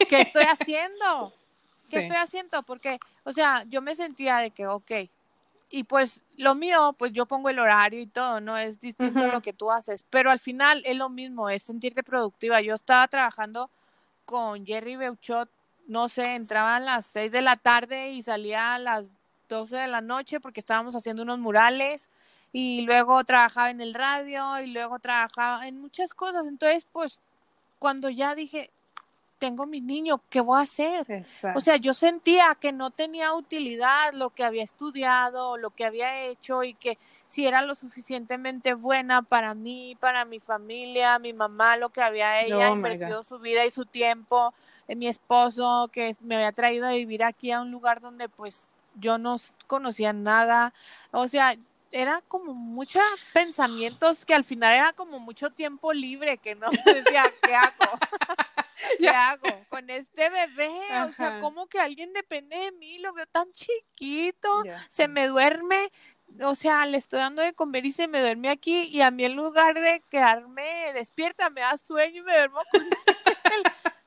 ¿qué 0.09 0.21
estoy 0.21 0.45
haciendo? 0.45 1.33
¿Qué 1.91 1.99
estoy 1.99 2.17
haciendo? 2.17 2.63
Porque, 2.63 2.99
o 3.25 3.33
sea, 3.33 3.65
yo 3.69 3.83
me 3.83 3.95
sentía 3.95 4.39
de 4.39 4.51
que, 4.51 4.67
ok, 4.67 4.91
y 5.75 5.85
pues 5.85 6.21
lo 6.37 6.55
mío, 6.55 6.95
pues 6.99 7.13
yo 7.13 7.25
pongo 7.25 7.49
el 7.49 7.59
horario 7.59 7.99
y 8.01 8.07
todo, 8.07 8.41
¿no? 8.41 8.59
Es 8.59 8.79
distinto 8.79 9.21
a 9.21 9.29
lo 9.29 9.41
que 9.41 9.55
tú 9.55 9.71
haces, 9.71 10.05
pero 10.11 10.31
al 10.31 10.39
final 10.39 10.83
es 10.85 10.97
lo 10.97 11.09
mismo, 11.09 11.49
es 11.49 11.63
sentirte 11.63 12.03
productiva. 12.03 12.61
Yo 12.61 12.75
estaba 12.75 13.09
trabajando 13.09 13.71
con 14.27 14.67
Jerry 14.67 14.97
Beuchot, 14.97 15.49
no 15.87 16.09
sé, 16.09 16.35
entraba 16.35 16.77
a 16.77 16.81
las 16.81 17.07
6 17.07 17.33
de 17.33 17.41
la 17.41 17.57
tarde 17.57 18.11
y 18.11 18.23
salía 18.23 18.75
a 18.75 18.79
las 18.79 19.07
12 19.49 19.77
de 19.77 19.89
la 19.89 20.03
noche 20.03 20.41
porque 20.41 20.61
estábamos 20.61 20.95
haciendo 20.95 21.23
unos 21.23 21.39
murales 21.39 22.11
y 22.53 22.83
luego 22.83 23.25
trabajaba 23.25 23.71
en 23.71 23.81
el 23.81 23.95
radio 23.95 24.61
y 24.61 24.67
luego 24.67 24.99
trabajaba 24.99 25.67
en 25.67 25.81
muchas 25.81 26.13
cosas. 26.13 26.47
Entonces, 26.47 26.87
pues 26.93 27.19
cuando 27.83 28.09
ya 28.11 28.37
dije, 28.37 28.71
tengo 29.39 29.67
mi 29.67 29.81
niño, 29.81 30.23
¿qué 30.31 30.41
voy 30.41 30.61
a 30.61 30.63
hacer? 30.63 31.05
O 31.57 31.61
sea, 31.61 31.77
yo 31.79 31.95
sentía 31.95 32.57
que 32.61 32.71
no 32.71 32.93
tenía 32.93 33.35
utilidad 33.35 34.13
lo 34.13 34.31
que 34.31 34.45
había 34.45 34.63
estudiado, 34.63 35.57
lo 35.57 35.71
que 35.71 35.85
había 35.85 36.27
hecho 36.27 36.63
y 36.63 36.75
que 36.75 36.97
si 37.27 37.45
era 37.45 37.61
lo 37.63 37.75
suficientemente 37.75 38.75
buena 38.75 39.23
para 39.23 39.55
mí, 39.55 39.97
para 39.99 40.25
mi 40.25 40.39
familia, 40.39 41.19
mi 41.19 41.33
mamá, 41.33 41.77
lo 41.77 41.89
que 41.89 42.03
había 42.03 42.43
ella 42.43 42.71
invertido 42.71 43.25
su 43.25 43.41
vida 43.41 43.67
y 43.67 43.73
su 43.73 43.85
tiempo, 43.85 44.55
en 44.87 45.01
mi 45.01 45.09
esposo 45.09 45.91
que 45.93 46.15
me 46.23 46.37
había 46.37 46.53
traído 46.53 46.87
a 46.87 46.93
vivir 46.93 47.25
aquí 47.25 47.51
a 47.51 47.63
un 47.63 47.73
lugar 47.73 48.01
donde 48.01 48.29
pues 48.29 48.63
yo 48.95 49.19
no 49.19 49.35
conocía 49.67 50.13
nada. 50.13 50.73
O 51.11 51.27
sea, 51.27 51.57
era 51.93 52.23
como 52.27 52.55
muchos 52.55 53.03
pensamientos 53.33 54.25
que 54.25 54.35
al 54.35 54.45
final 54.45 54.73
era 54.73 54.93
como 54.93 55.21
mucho 55.21 55.51
tiempo 55.51 55.93
libre 55.93 56.39
que 56.39 56.55
no 56.55 56.69
decía, 56.85 57.33
¿qué 57.43 57.55
hago? 57.55 57.99
¿Qué 58.99 59.09
hago 59.09 59.65
con 59.69 59.89
este 59.91 60.29
bebé? 60.29 60.73
O 61.09 61.15
sea, 61.15 61.41
como 61.41 61.67
que 61.67 61.79
alguien 61.79 62.13
depende 62.13 62.57
de 62.57 62.73
mí, 62.73 62.99
lo 62.99 63.13
veo 63.13 63.27
tan 63.27 63.53
chiquito, 63.53 64.65
se 64.89 65.07
me 65.07 65.29
duerme, 65.29 65.93
o 66.41 66.55
sea, 66.55 66.85
le 66.87 66.99
estoy 66.99 67.21
dando 67.21 67.43
de 67.43 67.53
comer 67.53 67.87
y 67.87 67.93
se 67.93 68.09
me 68.09 68.21
duerme 68.21 68.49
aquí 68.49 68.85
y 68.85 69.03
a 69.03 69.11
mí 69.11 69.25
en 69.25 69.37
lugar 69.37 69.81
de 69.81 70.03
quedarme 70.11 70.93
despierta, 70.95 71.51
me 71.51 71.61
da 71.61 71.79
sueño 71.79 72.23
y 72.23 72.25
me 72.25 72.33
duermo 72.33 72.61
con 72.73 72.83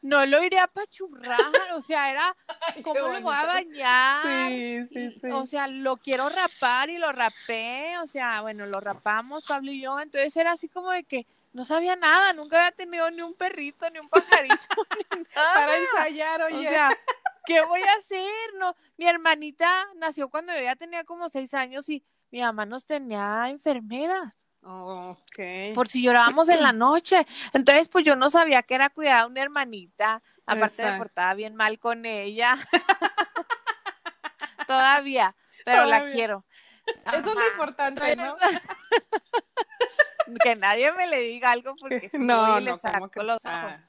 no 0.06 0.24
lo 0.28 0.44
iría 0.44 0.66
a 0.66 0.68
pachurrar, 0.68 1.72
o 1.74 1.82
sea, 1.82 2.12
era 2.12 2.38
cómo 2.84 3.00
lo 3.00 3.22
voy 3.22 3.34
a 3.36 3.46
bañar. 3.46 4.52
Sí, 4.52 4.88
sí, 4.94 5.20
sí. 5.20 5.28
O 5.32 5.48
sea, 5.48 5.68
lo 5.68 5.98
quiero 5.98 6.30
rapar 6.30 6.92
y 6.92 7.00
lo 7.00 7.12
rapé, 7.12 7.98
o 7.98 8.06
sea, 8.06 8.42
bueno, 8.42 8.68
lo 8.68 8.80
rapamos 8.80 9.44
Pablo 9.48 9.72
y 9.72 9.82
yo, 9.82 10.00
entonces 10.00 10.38
era 10.38 10.52
así 10.52 10.70
como 10.70 10.92
de 10.92 11.04
que 11.06 11.26
no 11.54 11.64
sabía 11.64 11.96
nada, 11.96 12.34
nunca 12.34 12.60
había 12.60 12.72
tenido 12.76 13.10
ni 13.10 13.24
un 13.24 13.34
perrito, 13.34 13.90
ni 13.90 13.98
un 13.98 14.08
pajarito, 14.08 14.56
ni 15.16 15.24
nada. 15.36 15.54
Para 15.56 15.78
ensayar, 15.78 16.42
oye. 16.44 16.68
O 16.68 16.70
sea, 16.70 16.90
¿qué 17.48 17.62
voy 17.62 17.82
a 17.82 18.00
hacer? 18.00 18.54
No, 18.60 18.76
mi 18.98 19.08
hermanita 19.08 19.88
nació 19.96 20.30
cuando 20.30 20.54
yo 20.54 20.62
ya 20.62 20.76
tenía 20.76 21.04
como 21.04 21.30
seis 21.30 21.54
años 21.56 21.90
y 21.90 22.04
mi 22.30 22.42
mamá 22.42 22.68
nos 22.68 22.86
tenía 22.86 23.50
enfermeras. 23.50 24.45
Okay. 24.68 25.74
Por 25.74 25.88
si 25.88 26.02
llorábamos 26.02 26.50
en 26.50 26.64
la 26.64 26.74
noche. 26.74 27.26
Entonces, 27.54 27.88
pues 27.88 28.04
yo 28.04 28.16
no 28.16 28.32
sabía 28.32 28.64
que 28.64 28.74
era 28.74 28.90
cuidar 28.90 29.22
a 29.22 29.28
una 29.28 29.42
hermanita. 29.42 30.24
Aparte 30.46 30.84
me 30.84 30.98
portaba 30.98 31.34
bien 31.36 31.56
mal 31.56 31.78
con 31.78 32.06
ella. 32.06 32.58
Todavía, 34.68 35.36
pero 35.64 35.86
la 35.86 36.08
quiero. 36.08 36.46
Eso 37.06 37.18
es 37.18 37.26
lo 37.26 37.48
importante, 37.48 38.16
¿no? 38.16 38.36
que 40.44 40.56
nadie 40.56 40.92
me 40.94 41.08
le 41.08 41.20
diga 41.20 41.52
algo 41.52 41.76
porque 41.76 42.10
si 42.10 42.18
no, 42.18 42.60
le 42.60 42.76
saco 42.78 43.22
los 43.22 43.46
ojos. 43.46 43.46
Ah. 43.46 43.88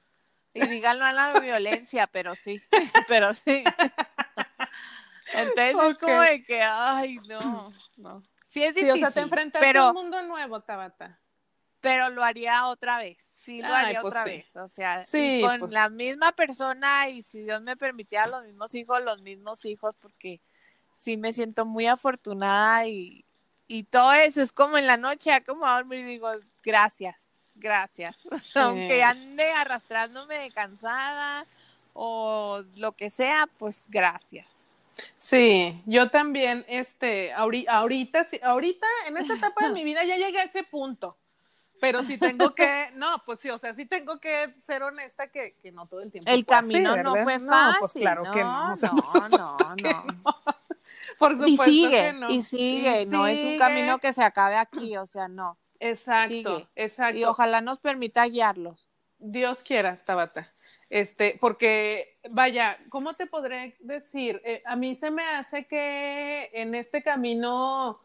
Y 0.52 0.66
díganlo 0.66 1.04
a 1.04 1.12
la 1.12 1.40
violencia, 1.40 2.06
pero 2.06 2.34
sí, 2.34 2.62
pero 3.08 3.34
sí. 3.34 3.64
Entonces 5.32 5.74
es 5.74 5.98
como 5.98 6.20
de 6.20 6.44
que, 6.44 6.62
ay, 6.62 7.18
no, 7.28 7.72
no. 7.96 8.22
Sí 8.46 8.62
es 8.62 8.74
difícil. 8.74 8.94
o 8.94 8.96
sea, 8.96 9.10
te 9.10 9.20
enfrentaste 9.20 9.66
pero, 9.66 9.82
a 9.82 9.88
un 9.90 9.94
mundo 9.96 10.22
nuevo, 10.22 10.60
Tabata. 10.60 11.18
Pero 11.80 12.10
lo 12.10 12.24
haría 12.24 12.66
otra 12.66 12.98
vez, 12.98 13.18
sí 13.20 13.60
lo 13.60 13.72
haría 13.72 14.00
pues 14.00 14.12
otra 14.12 14.24
vez. 14.24 14.56
O 14.56 14.68
sea, 14.68 15.02
con 15.42 15.60
pues 15.60 15.72
la 15.72 15.88
misma 15.88 16.32
persona 16.32 17.08
y 17.08 17.22
si 17.22 17.42
Dios 17.42 17.60
me 17.62 17.76
permitiera 17.76 18.26
los 18.26 18.44
mismos 18.44 18.74
hijos, 18.74 19.02
los 19.02 19.20
mismos 19.22 19.64
hijos, 19.64 19.94
porque 20.00 20.40
sí 20.92 21.16
me 21.16 21.32
siento 21.32 21.66
muy 21.66 21.86
afortunada 21.86 22.86
y, 22.86 23.24
y 23.68 23.84
todo 23.84 24.12
eso 24.14 24.40
es 24.40 24.52
como 24.52 24.78
en 24.78 24.86
la 24.86 24.96
noche, 24.96 25.30
como 25.44 25.66
a 25.66 25.76
dormir 25.76 26.00
y 26.00 26.04
digo, 26.04 26.30
gracias, 26.64 27.34
gracias. 27.54 28.16
Aunque 28.56 29.02
ande 29.02 29.50
arrastrándome 29.52 30.38
de 30.38 30.50
cansada 30.50 31.46
o 31.92 32.62
lo 32.76 32.92
que 32.92 33.10
sea, 33.10 33.48
pues 33.58 33.86
gracias. 33.88 34.66
Sí, 35.16 35.82
yo 35.86 36.10
también, 36.10 36.64
este, 36.68 37.32
ahorita, 37.32 37.76
ahorita, 37.76 38.26
ahorita 38.42 38.86
en 39.06 39.16
esta 39.16 39.34
etapa 39.34 39.66
de 39.66 39.74
mi 39.74 39.84
vida 39.84 40.04
ya 40.04 40.16
llegué 40.16 40.38
a 40.38 40.44
ese 40.44 40.62
punto, 40.62 41.18
pero 41.80 42.02
sí 42.02 42.18
tengo 42.18 42.54
que, 42.54 42.90
no, 42.94 43.22
pues 43.24 43.40
sí, 43.40 43.50
o 43.50 43.58
sea, 43.58 43.74
sí 43.74 43.86
tengo 43.86 44.18
que 44.20 44.54
ser 44.60 44.82
honesta 44.82 45.28
que, 45.28 45.56
que 45.62 45.72
no 45.72 45.86
todo 45.86 46.00
el 46.00 46.10
tiempo. 46.10 46.30
El 46.30 46.46
camino 46.46 46.96
no 46.96 47.12
fue 47.12 47.38
fácil. 47.38 47.44
No, 47.46 47.74
pues 47.80 47.92
claro 47.92 48.22
que 48.32 48.40
no. 48.42 48.74
no, 48.74 49.28
no, 49.28 49.76
no. 49.82 50.36
Por 51.18 51.34
supuesto 51.36 51.64
y 51.64 51.74
sigue, 51.74 51.90
que 51.90 52.12
no. 52.12 52.30
Y 52.30 52.42
sigue, 52.42 53.06
no 53.06 53.26
es 53.26 53.44
un 53.44 53.58
camino 53.58 53.98
que 53.98 54.12
se 54.12 54.22
acabe 54.22 54.56
aquí, 54.56 54.96
o 54.96 55.06
sea, 55.06 55.28
no. 55.28 55.58
Exacto, 55.78 56.68
exacto. 56.74 57.18
Y 57.18 57.24
ojalá 57.24 57.60
nos 57.60 57.78
permita 57.78 58.26
guiarlos. 58.26 58.88
Dios 59.18 59.62
quiera, 59.62 60.02
Tabata. 60.04 60.52
Este, 60.88 61.36
porque, 61.40 62.16
vaya, 62.30 62.78
¿cómo 62.90 63.14
te 63.14 63.26
podré 63.26 63.76
decir? 63.80 64.40
Eh, 64.44 64.62
a 64.64 64.76
mí 64.76 64.94
se 64.94 65.10
me 65.10 65.24
hace 65.24 65.64
que 65.66 66.50
en 66.52 66.76
este 66.76 67.02
camino, 67.02 67.98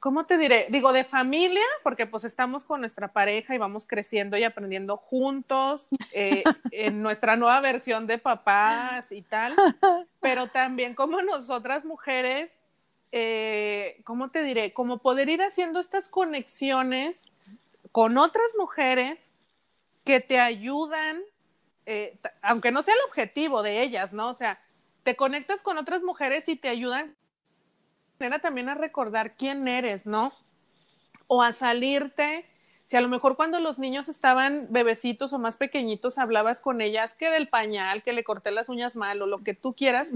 ¿cómo 0.00 0.24
te 0.24 0.38
diré? 0.38 0.66
Digo, 0.70 0.92
de 0.92 1.04
familia, 1.04 1.64
porque 1.82 2.06
pues 2.06 2.24
estamos 2.24 2.64
con 2.64 2.80
nuestra 2.80 3.08
pareja 3.12 3.54
y 3.54 3.58
vamos 3.58 3.86
creciendo 3.86 4.38
y 4.38 4.44
aprendiendo 4.44 4.96
juntos 4.96 5.90
eh, 6.12 6.42
en 6.70 7.02
nuestra 7.02 7.36
nueva 7.36 7.60
versión 7.60 8.06
de 8.06 8.16
papás 8.16 9.12
y 9.12 9.20
tal, 9.20 9.52
pero 10.20 10.48
también 10.48 10.94
como 10.94 11.20
nosotras 11.20 11.84
mujeres, 11.84 12.58
eh, 13.12 14.00
¿cómo 14.04 14.30
te 14.30 14.42
diré? 14.42 14.72
Como 14.72 14.98
poder 14.98 15.28
ir 15.28 15.42
haciendo 15.42 15.80
estas 15.80 16.08
conexiones 16.08 17.30
con 17.92 18.16
otras 18.16 18.54
mujeres 18.58 19.34
que 20.02 20.20
te 20.20 20.40
ayudan, 20.40 21.20
eh, 21.86 22.18
aunque 22.42 22.72
no 22.72 22.82
sea 22.82 22.94
el 22.94 23.00
objetivo 23.08 23.62
de 23.62 23.82
ellas, 23.82 24.12
¿no? 24.12 24.28
O 24.28 24.34
sea, 24.34 24.60
te 25.02 25.16
conectas 25.16 25.62
con 25.62 25.78
otras 25.78 26.02
mujeres 26.02 26.48
y 26.48 26.56
te 26.56 26.68
ayudan 26.68 27.16
también 28.40 28.68
a 28.68 28.74
recordar 28.74 29.34
quién 29.36 29.66
eres, 29.66 30.06
¿no? 30.06 30.32
O 31.26 31.42
a 31.42 31.52
salirte. 31.52 32.46
Si 32.84 32.96
a 32.96 33.00
lo 33.00 33.08
mejor 33.08 33.36
cuando 33.36 33.58
los 33.58 33.78
niños 33.78 34.08
estaban 34.08 34.68
bebecitos 34.70 35.32
o 35.32 35.38
más 35.38 35.56
pequeñitos 35.56 36.18
hablabas 36.18 36.60
con 36.60 36.80
ellas 36.80 37.14
que 37.14 37.30
del 37.30 37.48
pañal, 37.48 38.02
que 38.02 38.12
le 38.12 38.24
corté 38.24 38.50
las 38.50 38.68
uñas 38.68 38.96
mal 38.96 39.22
o 39.22 39.26
lo 39.26 39.42
que 39.42 39.54
tú 39.54 39.74
quieras, 39.74 40.12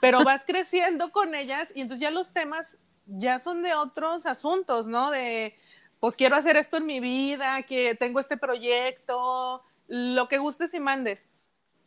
pero 0.00 0.24
vas 0.24 0.44
creciendo 0.46 1.12
con 1.12 1.34
ellas 1.34 1.72
y 1.74 1.82
entonces 1.82 2.00
ya 2.00 2.10
los 2.10 2.32
temas 2.32 2.78
ya 3.06 3.38
son 3.38 3.62
de 3.62 3.74
otros 3.74 4.26
asuntos, 4.26 4.86
¿no? 4.86 5.10
De, 5.10 5.56
pues 5.98 6.16
quiero 6.16 6.36
hacer 6.36 6.56
esto 6.56 6.76
en 6.76 6.86
mi 6.86 7.00
vida, 7.00 7.62
que 7.64 7.94
tengo 7.94 8.20
este 8.20 8.36
proyecto, 8.36 9.62
lo 9.90 10.28
que 10.28 10.38
gustes 10.38 10.72
y 10.72 10.80
mandes. 10.80 11.26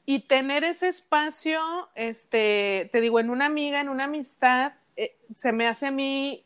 Y 0.05 0.19
tener 0.19 0.65
ese 0.65 0.89
espacio, 0.89 1.61
este, 1.95 2.89
te 2.91 2.99
digo, 2.99 3.21
en 3.21 3.29
una 3.29 3.45
amiga, 3.45 3.79
en 3.79 3.87
una 3.87 4.03
amistad, 4.03 4.73
eh, 4.97 5.15
se 5.33 5.53
me 5.53 5.67
hace 5.67 5.87
a 5.87 5.91
mí 5.91 6.43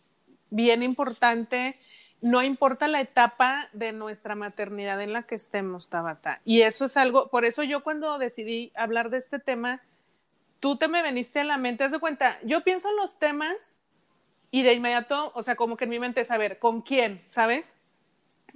bien 0.51 0.83
importante, 0.83 1.79
no 2.21 2.43
importa 2.43 2.87
la 2.87 3.01
etapa 3.01 3.69
de 3.73 3.91
nuestra 3.91 4.35
maternidad 4.35 5.01
en 5.01 5.13
la 5.13 5.23
que 5.23 5.35
estemos, 5.35 5.89
Tabata. 5.89 6.41
Y 6.45 6.61
eso 6.61 6.85
es 6.85 6.95
algo, 6.97 7.29
por 7.29 7.43
eso 7.45 7.63
yo 7.63 7.83
cuando 7.83 8.19
decidí 8.19 8.71
hablar 8.75 9.09
de 9.09 9.17
este 9.17 9.39
tema, 9.39 9.81
tú 10.59 10.77
te 10.77 10.87
me 10.87 11.01
veniste 11.01 11.39
a 11.39 11.43
la 11.43 11.57
mente, 11.57 11.83
haz 11.83 11.91
de 11.91 11.99
cuenta, 11.99 12.39
yo 12.43 12.63
pienso 12.63 12.89
en 12.89 12.95
los 12.97 13.17
temas 13.17 13.77
y 14.51 14.61
de 14.61 14.73
inmediato, 14.73 15.31
o 15.33 15.41
sea, 15.41 15.55
como 15.55 15.77
que 15.77 15.85
en 15.85 15.89
mi 15.89 15.99
mente 15.99 16.21
es 16.21 16.27
saber 16.27 16.59
con 16.59 16.83
quién, 16.83 17.23
¿sabes? 17.27 17.75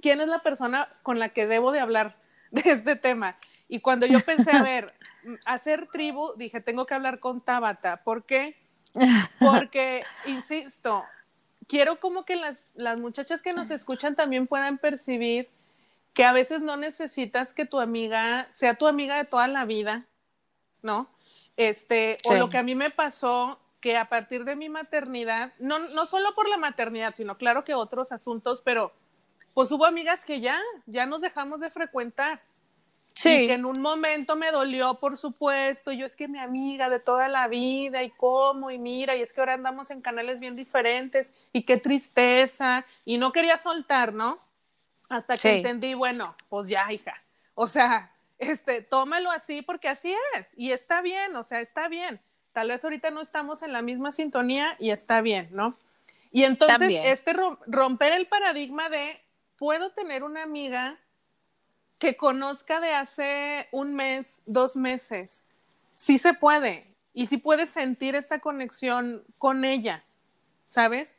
¿Quién 0.00 0.20
es 0.20 0.28
la 0.28 0.40
persona 0.40 0.88
con 1.02 1.18
la 1.18 1.30
que 1.30 1.46
debo 1.48 1.72
de 1.72 1.80
hablar 1.80 2.21
de 2.64 2.70
este 2.70 2.96
tema? 2.96 3.36
Y 3.68 3.80
cuando 3.80 4.06
yo 4.06 4.20
pensé, 4.20 4.52
a 4.52 4.62
ver, 4.62 4.92
hacer 5.46 5.88
tribu, 5.88 6.34
dije, 6.36 6.60
tengo 6.60 6.86
que 6.86 6.94
hablar 6.94 7.18
con 7.18 7.40
Tabata. 7.40 8.04
¿Por 8.04 8.24
qué? 8.24 8.56
Porque, 9.40 10.04
insisto, 10.26 11.04
quiero 11.66 11.98
como 11.98 12.24
que 12.24 12.36
las, 12.36 12.60
las 12.74 13.00
muchachas 13.00 13.42
que 13.42 13.52
nos 13.52 13.70
escuchan 13.70 14.14
también 14.14 14.46
puedan 14.46 14.78
percibir 14.78 15.48
que 16.12 16.24
a 16.24 16.32
veces 16.34 16.60
no 16.60 16.76
necesitas 16.76 17.54
que 17.54 17.64
tu 17.64 17.80
amiga 17.80 18.46
sea 18.50 18.74
tu 18.74 18.86
amiga 18.86 19.16
de 19.16 19.24
toda 19.24 19.48
la 19.48 19.64
vida, 19.64 20.06
¿no? 20.82 21.08
Este, 21.56 22.18
o 22.24 22.34
lo 22.34 22.50
que 22.50 22.58
a 22.58 22.62
mí 22.62 22.74
me 22.74 22.90
pasó, 22.90 23.58
que 23.80 23.96
a 23.96 24.08
partir 24.08 24.44
de 24.44 24.54
mi 24.54 24.68
maternidad, 24.68 25.54
no, 25.58 25.78
no 25.78 26.04
solo 26.04 26.34
por 26.34 26.48
la 26.50 26.58
maternidad, 26.58 27.14
sino 27.14 27.38
claro 27.38 27.64
que 27.64 27.74
otros 27.74 28.12
asuntos, 28.12 28.60
pero 28.62 28.92
pues 29.54 29.70
hubo 29.70 29.84
amigas 29.84 30.24
que 30.24 30.40
ya, 30.40 30.60
ya 30.86 31.06
nos 31.06 31.20
dejamos 31.20 31.60
de 31.60 31.70
frecuentar. 31.70 32.40
Sí. 33.14 33.46
que 33.46 33.52
en 33.52 33.66
un 33.66 33.82
momento 33.82 34.36
me 34.36 34.50
dolió, 34.50 34.94
por 34.94 35.18
supuesto. 35.18 35.92
Yo 35.92 36.06
es 36.06 36.16
que 36.16 36.28
mi 36.28 36.38
amiga 36.38 36.88
de 36.88 36.98
toda 36.98 37.28
la 37.28 37.46
vida 37.46 38.02
y 38.02 38.10
cómo 38.10 38.70
y 38.70 38.78
mira, 38.78 39.14
y 39.14 39.20
es 39.20 39.34
que 39.34 39.40
ahora 39.40 39.52
andamos 39.52 39.90
en 39.90 40.00
canales 40.00 40.40
bien 40.40 40.56
diferentes 40.56 41.34
y 41.52 41.64
qué 41.64 41.76
tristeza. 41.76 42.86
Y 43.04 43.18
no 43.18 43.32
quería 43.32 43.58
soltar, 43.58 44.14
¿no? 44.14 44.38
Hasta 45.10 45.36
que 45.36 45.58
entendí, 45.58 45.92
bueno, 45.92 46.34
pues 46.48 46.68
ya, 46.68 46.90
hija. 46.90 47.14
O 47.54 47.66
sea, 47.66 48.10
este, 48.38 48.82
tómalo 48.82 49.30
así 49.30 49.62
porque 49.62 49.88
así 49.88 50.14
es 50.34 50.48
y 50.56 50.72
está 50.72 51.02
bien, 51.02 51.36
o 51.36 51.44
sea, 51.44 51.60
está 51.60 51.88
bien. 51.88 52.20
Tal 52.52 52.68
vez 52.68 52.82
ahorita 52.82 53.10
no 53.10 53.20
estamos 53.20 53.62
en 53.62 53.72
la 53.72 53.82
misma 53.82 54.10
sintonía 54.10 54.76
y 54.78 54.90
está 54.90 55.20
bien, 55.20 55.48
¿no? 55.52 55.76
Y 56.32 56.44
entonces, 56.44 56.94
este 57.04 57.34
romper 57.66 58.12
el 58.12 58.26
paradigma 58.26 58.88
de 58.88 59.21
puedo 59.62 59.92
tener 59.92 60.24
una 60.24 60.42
amiga 60.42 60.98
que 62.00 62.16
conozca 62.16 62.80
de 62.80 62.94
hace 62.94 63.68
un 63.70 63.94
mes, 63.94 64.42
dos 64.44 64.74
meses. 64.74 65.44
Sí 65.94 66.18
se 66.18 66.34
puede 66.34 66.92
y 67.14 67.26
sí 67.26 67.36
puedes 67.36 67.70
sentir 67.70 68.16
esta 68.16 68.40
conexión 68.40 69.22
con 69.38 69.64
ella, 69.64 70.02
¿sabes? 70.64 71.16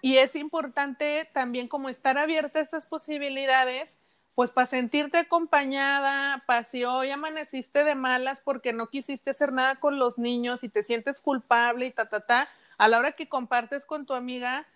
Y 0.00 0.16
es 0.16 0.36
importante 0.36 1.28
también 1.34 1.68
como 1.68 1.90
estar 1.90 2.16
abierta 2.16 2.60
a 2.60 2.62
estas 2.62 2.86
posibilidades, 2.86 3.98
pues 4.34 4.52
para 4.52 4.64
sentirte 4.64 5.18
acompañada, 5.18 6.44
para 6.46 6.62
si 6.62 6.84
hoy 6.84 7.10
amaneciste 7.10 7.84
de 7.84 7.94
malas 7.94 8.40
porque 8.40 8.72
no 8.72 8.88
quisiste 8.88 9.28
hacer 9.28 9.52
nada 9.52 9.80
con 9.80 9.98
los 9.98 10.16
niños 10.16 10.64
y 10.64 10.70
te 10.70 10.82
sientes 10.82 11.20
culpable 11.20 11.84
y 11.84 11.90
ta, 11.90 12.08
ta, 12.08 12.20
ta, 12.20 12.48
a 12.78 12.88
la 12.88 12.98
hora 12.98 13.12
que 13.12 13.28
compartes 13.28 13.84
con 13.84 14.06
tu 14.06 14.14
amiga, 14.14 14.66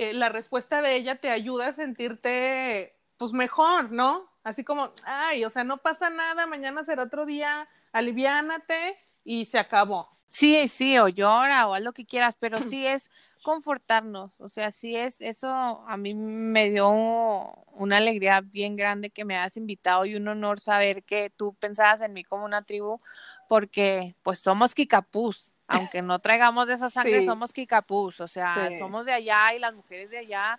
eh, 0.00 0.12
la 0.12 0.28
respuesta 0.28 0.80
de 0.80 0.94
ella 0.94 1.16
te 1.16 1.28
ayuda 1.28 1.66
a 1.66 1.72
sentirte 1.72 2.94
pues 3.16 3.32
mejor, 3.32 3.90
¿no? 3.90 4.30
Así 4.44 4.62
como, 4.62 4.92
ay, 5.04 5.44
o 5.44 5.50
sea, 5.50 5.64
no 5.64 5.78
pasa 5.78 6.08
nada, 6.08 6.46
mañana 6.46 6.84
será 6.84 7.02
otro 7.02 7.26
día, 7.26 7.68
aliviánate 7.90 8.96
y 9.24 9.46
se 9.46 9.58
acabó. 9.58 10.08
Sí, 10.28 10.68
sí, 10.68 10.96
o 10.98 11.08
llora 11.08 11.66
o 11.66 11.74
haz 11.74 11.82
lo 11.82 11.92
que 11.92 12.06
quieras, 12.06 12.36
pero 12.38 12.60
sí 12.72 12.86
es 12.86 13.10
confortarnos, 13.42 14.30
o 14.38 14.48
sea, 14.48 14.70
sí 14.70 14.94
es, 14.94 15.20
eso 15.20 15.48
a 15.50 15.96
mí 15.96 16.14
me 16.14 16.70
dio 16.70 16.90
una 16.90 17.96
alegría 17.96 18.40
bien 18.40 18.76
grande 18.76 19.10
que 19.10 19.24
me 19.24 19.36
has 19.36 19.56
invitado 19.56 20.04
y 20.04 20.14
un 20.14 20.28
honor 20.28 20.60
saber 20.60 21.02
que 21.02 21.28
tú 21.30 21.54
pensabas 21.54 22.02
en 22.02 22.12
mí 22.12 22.22
como 22.22 22.44
una 22.44 22.62
tribu, 22.62 23.00
porque 23.48 24.14
pues 24.22 24.38
somos 24.38 24.76
Kikapús, 24.76 25.56
aunque 25.68 26.00
no 26.00 26.18
traigamos 26.18 26.66
de 26.66 26.74
esa 26.74 26.90
sangre, 26.90 27.24
somos 27.24 27.52
Kikapús, 27.52 28.20
o 28.20 28.26
sea, 28.26 28.70
somos 28.78 29.04
de 29.04 29.12
allá 29.12 29.54
y 29.54 29.58
las 29.58 29.74
mujeres 29.74 30.10
de 30.10 30.18
allá 30.18 30.58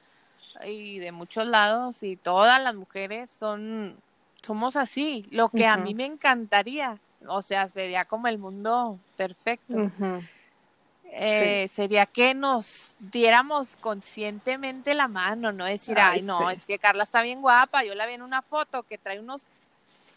y 0.63 0.99
de 0.99 1.11
muchos 1.11 1.47
lados 1.47 2.03
y 2.03 2.15
todas 2.15 2.61
las 2.61 2.75
mujeres 2.75 3.29
son, 3.29 3.97
somos 4.41 4.75
así. 4.75 5.25
Lo 5.31 5.49
que 5.49 5.65
a 5.65 5.77
mí 5.77 5.95
me 5.95 6.05
encantaría, 6.05 6.99
o 7.27 7.41
sea, 7.41 7.67
sería 7.69 8.05
como 8.05 8.27
el 8.27 8.37
mundo 8.37 8.99
perfecto. 9.17 9.91
Eh, 11.11 11.67
sería 11.67 12.05
que 12.05 12.35
nos 12.35 12.95
diéramos 12.99 13.77
conscientemente 13.77 14.93
la 14.93 15.07
mano, 15.07 15.51
no 15.51 15.65
decir, 15.65 15.97
ay, 15.99 16.21
no, 16.21 16.51
es 16.51 16.67
que 16.67 16.77
Carla 16.77 17.03
está 17.03 17.23
bien 17.23 17.41
guapa, 17.41 17.83
yo 17.83 17.95
la 17.95 18.05
vi 18.05 18.13
en 18.13 18.21
una 18.21 18.43
foto 18.43 18.83
que 18.83 18.99
trae 18.99 19.19
unos 19.19 19.47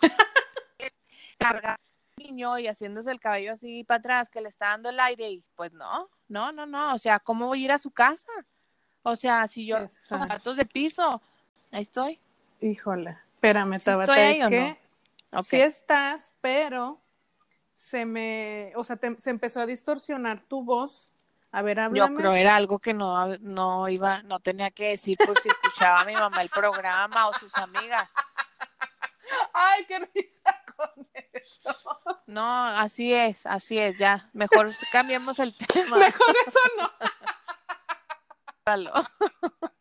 carga 1.38 1.78
niño 2.22 2.58
y 2.58 2.66
haciéndose 2.66 3.10
el 3.10 3.20
cabello 3.20 3.52
así 3.52 3.84
para 3.84 3.98
atrás, 3.98 4.30
que 4.30 4.40
le 4.40 4.48
está 4.48 4.68
dando 4.68 4.90
el 4.90 5.00
aire 5.00 5.30
y 5.30 5.44
pues 5.54 5.72
no, 5.72 6.08
no, 6.28 6.52
no, 6.52 6.66
no, 6.66 6.94
o 6.94 6.98
sea, 6.98 7.18
¿cómo 7.18 7.46
voy 7.46 7.62
a 7.62 7.64
ir 7.64 7.72
a 7.72 7.78
su 7.78 7.90
casa? 7.90 8.30
O 9.02 9.16
sea, 9.16 9.48
si 9.48 9.66
yo 9.66 9.76
zapatos 9.88 10.56
de 10.56 10.64
piso, 10.64 11.20
ahí 11.70 11.82
estoy. 11.82 12.20
Híjole, 12.60 13.18
espérame, 13.34 13.78
Tabata, 13.80 14.30
es 14.30 14.48
que 14.48 14.78
sí 15.44 15.60
estás, 15.60 16.32
pero 16.40 17.00
se 17.74 18.04
me, 18.04 18.72
o 18.76 18.84
sea, 18.84 18.98
se 19.18 19.30
empezó 19.30 19.60
a 19.60 19.66
distorsionar 19.66 20.42
tu 20.42 20.62
voz. 20.62 21.12
A 21.50 21.60
ver, 21.60 21.80
háblame. 21.80 22.14
Yo 22.14 22.14
creo 22.14 22.32
era 22.32 22.56
algo 22.56 22.78
que 22.78 22.94
no, 22.94 23.36
no 23.38 23.88
iba, 23.88 24.22
no 24.22 24.40
tenía 24.40 24.70
que 24.70 24.90
decir 24.90 25.18
por 25.18 25.38
si 25.38 25.50
escuchaba 25.50 26.00
a 26.00 26.04
mi 26.04 26.14
mamá 26.14 26.40
el 26.40 26.48
programa 26.48 27.28
o 27.28 27.32
sus 27.34 27.54
amigas. 27.58 28.10
Ay, 29.52 29.84
qué 29.86 29.98
risa 29.98 30.61
con 30.94 31.08
eso. 31.32 31.76
No, 32.26 32.66
así 32.66 33.12
es, 33.12 33.46
así 33.46 33.78
es, 33.78 33.98
ya. 33.98 34.30
Mejor 34.32 34.72
cambiemos 34.90 35.38
el 35.38 35.54
tema. 35.72 35.98
Mejor 35.98 36.36
eso 36.46 36.60
no. 36.78 36.90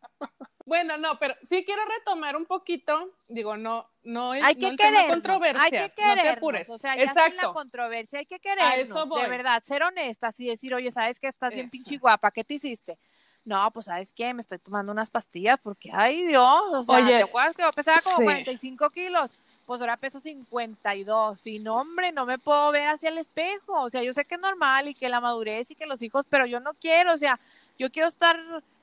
Bueno, 0.64 0.96
no, 0.96 1.18
pero 1.18 1.34
sí 1.42 1.64
quiero 1.66 1.82
retomar 1.84 2.34
un 2.34 2.46
poquito, 2.46 3.10
digo, 3.28 3.58
no, 3.58 3.90
no 4.04 4.32
es 4.32 4.42
hay 4.42 4.54
que 4.54 4.74
querer 4.74 5.06
controversia. 5.06 5.62
Hay 5.64 5.70
que 5.70 5.90
querer, 5.90 6.38
o 6.70 6.78
sea, 6.78 6.96
ya 6.96 7.02
Exacto. 7.02 7.48
la 7.48 7.52
controversia, 7.52 8.20
hay 8.20 8.24
que 8.24 8.38
querer, 8.38 8.88
de 8.88 9.28
verdad, 9.28 9.62
ser 9.62 9.82
honestas 9.82 10.40
y 10.40 10.46
decir, 10.46 10.72
oye, 10.72 10.90
¿sabes 10.90 11.20
qué? 11.20 11.28
Estás 11.28 11.52
bien 11.52 11.68
pinche 11.68 11.98
guapa, 11.98 12.30
¿qué 12.30 12.42
te 12.42 12.54
hiciste? 12.54 12.98
No, 13.44 13.70
pues, 13.72 13.86
¿sabes 13.86 14.12
qué? 14.14 14.32
Me 14.32 14.40
estoy 14.40 14.60
tomando 14.60 14.92
unas 14.92 15.10
pastillas 15.10 15.58
porque, 15.60 15.90
ay, 15.92 16.24
Dios, 16.26 16.62
o 16.72 16.84
sea, 16.84 17.04
¿te 17.06 17.22
acuerdas 17.22 17.54
que 17.54 17.64
pesaba 17.74 18.00
como 18.00 18.22
45 18.22 18.90
kilos? 18.90 19.32
Pues 19.66 19.80
ahora 19.80 19.96
peso 19.96 20.20
52. 20.20 21.46
Y 21.46 21.58
no, 21.58 21.76
hombre, 21.76 22.12
no 22.12 22.26
me 22.26 22.38
puedo 22.38 22.72
ver 22.72 22.88
hacia 22.88 23.10
el 23.10 23.18
espejo. 23.18 23.82
O 23.82 23.90
sea, 23.90 24.02
yo 24.02 24.12
sé 24.14 24.24
que 24.24 24.34
es 24.34 24.40
normal 24.40 24.88
y 24.88 24.94
que 24.94 25.08
la 25.08 25.20
madurez 25.20 25.70
y 25.70 25.74
que 25.74 25.86
los 25.86 26.02
hijos, 26.02 26.26
pero 26.28 26.46
yo 26.46 26.60
no 26.60 26.74
quiero, 26.74 27.14
o 27.14 27.18
sea, 27.18 27.38
yo 27.78 27.90
quiero 27.90 28.08
estar 28.08 28.38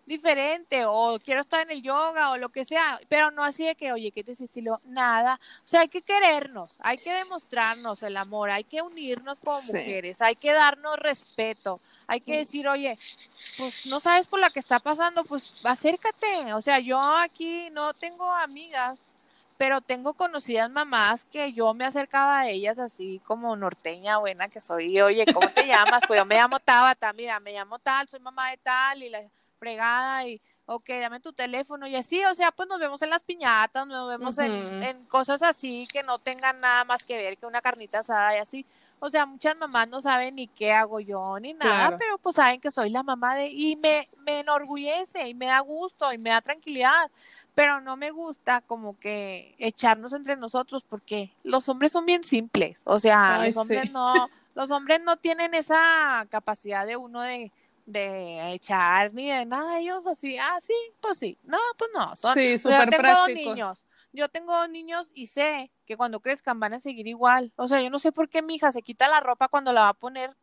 diferente 0.09 0.85
o 0.85 1.19
quiero 1.23 1.41
estar 1.41 1.61
en 1.61 1.71
el 1.71 1.83
yoga 1.83 2.31
o 2.31 2.37
lo 2.37 2.49
que 2.49 2.65
sea, 2.65 2.99
pero 3.07 3.29
no 3.29 3.43
así 3.43 3.65
de 3.65 3.75
que, 3.75 3.93
oye, 3.93 4.11
¿qué 4.11 4.23
te 4.23 4.31
estilo? 4.31 4.81
Nada. 4.85 5.39
O 5.63 5.67
sea, 5.67 5.81
hay 5.81 5.87
que 5.87 6.01
querernos, 6.01 6.73
hay 6.79 6.97
que 6.97 7.13
demostrarnos 7.13 8.01
el 8.01 8.17
amor, 8.17 8.49
hay 8.49 8.63
que 8.63 8.81
unirnos 8.81 9.39
como 9.39 9.61
mujeres, 9.61 10.21
hay 10.21 10.35
que 10.35 10.51
darnos 10.51 10.97
respeto, 10.97 11.79
hay 12.07 12.21
que 12.21 12.37
decir, 12.37 12.67
oye, 12.67 12.97
pues 13.57 13.85
no 13.85 13.99
sabes 13.99 14.25
por 14.25 14.39
la 14.39 14.49
que 14.49 14.59
está 14.59 14.79
pasando, 14.79 15.23
pues 15.23 15.47
acércate. 15.63 16.53
O 16.55 16.61
sea, 16.61 16.79
yo 16.79 16.99
aquí 16.99 17.69
no 17.71 17.93
tengo 17.93 18.33
amigas, 18.33 18.99
pero 19.59 19.81
tengo 19.81 20.13
conocidas 20.13 20.69
mamás 20.69 21.25
que 21.25 21.51
yo 21.51 21.73
me 21.73 21.83
acercaba 21.83 22.39
a 22.39 22.47
ellas 22.47 22.79
así 22.79 23.19
como 23.25 23.57
norteña 23.57 24.17
buena 24.17 24.47
que 24.47 24.61
soy. 24.61 25.01
Oye, 25.01 25.25
¿cómo 25.33 25.49
te 25.51 25.67
llamas? 25.67 26.01
Pues 26.07 26.17
yo 26.17 26.25
me 26.25 26.35
llamo 26.35 26.61
Tabata, 26.61 27.11
mira, 27.11 27.41
me 27.41 27.51
llamo 27.51 27.77
tal, 27.77 28.07
soy 28.07 28.21
mamá 28.21 28.51
de 28.51 28.57
tal 28.57 29.03
y 29.03 29.09
la 29.09 29.21
fregada 29.59 30.25
y 30.25 30.41
ok, 30.71 30.87
dame 31.01 31.19
tu 31.19 31.33
teléfono 31.33 31.87
y 31.87 31.95
así, 31.95 32.23
o 32.25 32.35
sea, 32.35 32.51
pues 32.51 32.69
nos 32.69 32.79
vemos 32.79 33.01
en 33.01 33.09
las 33.09 33.23
piñatas, 33.23 33.87
nos 33.87 34.07
vemos 34.07 34.37
en, 34.37 35.03
cosas 35.05 35.41
así 35.41 35.87
que 35.91 36.03
no 36.03 36.19
tengan 36.19 36.61
nada 36.61 36.85
más 36.85 37.05
que 37.05 37.17
ver 37.17 37.37
que 37.37 37.47
una 37.47 37.59
carnita 37.61 37.99
asada 37.99 38.35
y 38.35 38.37
así. 38.39 38.65
O 38.99 39.09
sea, 39.09 39.25
muchas 39.25 39.57
mamás 39.57 39.87
no 39.87 40.01
saben 40.01 40.35
ni 40.35 40.47
qué 40.47 40.71
hago 40.71 40.99
yo 40.99 41.39
ni 41.39 41.53
nada, 41.53 41.97
pero 41.97 42.19
pues 42.19 42.35
saben 42.35 42.61
que 42.61 42.69
soy 42.69 42.91
la 42.91 43.01
mamá 43.01 43.35
de 43.35 43.47
y 43.47 43.77
me, 43.77 44.07
me 44.25 44.41
enorgullece 44.41 45.27
y 45.27 45.33
me 45.33 45.47
da 45.47 45.59
gusto 45.61 46.13
y 46.13 46.19
me 46.19 46.29
da 46.29 46.41
tranquilidad, 46.41 47.09
pero 47.55 47.81
no 47.81 47.97
me 47.97 48.11
gusta 48.11 48.61
como 48.61 48.99
que 48.99 49.55
echarnos 49.57 50.13
entre 50.13 50.35
nosotros 50.35 50.83
porque 50.87 51.33
los 51.43 51.67
hombres 51.67 51.91
son 51.91 52.05
bien 52.05 52.23
simples, 52.23 52.83
o 52.85 52.99
sea, 52.99 53.43
los 53.43 53.57
hombres 53.57 53.91
no, 53.91 54.29
los 54.53 54.69
hombres 54.69 55.01
no 55.01 55.17
tienen 55.17 55.55
esa 55.55 56.27
capacidad 56.29 56.85
de 56.85 56.95
uno 56.95 57.21
de 57.21 57.51
de 57.91 58.53
echar 58.53 59.13
ni 59.13 59.29
de 59.29 59.45
nada, 59.45 59.79
ellos 59.79 60.05
así, 60.05 60.37
ah, 60.37 60.59
sí, 60.61 60.73
pues 61.01 61.17
sí, 61.17 61.37
no, 61.43 61.57
pues 61.77 61.89
no, 61.93 62.15
son, 62.15 62.33
sí, 62.35 62.59
súper 62.59 62.89
prácticos. 62.89 63.55
niños, 63.55 63.77
yo 64.11 64.29
tengo 64.29 64.67
niños 64.67 65.07
y 65.13 65.27
sé 65.27 65.71
que 65.85 65.97
cuando 65.97 66.19
crezcan 66.19 66.59
van 66.59 66.73
a 66.73 66.79
seguir 66.79 67.07
igual, 67.07 67.51
o 67.55 67.67
sea, 67.67 67.81
yo 67.81 67.89
no 67.89 67.99
sé 67.99 68.11
por 68.11 68.29
qué 68.29 68.41
mi 68.41 68.55
hija 68.55 68.71
se 68.71 68.81
quita 68.81 69.07
la 69.07 69.19
ropa 69.19 69.47
cuando 69.47 69.73
la 69.73 69.81
va 69.81 69.89
a 69.89 69.93
poner 69.93 70.35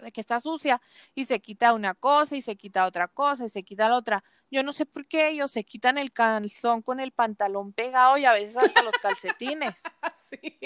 de 0.00 0.12
que 0.12 0.20
está 0.20 0.40
sucia 0.40 0.80
y 1.14 1.24
se 1.24 1.40
quita 1.40 1.72
una 1.72 1.94
cosa 1.94 2.36
y 2.36 2.42
se 2.42 2.56
quita 2.56 2.86
otra 2.86 3.08
cosa 3.08 3.44
y 3.44 3.48
se 3.48 3.62
quita 3.62 3.88
la 3.88 3.96
otra, 3.96 4.24
yo 4.50 4.62
no 4.62 4.72
sé 4.72 4.86
por 4.86 5.06
qué 5.06 5.28
ellos 5.28 5.50
se 5.52 5.64
quitan 5.64 5.98
el 5.98 6.12
calzón 6.12 6.82
con 6.82 7.00
el 7.00 7.12
pantalón 7.12 7.72
pegado 7.72 8.16
y 8.16 8.24
a 8.24 8.32
veces 8.32 8.56
hasta 8.56 8.82
los 8.82 8.94
calcetines. 9.02 9.82
Sí. 10.28 10.58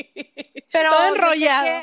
Pero 0.72 0.90
Todo 0.90 1.14
enrollado. 1.14 1.82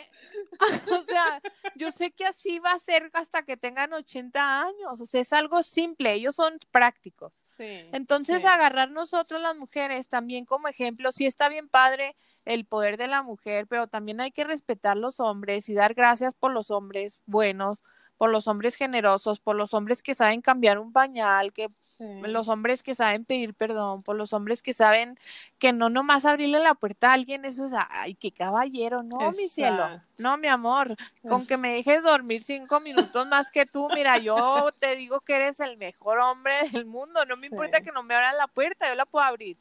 o 0.91 1.01
sea, 1.03 1.41
yo 1.75 1.91
sé 1.91 2.11
que 2.11 2.25
así 2.25 2.59
va 2.59 2.71
a 2.71 2.79
ser 2.79 3.09
hasta 3.13 3.43
que 3.43 3.57
tengan 3.57 3.93
80 3.93 4.63
años. 4.63 5.01
O 5.01 5.05
sea, 5.05 5.21
es 5.21 5.33
algo 5.33 5.63
simple. 5.63 6.13
Ellos 6.13 6.35
son 6.35 6.59
prácticos. 6.71 7.33
Sí, 7.57 7.87
Entonces, 7.91 8.45
agarrar 8.45 8.91
nosotros 8.91 9.41
las 9.41 9.55
mujeres 9.55 10.07
también 10.07 10.45
como 10.45 10.67
ejemplo, 10.67 11.11
sí 11.11 11.25
está 11.25 11.49
bien 11.49 11.67
padre 11.67 12.15
el 12.45 12.65
poder 12.65 12.97
de 12.97 13.07
la 13.07 13.21
mujer, 13.21 13.67
pero 13.67 13.87
también 13.87 14.21
hay 14.21 14.31
que 14.31 14.43
respetar 14.43 14.97
los 14.97 15.19
hombres 15.19 15.67
y 15.69 15.73
dar 15.73 15.93
gracias 15.93 16.33
por 16.33 16.51
los 16.51 16.71
hombres 16.71 17.19
buenos 17.25 17.83
por 18.19 18.29
los 18.29 18.49
hombres 18.49 18.75
generosos, 18.75 19.39
por 19.39 19.55
los 19.55 19.73
hombres 19.73 20.03
que 20.03 20.13
saben 20.13 20.41
cambiar 20.41 20.77
un 20.77 20.91
pañal, 20.91 21.53
que 21.53 21.71
los 21.99 22.49
hombres 22.49 22.83
que 22.83 22.93
saben 22.93 23.23
pedir 23.23 23.53
perdón, 23.53 24.03
por 24.03 24.17
los 24.17 24.33
hombres 24.33 24.61
que 24.61 24.73
saben 24.73 25.17
que 25.57 25.71
no 25.71 25.89
nomás 25.89 26.25
abrirle 26.25 26.59
la 26.59 26.75
puerta 26.75 27.11
a 27.11 27.13
alguien, 27.13 27.45
eso 27.45 27.63
es, 27.63 27.71
ay, 27.89 28.15
qué 28.15 28.29
caballero, 28.29 29.03
no, 29.03 29.31
mi 29.31 29.47
cielo, 29.47 30.01
no, 30.17 30.37
mi 30.37 30.49
amor, 30.49 30.97
con 31.25 31.47
que 31.47 31.55
me 31.55 31.73
dejes 31.73 32.03
dormir 32.03 32.43
cinco 32.43 32.81
minutos 32.81 33.25
más 33.27 33.51
que 33.51 33.65
tú, 33.65 33.87
mira, 33.95 34.17
yo 34.17 34.69
te 34.79 34.97
digo 34.97 35.21
que 35.21 35.35
eres 35.37 35.61
el 35.61 35.77
mejor 35.77 36.19
hombre 36.19 36.53
del 36.73 36.85
mundo, 36.85 37.23
no 37.25 37.37
me 37.37 37.47
importa 37.47 37.79
que 37.79 37.93
no 37.93 38.03
me 38.03 38.15
abran 38.15 38.35
la 38.35 38.47
puerta, 38.47 38.89
yo 38.89 38.95
la 38.95 39.05
puedo 39.05 39.23
abrir. 39.23 39.55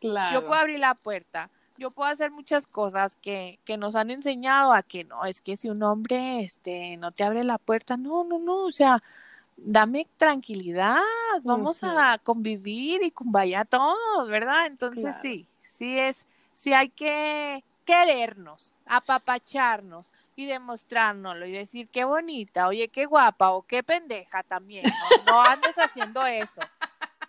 Claro. 0.00 0.40
Yo 0.40 0.46
puedo 0.48 0.60
abrir 0.60 0.80
la 0.80 0.96
puerta 0.96 1.48
yo 1.80 1.90
puedo 1.90 2.10
hacer 2.10 2.30
muchas 2.30 2.66
cosas 2.66 3.16
que, 3.16 3.58
que 3.64 3.78
nos 3.78 3.96
han 3.96 4.10
enseñado 4.10 4.74
a 4.74 4.82
que 4.82 5.04
no, 5.04 5.24
es 5.24 5.40
que 5.40 5.56
si 5.56 5.70
un 5.70 5.82
hombre 5.82 6.40
este, 6.40 6.98
no 6.98 7.10
te 7.10 7.24
abre 7.24 7.42
la 7.42 7.56
puerta, 7.56 7.96
no, 7.96 8.22
no, 8.22 8.38
no, 8.38 8.66
o 8.66 8.70
sea, 8.70 9.02
dame 9.56 10.06
tranquilidad, 10.18 10.98
vamos 11.42 11.82
a 11.82 12.18
convivir 12.22 13.02
y 13.02 13.14
vaya 13.20 13.64
todos, 13.64 14.28
¿verdad? 14.28 14.66
Entonces 14.66 15.16
sí, 15.22 15.48
sí 15.62 15.98
es, 15.98 16.26
sí 16.52 16.74
hay 16.74 16.90
que 16.90 17.64
querernos, 17.86 18.74
apapacharnos 18.84 20.10
y 20.36 20.44
demostrárnoslo 20.44 21.46
y 21.46 21.52
decir 21.52 21.88
qué 21.88 22.04
bonita, 22.04 22.68
oye, 22.68 22.88
qué 22.88 23.06
guapa 23.06 23.52
o 23.52 23.62
qué 23.62 23.82
pendeja 23.82 24.42
también, 24.42 24.84
no, 24.84 25.32
no 25.32 25.40
andes 25.40 25.78
haciendo 25.78 26.26
eso. 26.26 26.60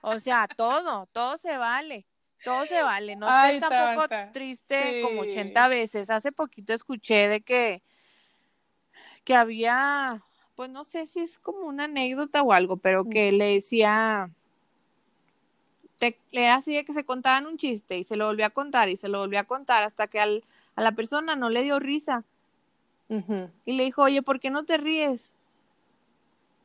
O 0.02 0.20
sea, 0.20 0.50
todo, 0.50 1.08
todo 1.14 1.38
se 1.38 1.58
vale 1.58 2.06
todo 2.44 2.66
se 2.66 2.82
vale, 2.82 3.16
no 3.16 3.28
estés 3.28 3.62
tampoco 3.62 4.08
triste 4.34 5.02
como 5.02 5.22
80 5.22 5.68
veces. 5.68 6.10
Hace 6.10 6.32
poquito 6.32 6.74
escuché 6.74 7.28
de 7.28 7.42
que, 7.42 7.82
que 9.24 9.36
había, 9.36 10.22
pues 10.56 10.70
no 10.70 10.84
sé 10.84 11.08
si 11.08 11.20
es 11.20 11.40
como 11.40 11.62
una 11.62 11.86
anécdota 11.86 12.42
o 12.42 12.54
algo, 12.54 12.78
pero 12.78 13.06
que 13.06 13.32
le 13.32 13.54
decía, 13.54 14.30
te, 15.98 16.18
así 16.50 16.76
de 16.76 16.84
que 16.84 16.94
se 16.94 17.06
contaban 17.06 17.46
un 17.46 17.58
chiste 17.58 17.98
y 17.98 18.04
se 18.04 18.16
lo 18.16 18.26
volvió 18.26 18.46
a 18.46 18.50
contar 18.50 18.90
y 18.90 18.98
se 18.98 19.08
lo 19.08 19.20
volvió 19.20 19.40
a 19.40 19.44
contar 19.44 19.84
hasta 19.84 20.08
que 20.08 20.20
al, 20.20 20.44
a 20.76 20.82
la 20.82 20.94
persona 20.94 21.36
no 21.36 21.50
le 21.50 21.64
dio 21.64 21.80
risa. 21.80 22.24
Y 23.66 23.74
le 23.74 23.84
dijo, 23.84 24.04
oye, 24.04 24.22
¿por 24.22 24.40
qué 24.40 24.50
no 24.50 24.64
te 24.64 24.78
ríes? 24.78 25.32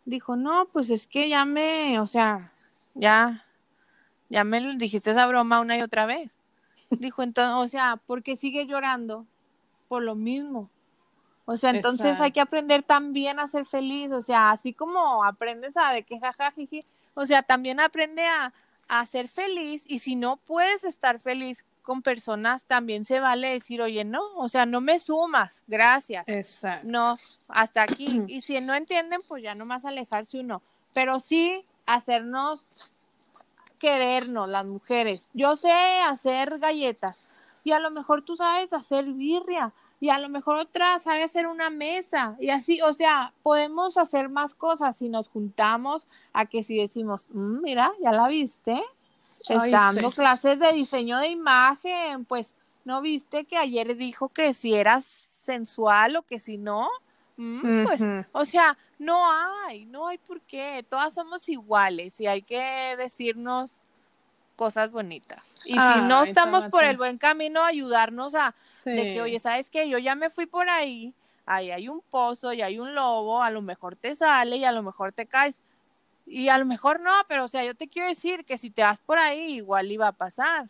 Dijo, 0.05 0.37
no, 0.37 0.67
pues 0.73 0.91
es 0.91 1.09
que 1.09 1.29
ya 1.29 1.45
me, 1.45 1.99
o 1.99 2.07
sea, 2.07 2.53
ya, 2.95 3.45
ya 4.29 4.45
me 4.45 4.61
dijiste 4.77 5.11
esa 5.11 5.27
broma 5.27 5.61
una 5.61 5.77
y 5.77 5.83
otra 5.83 6.07
vez. 6.07 6.33
Dijo, 6.91 7.23
entonces, 7.23 7.55
o 7.57 7.69
sea, 7.69 8.01
porque 8.07 8.37
sigue 8.37 8.67
llorando 8.67 9.27
por 9.89 10.03
lo 10.03 10.15
mismo. 10.15 10.71
O 11.45 11.57
sea, 11.57 11.71
entonces 11.71 12.21
hay 12.21 12.33
que 12.33 12.41
aprender 12.41 12.83
también 12.83 13.39
a 13.39 13.47
ser 13.47 13.67
feliz, 13.67 14.11
o 14.11 14.21
sea, 14.21 14.51
así 14.51 14.73
como 14.73 15.23
aprendes 15.25 15.77
a 15.77 15.93
de 15.93 16.03
que 16.03 16.19
jajajiji, 16.19 16.85
o 17.15 17.25
sea, 17.25 17.43
también 17.43 17.79
aprende 17.79 18.25
a, 18.27 18.53
a 18.89 19.07
ser 19.07 19.29
feliz 19.29 19.85
y 19.87 20.01
si 20.01 20.17
no 20.17 20.39
puedes 20.39 20.83
estar 20.83 21.21
feliz 21.21 21.65
con 21.87 22.03
personas, 22.03 22.65
también 22.65 23.05
se 23.05 23.21
vale 23.21 23.49
decir, 23.53 23.81
oye, 23.81 24.05
no, 24.05 24.21
o 24.37 24.49
sea, 24.49 24.67
no 24.67 24.81
me 24.81 24.99
sumas, 24.99 25.63
gracias. 25.69 26.29
Exacto. 26.29 26.89
No, 26.91 27.17
hasta 27.47 27.85
aquí. 27.85 28.25
Y 28.27 28.43
si 28.43 28.61
no 28.61 28.75
entienden, 28.75 29.21
pues 29.29 29.45
ya 29.45 29.55
no 29.55 29.65
más 29.67 29.85
alejarse 29.85 30.41
uno. 30.41 30.63
Pero 30.93 31.21
sí 31.21 31.65
hacernos 31.87 32.67
querernos 33.79 34.49
las 34.49 34.65
mujeres. 34.65 35.29
Yo 35.33 35.57
sé 35.57 35.73
hacer 36.07 36.59
galletas 36.59 37.17
y 37.65 37.73
a 37.73 37.79
lo 37.79 37.91
mejor 37.91 38.23
tú 38.23 38.37
sabes 38.37 38.73
hacer 38.73 39.07
birria 39.07 39.73
y 39.99 40.11
a 40.11 40.19
lo 40.19 40.29
mejor 40.29 40.57
otra 40.57 40.99
sabe 40.99 41.23
hacer 41.23 41.47
una 41.47 41.71
mesa 41.71 42.37
y 42.39 42.51
así, 42.51 42.81
o 42.83 42.93
sea, 42.93 43.33
podemos 43.43 43.97
hacer 43.97 44.29
más 44.29 44.55
cosas 44.55 44.97
si 44.97 45.09
nos 45.09 45.29
juntamos 45.29 46.07
a 46.33 46.47
que 46.47 46.63
si 46.63 46.77
decimos, 46.77 47.29
mm, 47.33 47.63
mira, 47.63 47.93
ya 48.03 48.13
la 48.13 48.29
viste, 48.29 48.83
está 49.41 49.69
dando 49.69 50.11
clases 50.11 50.59
de 50.59 50.73
diseño 50.73 51.19
de 51.19 51.29
imagen, 51.29 52.25
pues 52.25 52.55
no 52.85 53.01
viste 53.01 53.45
que 53.47 53.57
ayer 53.57 53.97
dijo 53.97 54.29
que 54.29 54.55
si 54.55 54.75
eras 54.75 55.05
sensual 55.05 56.17
o 56.17 56.23
que 56.23 56.39
si 56.39 56.59
no, 56.59 56.89
mm, 57.37 57.85
pues, 57.85 58.01
o 58.33 58.45
sea, 58.45 58.77
no 58.99 59.25
hay, 59.65 59.85
no 59.87 60.09
hay 60.09 60.19
por 60.19 60.41
qué, 60.43 60.85
todas 60.89 61.15
somos 61.15 61.49
iguales 61.49 62.21
y 62.21 62.27
hay 62.27 62.43
que 62.43 62.95
decirnos 62.97 63.71
cosas 64.57 64.91
bonitas. 64.91 65.55
Y 65.65 65.75
si 65.75 66.01
no 66.03 66.25
estamos 66.25 66.67
por 66.67 66.83
el 66.85 66.97
buen 66.97 67.19
camino, 67.19 67.63
ayudarnos 67.63 68.35
a, 68.35 68.55
de 68.85 69.15
que, 69.15 69.21
oye, 69.21 69.39
¿sabes 69.39 69.71
qué? 69.71 69.89
Yo 69.89 69.99
ya 69.99 70.15
me 70.15 70.31
fui 70.31 70.47
por 70.47 70.69
ahí, 70.69 71.15
ahí 71.45 71.71
hay 71.71 71.89
un 71.89 72.01
pozo 72.01 72.53
y 72.53 72.63
hay 72.63 72.79
un 72.79 72.95
lobo, 72.95 73.43
a 73.43 73.51
lo 73.51 73.63
mejor 73.63 73.97
te 73.97 74.17
sale 74.17 74.57
y 74.57 74.65
a 74.65 74.73
lo 74.73 74.83
mejor 74.83 75.13
te 75.13 75.27
caes. 75.27 75.61
Y 76.27 76.49
a 76.49 76.59
lo 76.59 76.65
mejor 76.65 77.01
no, 77.01 77.13
pero 77.29 77.45
o 77.45 77.49
sea, 77.49 77.65
yo 77.65 77.75
te 77.75 77.87
quiero 77.87 78.09
decir 78.09 78.45
que 78.45 78.59
si 78.59 78.71
te 78.71 78.83
vas 78.83 78.99
por 78.99 79.19
ahí, 79.19 79.57
igual 79.57 79.93
iba 79.93 80.09
a 80.09 80.13
pasar. 80.13 80.69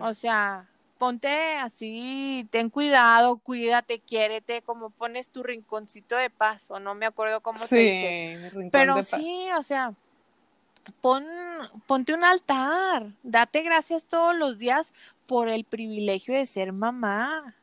O 0.00 0.12
sea, 0.12 0.66
ponte 0.98 1.56
así, 1.56 2.46
ten 2.50 2.68
cuidado, 2.68 3.38
cuídate, 3.38 4.00
quiérete, 4.00 4.62
como 4.62 4.90
pones 4.90 5.30
tu 5.30 5.42
rinconcito 5.42 6.16
de 6.16 6.28
paz, 6.28 6.70
o 6.70 6.80
no 6.80 6.94
me 6.94 7.06
acuerdo 7.06 7.40
cómo 7.40 7.58
se 7.66 7.78
dice. 7.78 8.68
Pero 8.70 9.02
sí, 9.02 9.46
o 9.56 9.62
sea, 9.62 9.94
pon, 11.00 11.24
ponte 11.86 12.12
un 12.12 12.24
altar, 12.24 13.06
date 13.22 13.62
gracias 13.62 14.04
todos 14.04 14.36
los 14.36 14.58
días 14.58 14.92
por 15.26 15.48
el 15.48 15.64
privilegio 15.64 16.34
de 16.34 16.46
ser 16.46 16.72
mamá. 16.72 17.54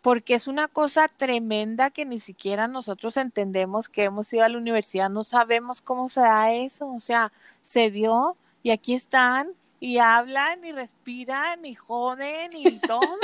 Porque 0.00 0.34
es 0.34 0.46
una 0.46 0.68
cosa 0.68 1.08
tremenda 1.08 1.90
que 1.90 2.04
ni 2.04 2.20
siquiera 2.20 2.68
nosotros 2.68 3.16
entendemos 3.16 3.88
que 3.88 4.04
hemos 4.04 4.32
ido 4.32 4.44
a 4.44 4.48
la 4.48 4.58
universidad, 4.58 5.10
no 5.10 5.24
sabemos 5.24 5.80
cómo 5.80 6.08
se 6.08 6.20
da 6.20 6.52
eso, 6.52 6.86
o 6.86 7.00
sea, 7.00 7.32
se 7.60 7.90
dio 7.90 8.36
y 8.62 8.70
aquí 8.70 8.94
están 8.94 9.52
y 9.80 9.98
hablan 9.98 10.64
y 10.64 10.72
respiran 10.72 11.64
y 11.64 11.74
joden 11.74 12.52
y 12.54 12.78
todo. 12.80 13.18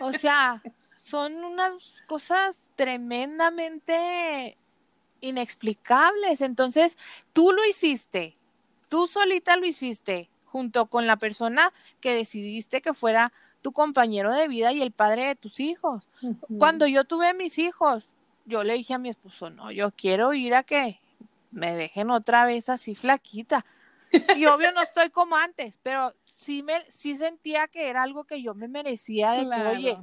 o 0.00 0.12
sea, 0.12 0.62
son 0.96 1.44
unas 1.44 1.72
cosas 2.06 2.60
tremendamente 2.76 4.56
inexplicables. 5.20 6.40
Entonces, 6.40 6.98
tú 7.32 7.52
lo 7.52 7.64
hiciste, 7.66 8.36
tú 8.88 9.06
solita 9.06 9.56
lo 9.56 9.66
hiciste, 9.66 10.28
junto 10.44 10.86
con 10.86 11.06
la 11.06 11.16
persona 11.16 11.72
que 12.00 12.14
decidiste 12.14 12.82
que 12.82 12.94
fuera 12.94 13.32
tu 13.62 13.72
compañero 13.72 14.32
de 14.32 14.48
vida 14.48 14.72
y 14.72 14.82
el 14.82 14.90
padre 14.90 15.26
de 15.26 15.36
tus 15.36 15.60
hijos. 15.60 16.08
Cuando 16.58 16.86
yo 16.86 17.04
tuve 17.04 17.34
mis 17.34 17.58
hijos, 17.58 18.08
yo 18.46 18.64
le 18.64 18.74
dije 18.74 18.94
a 18.94 18.98
mi 18.98 19.10
esposo, 19.10 19.50
no, 19.50 19.70
yo 19.70 19.90
quiero 19.92 20.32
ir 20.34 20.54
a 20.54 20.62
que 20.62 20.98
me 21.50 21.74
dejen 21.74 22.10
otra 22.10 22.44
vez 22.44 22.68
así 22.68 22.94
flaquita. 22.94 23.64
Y 24.36 24.46
obvio 24.46 24.72
no 24.72 24.82
estoy 24.82 25.10
como 25.10 25.36
antes, 25.36 25.78
pero 25.82 26.12
sí, 26.36 26.62
me, 26.62 26.84
sí 26.90 27.16
sentía 27.16 27.68
que 27.68 27.88
era 27.88 28.02
algo 28.02 28.24
que 28.24 28.42
yo 28.42 28.54
me 28.54 28.68
merecía 28.68 29.32
de 29.32 29.48
que, 29.48 29.62
oye, 29.66 29.98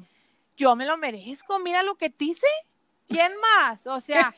yo 0.55 0.75
me 0.75 0.85
lo 0.85 0.97
merezco, 0.97 1.59
mira 1.59 1.83
lo 1.83 1.95
que 1.95 2.09
te 2.09 2.25
hice. 2.25 2.47
¿Quién 3.07 3.31
más? 3.39 3.87
O 3.87 4.01
sea, 4.01 4.33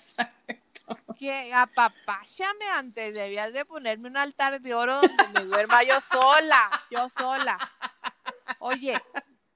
que 1.17 1.53
apapáchame 1.53 2.65
antes, 2.74 3.13
debías 3.13 3.51
de 3.51 3.65
ponerme 3.65 4.09
un 4.09 4.17
altar 4.17 4.61
de 4.61 4.74
oro 4.74 4.95
donde 4.95 5.28
me 5.34 5.45
duerma 5.45 5.84
yo 5.84 5.99
sola, 6.01 6.84
yo 6.91 7.09
sola. 7.09 7.57
Oye, 8.59 9.01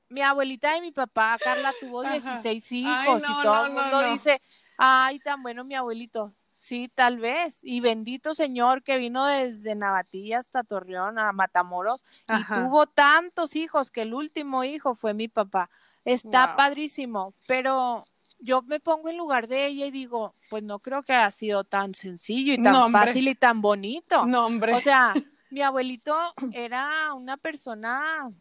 mi 0.09 0.21
abuelita 0.21 0.77
y 0.77 0.81
mi 0.81 0.91
papá, 0.91 1.37
Carla, 1.43 1.73
tuvo 1.79 2.03
16 2.03 2.71
hijos 2.71 3.21
y 3.21 3.41
todo 3.41 3.65
el 3.65 3.71
mundo 3.71 4.01
dice, 4.11 4.41
ay, 4.77 5.19
tan 5.19 5.41
bueno 5.41 5.63
mi 5.63 5.75
abuelito. 5.75 6.33
Sí, 6.63 6.89
tal 6.95 7.17
vez. 7.17 7.59
Y 7.61 7.81
bendito 7.81 8.35
Señor 8.35 8.83
que 8.83 8.97
vino 8.97 9.25
desde 9.25 9.75
Navatilla 9.75 10.39
hasta 10.39 10.63
Torreón, 10.63 11.19
a 11.19 11.33
Matamoros, 11.33 12.05
y 12.29 12.41
tuvo 12.45 12.87
tantos 12.87 13.57
hijos 13.57 13.91
que 13.91 14.03
el 14.03 14.13
último 14.13 14.63
hijo 14.63 14.95
fue 14.95 15.13
mi 15.13 15.27
papá. 15.27 15.69
Está 16.05 16.55
padrísimo, 16.55 17.33
pero 17.47 18.05
yo 18.39 18.61
me 18.61 18.79
pongo 18.79 19.09
en 19.09 19.17
lugar 19.17 19.49
de 19.49 19.65
ella 19.65 19.87
y 19.87 19.91
digo, 19.91 20.35
pues 20.49 20.63
no 20.63 20.79
creo 20.79 21.03
que 21.03 21.11
haya 21.11 21.31
sido 21.31 21.65
tan 21.65 21.93
sencillo 21.93 22.53
y 22.53 22.61
tan 22.61 22.89
fácil 22.93 23.27
y 23.27 23.35
tan 23.35 23.59
bonito. 23.59 24.25
No, 24.25 24.45
hombre. 24.45 24.73
O 24.73 24.79
sea, 24.79 25.13
mi 25.49 25.61
abuelito 25.61 26.15
era 26.53 27.13
una 27.13 27.35
persona, 27.35 28.31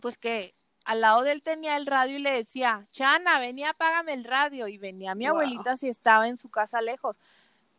pues 0.00 0.16
que 0.16 0.54
al 0.84 1.00
lado 1.00 1.22
de 1.22 1.32
él 1.32 1.42
tenía 1.42 1.76
el 1.76 1.86
radio 1.86 2.16
y 2.16 2.22
le 2.22 2.32
decía, 2.32 2.86
Chana, 2.92 3.38
venía, 3.38 3.70
apágame 3.70 4.12
el 4.12 4.24
radio. 4.24 4.68
Y 4.68 4.78
venía 4.78 5.14
mi 5.14 5.26
abuelita 5.26 5.76
si 5.76 5.88
estaba 5.88 6.28
en 6.28 6.36
su 6.36 6.48
casa 6.50 6.80
lejos. 6.82 7.16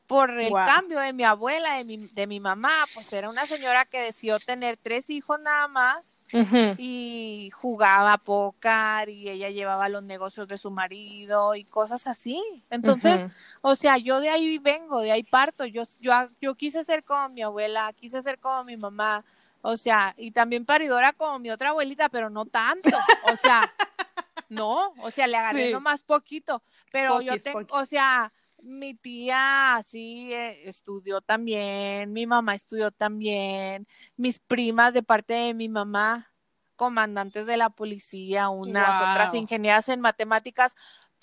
Por 0.08 0.32
el 0.40 0.54
cambio 0.54 1.00
de 1.00 1.14
mi 1.14 1.24
abuela, 1.24 1.78
de 1.78 1.84
mi, 1.84 1.98
de 1.98 2.28
mi 2.28 2.40
mamá, 2.40 2.72
pues 2.94 3.12
era 3.12 3.30
una 3.30 3.48
señora 3.48 3.86
que 3.86 4.02
decidió 4.02 4.40
tener 4.40 4.78
tres 4.78 5.10
hijos 5.10 5.40
nada 5.40 5.68
más 5.68 6.06
y 6.78 7.50
jugaba 7.54 8.18
póker 8.18 9.10
y 9.10 9.30
ella 9.30 9.50
llevaba 9.50 9.90
los 9.90 10.04
negocios 10.04 10.48
de 10.48 10.58
su 10.58 10.70
marido 10.70 11.56
y 11.56 11.64
cosas 11.64 12.08
así. 12.08 12.42
Entonces, 12.70 13.26
o 13.62 13.76
sea, 13.76 13.98
yo 13.98 14.20
de 14.20 14.30
ahí 14.30 14.58
vengo, 14.58 15.00
de 15.00 15.12
ahí 15.12 15.24
parto. 15.24 15.66
Yo, 15.66 15.84
yo, 16.00 16.14
yo 16.42 16.56
quise 16.56 16.84
ser 16.84 17.04
como 17.04 17.30
mi 17.30 17.42
abuela, 17.42 17.94
quise 17.94 18.22
ser 18.22 18.40
como 18.40 18.64
mi 18.64 18.78
mamá, 18.78 19.24
o 19.66 19.78
sea, 19.78 20.14
y 20.16 20.30
también 20.30 20.64
paridora 20.64 21.12
como 21.14 21.40
mi 21.40 21.50
otra 21.50 21.70
abuelita, 21.70 22.08
pero 22.10 22.30
no 22.30 22.46
tanto. 22.46 22.96
O 23.32 23.36
sea, 23.36 23.74
no, 24.50 24.94
o 25.02 25.10
sea, 25.10 25.26
le 25.26 25.38
agarré 25.38 25.72
nomás 25.72 26.04
poquito, 26.04 26.62
pero 26.92 27.20
yo 27.20 27.42
tengo, 27.42 27.66
o 27.72 27.86
sea, 27.88 28.32
mi 28.62 28.94
tía 28.94 29.82
sí 29.84 30.32
eh, 30.32 30.70
estudió 30.70 31.20
también, 31.22 32.14
mi 32.14 32.28
mamá 32.28 32.54
estudió 32.54 32.92
también, 32.92 33.88
mis 34.18 34.38
primas 34.38 34.94
de 34.94 35.02
parte 35.02 35.34
de 35.34 35.56
mi 35.56 35.68
mamá, 35.68 36.32
comandantes 36.76 37.48
de 37.48 37.58
la 37.58 37.72
policía, 37.72 38.50
unas 38.50 39.02
otras 39.02 39.34
ingenieras 39.34 39.90
en 39.90 40.00
matemáticas, 40.00 40.76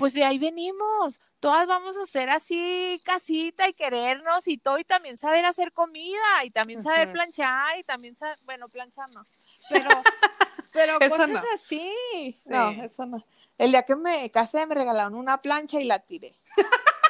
pues 0.03 0.15
de 0.15 0.25
ahí 0.25 0.37
venimos. 0.37 1.21
Todas 1.39 1.65
vamos 1.69 1.97
a 1.97 2.05
ser 2.09 2.29
así 2.29 3.01
casita 3.05 3.69
y 3.69 3.73
querernos 3.73 4.49
y 4.49 4.59
todo, 4.59 4.77
y 4.81 4.83
también 4.83 5.17
saber 5.17 5.45
hacer 5.45 5.73
comida, 5.73 6.45
y 6.45 6.51
también 6.51 6.83
saber 6.83 7.13
planchar, 7.13 7.79
y 7.79 7.85
también 7.85 8.17
saber, 8.17 8.37
bueno, 8.43 8.69
planchar 8.69 9.09
no, 9.11 9.25
pero, 9.71 9.89
pero 10.73 10.99
cosas 10.99 11.31
así. 11.55 12.37
No, 12.47 12.71
eso 12.71 13.07
no. 13.07 13.25
El 13.59 13.71
día 13.71 13.85
que 13.85 13.95
me 13.95 14.29
casé 14.33 14.67
me 14.67 14.75
regalaron 14.75 15.15
una 15.15 15.41
plancha 15.41 15.81
y 15.81 15.85
la 15.85 16.01
tiré. 16.01 16.37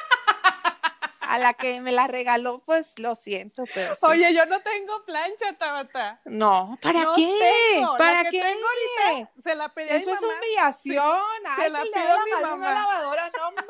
a 1.33 1.39
la 1.39 1.55
que 1.55 1.81
me 1.81 1.91
la 1.91 2.05
regaló, 2.05 2.61
pues 2.63 2.99
lo 2.99 3.15
siento, 3.15 3.63
pero 3.73 3.95
Oye, 4.03 4.35
yo 4.35 4.45
no 4.45 4.61
tengo 4.61 5.03
plancha, 5.03 5.57
Tabata. 5.57 6.21
No, 6.25 6.77
¿para 6.79 7.07
qué? 7.15 7.81
¿Para 7.97 8.21
la 8.21 8.29
qué? 8.29 8.37
Que 8.37 8.43
tengo 8.43 8.67
ahorita, 9.07 9.31
se 9.41 9.55
la 9.55 9.69
pedí 9.73 9.89
Eso 9.89 10.11
a 10.11 10.13
mi 10.13 10.21
mamá. 10.21 10.33
es 10.33 10.37
humillación. 10.37 11.23
Sí, 11.43 11.51
se 11.55 11.69
la 11.71 11.81
pido 11.81 12.13
a 12.13 12.23
mi 12.23 12.31
mamá. 12.33 12.55
Una 12.55 12.73
lavadora, 12.75 13.31
no, 13.35 13.47
hombre, 13.47 13.65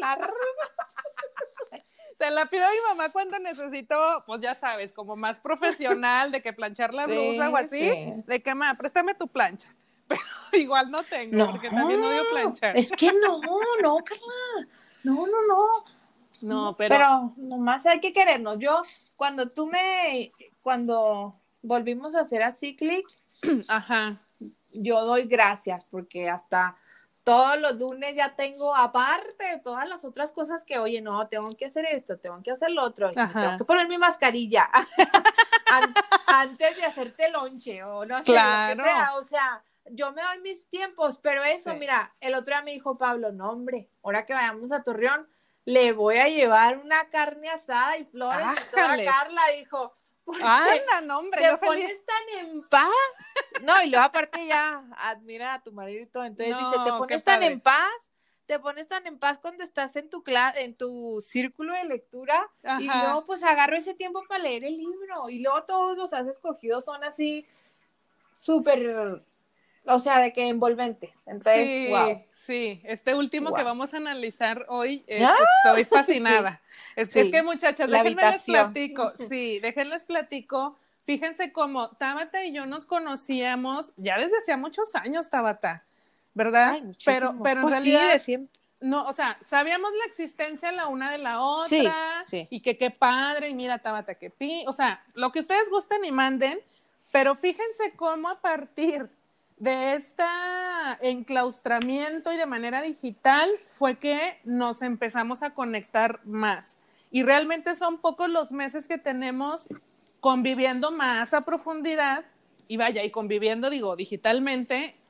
la 0.00 0.32
Se 2.18 2.30
la 2.30 2.46
pido 2.46 2.64
a 2.64 2.70
mi 2.70 2.78
mamá 2.88 3.10
cuando 3.10 3.38
necesito, 3.38 4.24
pues 4.24 4.40
ya 4.40 4.54
sabes, 4.54 4.94
como 4.94 5.16
más 5.16 5.38
profesional, 5.38 6.32
de 6.32 6.40
que 6.40 6.54
planchar 6.54 6.94
la 6.94 7.04
blusa 7.06 7.50
o 7.50 7.56
así, 7.58 8.14
de 8.26 8.42
que, 8.42 8.54
ma, 8.54 8.74
préstame 8.78 9.14
tu 9.14 9.28
plancha. 9.28 9.68
Pero 10.08 10.22
igual 10.54 10.90
no 10.90 11.04
tengo, 11.04 11.50
porque 11.50 11.68
también 11.68 12.02
odio 12.02 12.22
planchar. 12.32 12.74
Es 12.74 12.90
que 12.92 13.12
no, 13.12 13.38
no, 13.82 13.98
Carla. 14.02 14.66
No, 15.04 15.26
no, 15.26 15.46
no. 15.46 15.99
No, 16.42 16.74
pero... 16.76 16.94
Pero 16.94 17.34
nomás 17.36 17.84
hay 17.86 18.00
que 18.00 18.12
querernos. 18.12 18.58
Yo, 18.58 18.82
cuando 19.16 19.50
tú 19.50 19.66
me, 19.66 20.32
cuando 20.62 21.40
volvimos 21.62 22.14
a 22.14 22.20
hacer 22.20 22.42
así 22.42 22.76
clic, 22.76 23.06
ajá, 23.68 24.20
yo 24.72 25.04
doy 25.04 25.24
gracias 25.24 25.84
porque 25.84 26.28
hasta 26.28 26.76
todos 27.24 27.60
los 27.60 27.76
lunes 27.76 28.14
ya 28.16 28.34
tengo, 28.34 28.74
aparte 28.74 29.44
de 29.44 29.58
todas 29.58 29.88
las 29.88 30.04
otras 30.04 30.32
cosas 30.32 30.64
que, 30.64 30.78
oye, 30.78 31.00
no, 31.00 31.28
tengo 31.28 31.50
que 31.56 31.66
hacer 31.66 31.84
esto, 31.86 32.18
tengo 32.18 32.42
que 32.42 32.50
hacer 32.50 32.70
lo 32.70 32.82
otro, 32.82 33.10
tengo 33.10 33.58
que 33.58 33.64
poner 33.64 33.88
mi 33.88 33.98
mascarilla 33.98 34.68
antes 36.26 36.76
de 36.76 36.84
hacerte 36.84 37.30
lonche 37.30 37.84
o 37.84 38.04
no 38.06 38.18
sé, 38.18 38.24
claro. 38.24 38.82
o 39.18 39.24
sea, 39.24 39.62
yo 39.90 40.12
me 40.12 40.22
doy 40.22 40.40
mis 40.40 40.66
tiempos, 40.68 41.18
pero 41.18 41.44
eso, 41.44 41.74
mira, 41.74 42.14
el 42.20 42.34
otro 42.34 42.54
día 42.54 42.62
me 42.62 42.72
dijo 42.72 42.96
Pablo, 42.96 43.32
no, 43.32 43.50
hombre, 43.50 43.90
ahora 44.02 44.24
que 44.24 44.32
vayamos 44.32 44.72
a 44.72 44.82
Torreón, 44.82 45.28
le 45.64 45.92
voy 45.92 46.16
a 46.16 46.28
llevar 46.28 46.78
una 46.78 47.08
carne 47.10 47.48
asada 47.48 47.98
y 47.98 48.04
flores 48.04 48.46
y 48.60 48.70
toda 48.74 49.04
Carla 49.04 49.42
dijo, 49.56 49.94
Anda, 50.26 51.00
no, 51.02 51.18
hombre, 51.18 51.42
te 51.42 51.56
pones 51.58 51.92
tan 52.04 52.46
en 52.46 52.62
paz. 52.68 52.90
No, 53.62 53.82
y 53.82 53.90
luego 53.90 54.04
aparte 54.04 54.46
ya 54.46 54.84
admira 54.96 55.54
a 55.54 55.62
tu 55.62 55.72
marido 55.72 56.02
y 56.02 56.06
todo. 56.06 56.24
Entonces 56.24 56.56
dice, 56.56 56.76
te 56.84 56.90
pones 56.90 57.24
tan 57.24 57.42
en 57.42 57.60
paz, 57.60 57.90
te 58.46 58.58
pones 58.58 58.88
tan 58.88 59.06
en 59.06 59.18
paz 59.18 59.38
cuando 59.38 59.64
estás 59.64 59.94
en 59.96 60.08
tu 60.08 60.22
en 60.56 60.76
tu 60.76 61.20
círculo 61.22 61.74
de 61.74 61.84
lectura. 61.84 62.48
Y 62.78 62.84
luego 62.84 63.26
pues 63.26 63.42
agarro 63.42 63.76
ese 63.76 63.94
tiempo 63.94 64.24
para 64.28 64.42
leer 64.42 64.64
el 64.64 64.76
libro. 64.76 65.28
Y 65.28 65.40
luego 65.40 65.64
todos 65.64 65.96
los 65.96 66.12
has 66.12 66.26
escogido 66.26 66.80
son 66.80 67.02
así 67.04 67.46
súper 68.36 69.22
o 69.86 69.98
sea, 69.98 70.18
de 70.18 70.32
que 70.32 70.48
envolvente. 70.48 71.12
Entonces, 71.26 71.88
sí, 71.88 72.24
sí. 72.32 72.80
Este 72.84 73.14
último 73.14 73.52
que 73.54 73.62
vamos 73.62 73.94
a 73.94 73.98
analizar 73.98 74.66
hoy, 74.68 75.04
¡Ah! 75.22 75.34
estoy 75.64 75.84
fascinada. 75.98 76.60
Es, 76.96 77.12
que, 77.12 77.42
muchachas, 77.42 77.90
déjenme 77.90 78.22
les 78.30 78.44
platico. 78.44 79.12
Sí, 79.28 79.58
déjenles 79.60 80.04
platico. 80.04 80.76
Fíjense 81.04 81.52
cómo 81.52 81.90
Tabata 81.90 82.44
y 82.44 82.52
yo 82.52 82.66
nos 82.66 82.86
conocíamos 82.86 83.94
ya 83.96 84.18
desde 84.18 84.36
hacía 84.38 84.56
muchos 84.56 84.94
años, 84.94 85.30
Tabata, 85.30 85.82
¿verdad? 86.34 86.80
pero, 87.04 87.36
pero 87.42 87.60
en 87.60 87.62
pues 87.62 87.74
realidad. 87.74 88.20
No, 88.80 89.06
o 89.06 89.12
sea, 89.12 89.38
sabíamos 89.42 89.90
la 89.98 90.06
existencia 90.06 90.72
la 90.72 90.88
una 90.88 91.10
de 91.10 91.18
la 91.18 91.42
otra 91.42 92.22
y 92.48 92.60
que 92.60 92.78
qué 92.78 92.90
padre, 92.90 93.48
y 93.48 93.54
mira, 93.54 93.78
Tabata, 93.78 94.14
qué 94.14 94.30
pi, 94.30 94.64
o 94.66 94.72
sea, 94.72 95.04
lo 95.14 95.32
que 95.32 95.40
ustedes 95.40 95.68
gusten 95.68 96.04
y 96.04 96.12
manden, 96.12 96.60
pero 97.12 97.34
fíjense 97.34 97.92
cómo 97.96 98.28
a 98.28 98.40
partir 98.40 99.08
de 99.60 99.94
este 99.94 100.24
enclaustramiento 101.02 102.32
y 102.32 102.38
de 102.38 102.46
manera 102.46 102.80
digital 102.80 103.48
fue 103.70 103.98
que 103.98 104.40
nos 104.42 104.80
empezamos 104.82 105.42
a 105.42 105.50
conectar 105.50 106.20
más. 106.24 106.78
Y 107.10 107.22
realmente 107.22 107.74
son 107.74 107.98
pocos 107.98 108.30
los 108.30 108.52
meses 108.52 108.88
que 108.88 108.96
tenemos 108.96 109.68
conviviendo 110.20 110.90
más 110.90 111.34
a 111.34 111.42
profundidad 111.42 112.24
y 112.68 112.78
vaya, 112.78 113.04
y 113.04 113.10
conviviendo, 113.10 113.70
digo, 113.70 113.94
digitalmente. 113.96 114.96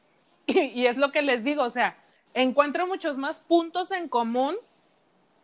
Y, 0.46 0.86
es 0.86 0.96
lo 0.96 1.12
que 1.12 1.22
les 1.22 1.44
digo, 1.44 1.62
o 1.62 1.70
sea, 1.70 1.96
encuentro 2.34 2.88
muchos 2.88 3.18
más 3.18 3.38
puntos 3.38 3.92
en 3.92 4.08
común 4.08 4.56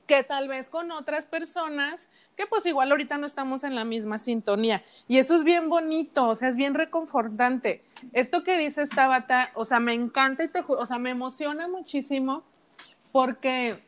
que 0.07 0.23
tal 0.25 0.49
vez 0.49 0.69
con 0.69 0.91
otras 0.91 1.27
personas 1.27 2.09
que 2.37 2.47
pues 2.47 2.67
igual 2.67 2.91
ahorita 2.91 3.19
no 3.19 3.27
estamos 3.27 3.65
en 3.65 3.75
la 3.75 3.85
misma 3.85 4.19
sintonía. 4.19 4.83
Y 5.09 5.19
eso 5.19 5.37
es 5.37 5.45
bien 5.45 5.69
bonito, 5.69 6.29
o 6.29 6.35
sea, 6.35 6.49
es 6.49 6.57
bien 6.57 6.75
reconfortante. 6.75 7.83
Esto 8.13 8.45
que 8.45 8.59
dice 8.59 8.87
Tabata, 8.87 9.51
o 9.55 9.65
sea, 9.65 9.81
me 9.81 9.95
encanta 9.95 10.45
y 10.45 10.49
te 10.49 10.63
o 10.67 10.87
sea, 10.87 10.99
me 10.99 11.11
emociona 11.11 11.67
muchísimo 11.67 12.45
porque 13.13 13.83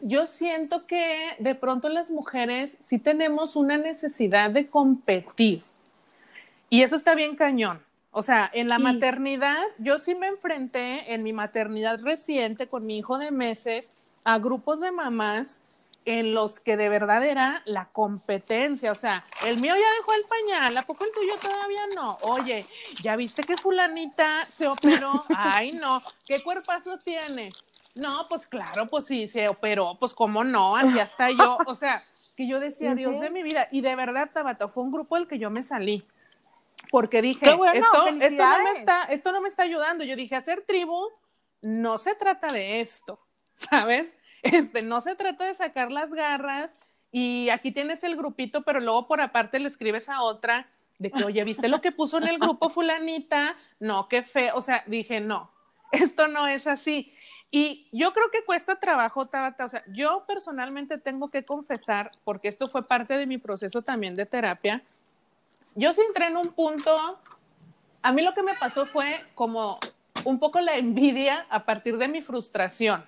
yo 0.00 0.26
siento 0.26 0.86
que 0.86 1.36
de 1.38 1.54
pronto 1.54 1.88
las 1.88 2.10
mujeres 2.10 2.76
sí 2.80 2.98
tenemos 2.98 3.56
una 3.56 3.76
necesidad 3.76 4.50
de 4.50 4.68
competir. 4.68 5.62
Y 6.70 6.82
eso 6.82 6.96
está 6.96 7.14
bien 7.14 7.36
cañón. 7.36 7.82
O 8.10 8.20
sea, 8.20 8.50
en 8.52 8.68
la 8.68 8.78
maternidad, 8.78 9.62
yo 9.78 9.98
sí 9.98 10.14
me 10.14 10.26
enfrenté 10.26 11.14
en 11.14 11.22
mi 11.22 11.32
maternidad 11.32 12.00
reciente 12.02 12.66
con 12.66 12.84
mi 12.84 12.98
hijo 12.98 13.18
de 13.18 13.30
meses 13.30 13.92
a 14.24 14.38
grupos 14.38 14.80
de 14.80 14.92
mamás 14.92 15.62
en 16.04 16.34
los 16.34 16.58
que 16.58 16.76
de 16.76 16.88
verdad 16.88 17.24
era 17.24 17.62
la 17.64 17.86
competencia, 17.86 18.90
o 18.90 18.96
sea, 18.96 19.24
el 19.46 19.60
mío 19.60 19.74
ya 19.74 19.96
dejó 19.98 20.14
el 20.14 20.24
pañal, 20.24 20.76
¿a 20.76 20.82
poco 20.82 21.04
el 21.04 21.12
tuyo 21.12 21.34
todavía 21.40 21.82
no? 21.94 22.18
Oye, 22.22 22.66
¿ya 23.02 23.14
viste 23.16 23.44
que 23.44 23.56
fulanita 23.56 24.44
se 24.44 24.66
operó? 24.66 25.24
Ay, 25.36 25.72
no, 25.72 26.02
¿qué 26.26 26.42
cuerpazo 26.42 26.98
tiene? 26.98 27.50
No, 27.94 28.26
pues 28.28 28.46
claro, 28.46 28.86
pues 28.86 29.06
sí, 29.06 29.28
se 29.28 29.48
operó, 29.48 29.96
pues 29.98 30.14
cómo 30.14 30.42
no, 30.44 30.76
así 30.76 30.98
hasta 30.98 31.30
yo, 31.30 31.58
o 31.66 31.74
sea, 31.74 32.00
que 32.36 32.48
yo 32.48 32.58
decía, 32.58 32.94
Dios 32.94 33.20
de 33.20 33.30
mi 33.30 33.42
vida, 33.42 33.68
y 33.70 33.82
de 33.82 33.94
verdad, 33.94 34.30
Tabata, 34.32 34.66
fue 34.66 34.82
un 34.82 34.90
grupo 34.90 35.16
del 35.16 35.28
que 35.28 35.38
yo 35.38 35.50
me 35.50 35.62
salí, 35.62 36.04
porque 36.90 37.22
dije, 37.22 37.44
esto, 37.44 37.64
esto, 37.66 38.44
no 38.44 38.62
me 38.64 38.72
está, 38.72 39.04
esto 39.04 39.32
no 39.32 39.40
me 39.40 39.48
está 39.48 39.62
ayudando, 39.62 40.04
yo 40.04 40.16
dije, 40.16 40.34
hacer 40.34 40.64
tribu 40.66 41.10
no 41.60 41.98
se 41.98 42.14
trata 42.14 42.50
de 42.50 42.80
esto, 42.80 43.20
¿sabes? 43.70 44.14
Este, 44.42 44.82
no 44.82 45.00
se 45.00 45.14
trata 45.14 45.44
de 45.44 45.54
sacar 45.54 45.92
las 45.92 46.12
garras 46.12 46.76
y 47.10 47.48
aquí 47.50 47.72
tienes 47.72 48.02
el 48.04 48.16
grupito, 48.16 48.62
pero 48.62 48.80
luego 48.80 49.06
por 49.06 49.20
aparte 49.20 49.58
le 49.58 49.68
escribes 49.68 50.08
a 50.08 50.22
otra 50.22 50.68
de 50.98 51.10
que, 51.10 51.24
oye, 51.24 51.42
¿viste 51.44 51.68
lo 51.68 51.80
que 51.80 51.92
puso 51.92 52.18
en 52.18 52.28
el 52.28 52.38
grupo 52.38 52.68
fulanita? 52.68 53.56
No, 53.80 54.08
qué 54.08 54.22
feo. 54.22 54.54
O 54.56 54.62
sea, 54.62 54.84
dije, 54.86 55.20
no, 55.20 55.50
esto 55.90 56.28
no 56.28 56.46
es 56.46 56.66
así. 56.66 57.12
Y 57.50 57.88
yo 57.92 58.12
creo 58.14 58.30
que 58.30 58.44
cuesta 58.44 58.76
trabajo, 58.76 59.26
Tabata. 59.26 59.66
O 59.66 59.68
sea, 59.68 59.84
yo 59.88 60.24
personalmente 60.26 60.98
tengo 60.98 61.30
que 61.30 61.44
confesar, 61.44 62.12
porque 62.24 62.48
esto 62.48 62.68
fue 62.68 62.82
parte 62.82 63.18
de 63.18 63.26
mi 63.26 63.36
proceso 63.36 63.82
también 63.82 64.16
de 64.16 64.26
terapia. 64.26 64.82
Yo 65.76 65.92
sí 65.92 66.00
entré 66.06 66.28
en 66.28 66.36
un 66.36 66.52
punto, 66.52 67.20
a 68.00 68.12
mí 68.12 68.22
lo 68.22 68.32
que 68.32 68.42
me 68.42 68.54
pasó 68.54 68.86
fue 68.86 69.24
como 69.34 69.78
un 70.24 70.38
poco 70.38 70.60
la 70.60 70.76
envidia 70.76 71.46
a 71.50 71.64
partir 71.64 71.98
de 71.98 72.08
mi 72.08 72.22
frustración. 72.22 73.04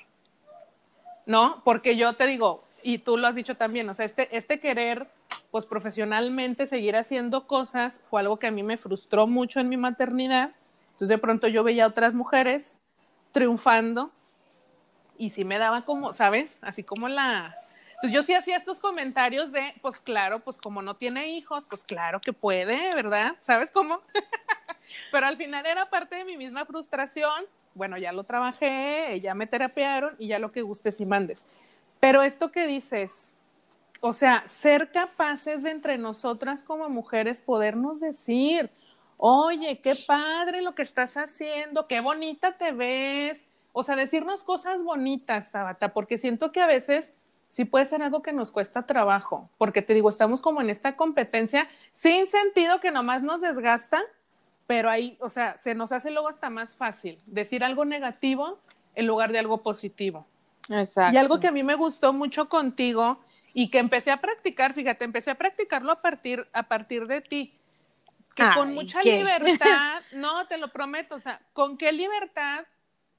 ¿No? 1.27 1.63
Porque 1.65 1.97
yo 1.97 2.15
te 2.15 2.27
digo, 2.27 2.65
y 2.83 2.99
tú 2.99 3.17
lo 3.17 3.27
has 3.27 3.35
dicho 3.35 3.57
también, 3.57 3.89
o 3.89 3.95
sea, 3.95 4.05
este, 4.05 4.37
este 4.37 4.61
querer, 4.61 5.09
pues 5.51 5.65
profesionalmente 5.67 6.67
seguir 6.67 6.97
haciendo 6.97 7.47
cosas 7.47 8.01
fue 8.03 8.21
algo 8.21 8.39
que 8.39 8.47
a 8.47 8.51
mí 8.51 8.63
me 8.63 8.77
frustró 8.77 9.27
mucho 9.27 9.61
en 9.61 9.69
mi 9.69 9.77
maternidad. 9.77 10.53
Entonces 10.87 11.09
de 11.09 11.19
pronto 11.19 11.49
yo 11.49 11.65
veía 11.65 11.85
a 11.85 11.89
otras 11.89 12.15
mujeres 12.15 12.81
triunfando 13.33 14.13
y 15.17 15.31
sí 15.31 15.45
me 15.45 15.59
daba 15.59 15.85
como, 15.85 16.13
¿sabes? 16.13 16.59
Así 16.61 16.83
como 16.83 17.09
la... 17.09 17.57
Entonces 17.95 18.13
yo 18.13 18.23
sí 18.23 18.35
hacía 18.35 18.57
estos 18.57 18.81
comentarios 18.81 19.51
de, 19.51 19.75
pues 19.81 20.01
claro, 20.01 20.41
pues 20.41 20.59
como 20.59 20.83
no 20.83 20.95
tiene 20.95 21.29
hijos, 21.29 21.67
pues 21.67 21.85
claro 21.85 22.21
que 22.21 22.33
puede, 22.33 22.95
¿verdad? 22.95 23.35
¿Sabes 23.39 23.71
cómo? 23.71 24.03
Pero 25.13 25.27
al 25.27 25.37
final 25.37 25.65
era 25.65 25.89
parte 25.89 26.17
de 26.17 26.25
mi 26.25 26.37
misma 26.37 26.67
frustración 26.67 27.47
bueno, 27.75 27.99
ya 27.99 28.13
lo 28.13 28.25
trabajé, 28.25 29.21
ya 29.21 29.35
me 29.35 29.47
terapearon 29.47 30.15
y 30.19 30.29
ya 30.29 30.39
lo 30.39 30.53
que 30.53 30.63
gustes 30.63 31.01
y 31.01 31.07
mandes. 31.07 31.45
Pero 32.01 32.23
esto 32.23 32.53
que 32.53 32.67
dices, 32.67 33.35
o 34.01 34.13
sea, 34.13 34.47
ser 34.47 34.91
capaces 34.93 35.63
de 35.63 35.71
entre 35.71 35.99
nosotras 35.99 36.63
como 36.63 36.89
mujeres 36.89 37.41
podernos 37.41 38.01
decir, 38.01 38.71
oye, 39.17 39.81
qué 39.81 39.95
padre 40.07 40.63
lo 40.63 40.75
que 40.75 40.83
estás 40.83 41.17
haciendo, 41.17 41.87
qué 41.87 42.01
bonita 42.01 42.53
te 42.59 42.73
ves. 42.73 43.47
O 43.73 43.83
sea, 43.83 43.97
decirnos 43.97 44.45
cosas 44.45 44.83
bonitas, 44.85 45.51
Tabata, 45.51 45.93
porque 45.93 46.19
siento 46.19 46.53
que 46.53 46.61
a 46.61 46.67
veces 46.67 47.15
sí 47.49 47.65
puede 47.65 47.87
ser 47.87 48.03
algo 48.03 48.21
que 48.21 48.33
nos 48.33 48.51
cuesta 48.51 48.83
trabajo, 48.83 49.49
porque 49.59 49.81
te 49.81 49.95
digo, 49.95 50.09
estamos 50.09 50.41
como 50.41 50.61
en 50.61 50.71
esta 50.71 50.97
competencia 50.97 51.69
sin 51.93 52.27
sentido 52.27 52.81
que 52.81 52.91
nomás 52.91 53.23
nos 53.23 53.41
desgasta 53.41 54.03
pero 54.67 54.91
ahí, 54.91 55.17
o 55.21 55.29
sea, 55.29 55.57
se 55.57 55.75
nos 55.75 55.93
hace 55.93 56.11
luego 56.11 56.29
hasta 56.29 56.51
más 56.51 56.77
fácil 56.77 57.19
decir 57.27 57.65
algo 57.65 57.85
negativo 57.85 58.59
en 58.95 59.07
lugar 59.07 59.33
de 59.33 59.39
algo 59.39 59.63
positivo. 59.63 60.27
Exacto. 60.71 61.15
Y 61.15 61.19
algo 61.19 61.41
que 61.41 61.49
a 61.49 61.53
mí 61.53 61.63
me 61.63 61.75
gustó 61.75 62.13
mucho 62.13 62.49
contigo 62.49 63.19
y 63.53 63.71
que 63.71 63.79
empecé 63.79 64.11
a 64.11 64.21
practicar, 64.21 64.73
fíjate, 64.73 65.05
empecé 65.05 65.31
a 65.31 65.35
practicarlo 65.37 65.93
a 65.93 66.01
partir, 66.01 66.47
a 66.53 66.65
partir 66.65 67.07
de 67.07 67.21
ti, 67.21 67.59
que 68.35 68.45
con 68.55 68.75
mucha 68.75 69.01
libertad, 69.03 70.03
no, 70.15 70.47
te 70.47 70.59
lo 70.59 70.69
prometo, 70.69 71.15
o 71.15 71.19
sea, 71.19 71.41
con 71.53 71.77
qué 71.77 71.93
libertad 71.93 72.65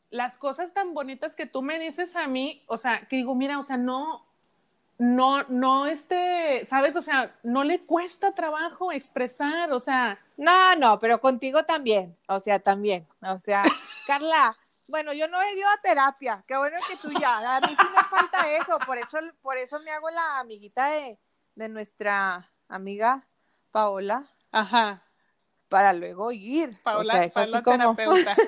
las 0.10 0.38
cosas 0.38 0.74
tan 0.74 0.94
bonitas 0.94 1.36
que 1.36 1.46
tú 1.46 1.62
me 1.62 1.80
dices 1.80 2.16
a 2.16 2.28
mí, 2.28 2.64
o 2.68 2.78
sea, 2.78 3.08
que 3.08 3.18
digo, 3.18 3.36
mira, 3.36 3.58
o 3.58 3.62
sea, 3.62 3.78
no, 3.78 4.26
no, 4.98 5.44
no, 5.44 5.86
este, 5.86 6.66
sabes, 6.66 6.96
o 6.96 7.02
sea, 7.02 7.36
no 7.44 7.64
le 7.64 7.82
cuesta 7.82 8.34
trabajo 8.34 8.92
expresar, 8.92 9.72
o 9.72 9.80
sea. 9.80 10.20
No, 10.38 10.76
no, 10.76 11.00
pero 11.00 11.20
contigo 11.20 11.64
también, 11.64 12.18
o 12.28 12.40
sea, 12.40 12.60
también, 12.60 13.08
o 13.22 13.38
sea, 13.38 13.64
Carla, 14.08 14.56
bueno, 14.88 15.14
yo 15.14 15.28
no 15.28 15.42
he 15.42 15.58
ido 15.58 15.68
a 15.70 15.82
terapia, 15.82 16.44
qué 16.48 16.58
bueno 16.58 16.78
que 16.90 16.98
tú 16.98 17.12
ya, 17.20 17.58
a 17.58 17.62
mí 17.62 17.70
sí 17.70 17.88
me 17.96 18.04
falta 18.04 18.50
eso, 18.52 18.78
por 18.86 18.98
eso, 18.98 19.18
por 19.42 19.58
eso 19.58 19.80
me 19.80 19.92
hago 19.92 20.10
la 20.10 20.40
amiguita 20.40 20.88
de, 20.88 21.20
de 21.56 21.70
nuestra 21.70 22.52
amiga 22.68 23.28
Paola. 23.72 24.26
Ajá 24.52 25.05
para 25.70 25.94
luego 25.94 26.32
ir. 26.32 26.76
Paola, 26.84 27.28
o 27.28 27.46
sea, 27.48 27.62
terapeuta. 27.62 28.36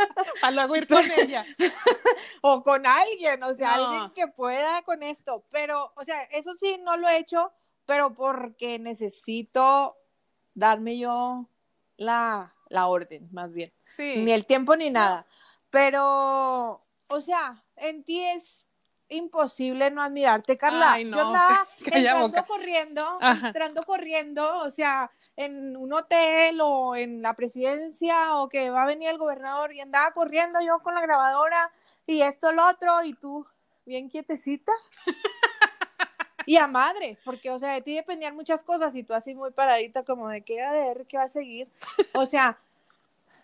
para 0.40 0.52
luego 0.52 0.76
ir 0.76 0.86
con 0.86 1.04
ella. 1.10 1.46
o 2.40 2.62
con 2.62 2.86
alguien, 2.86 3.42
o 3.42 3.54
sea, 3.54 3.74
alguien 3.74 4.10
que 4.14 4.28
pueda 4.28 4.82
con 4.82 5.02
esto. 5.02 5.44
Pero, 5.50 5.92
o 5.96 6.04
sea, 6.04 6.22
eso 6.24 6.52
sí, 6.60 6.80
no 6.82 6.96
lo 6.96 7.08
he 7.08 7.18
hecho, 7.18 7.52
pero 7.86 8.14
porque 8.14 8.78
necesito 8.78 9.96
darme 10.54 10.98
yo 10.98 11.48
la, 11.96 12.54
la 12.68 12.86
orden, 12.88 13.28
más 13.32 13.52
bien. 13.52 13.72
Sí. 13.86 14.16
Ni 14.18 14.32
el 14.32 14.46
tiempo 14.46 14.76
ni 14.76 14.90
nada. 14.90 15.26
Pero, 15.70 16.84
o 17.06 17.20
sea, 17.20 17.62
en 17.76 18.02
ti 18.04 18.24
es 18.24 18.66
imposible 19.08 19.90
no 19.90 20.02
admirarte, 20.02 20.56
Carla. 20.56 20.92
Ay, 20.92 21.04
no, 21.04 21.16
yo 21.16 21.26
andaba 21.26 21.68
entrando 21.84 22.46
corriendo, 22.46 23.18
entrando 23.20 23.82
corriendo, 23.84 24.58
o 24.60 24.70
sea, 24.70 25.10
en 25.40 25.76
un 25.76 25.92
hotel 25.92 26.60
o 26.60 26.94
en 26.96 27.22
la 27.22 27.34
presidencia 27.34 28.36
o 28.36 28.48
que 28.48 28.70
va 28.70 28.82
a 28.82 28.86
venir 28.86 29.08
el 29.08 29.18
gobernador 29.18 29.72
y 29.72 29.80
andaba 29.80 30.12
corriendo 30.12 30.60
yo 30.60 30.80
con 30.80 30.94
la 30.94 31.00
grabadora 31.00 31.70
y 32.06 32.22
esto, 32.22 32.52
lo 32.52 32.66
otro, 32.68 33.02
y 33.04 33.14
tú 33.14 33.46
bien 33.86 34.08
quietecita. 34.08 34.72
y 36.46 36.56
a 36.56 36.66
madres, 36.66 37.20
porque, 37.24 37.50
o 37.50 37.58
sea, 37.58 37.74
de 37.74 37.82
ti 37.82 37.94
dependían 37.94 38.34
muchas 38.34 38.64
cosas 38.64 38.94
y 38.96 39.02
tú 39.02 39.14
así 39.14 39.34
muy 39.34 39.52
paradita 39.52 40.04
como 40.04 40.28
de 40.28 40.42
qué 40.42 40.62
a 40.62 40.72
ver, 40.72 41.06
qué 41.06 41.16
va 41.18 41.24
a 41.24 41.28
seguir. 41.28 41.68
O 42.14 42.26
sea, 42.26 42.58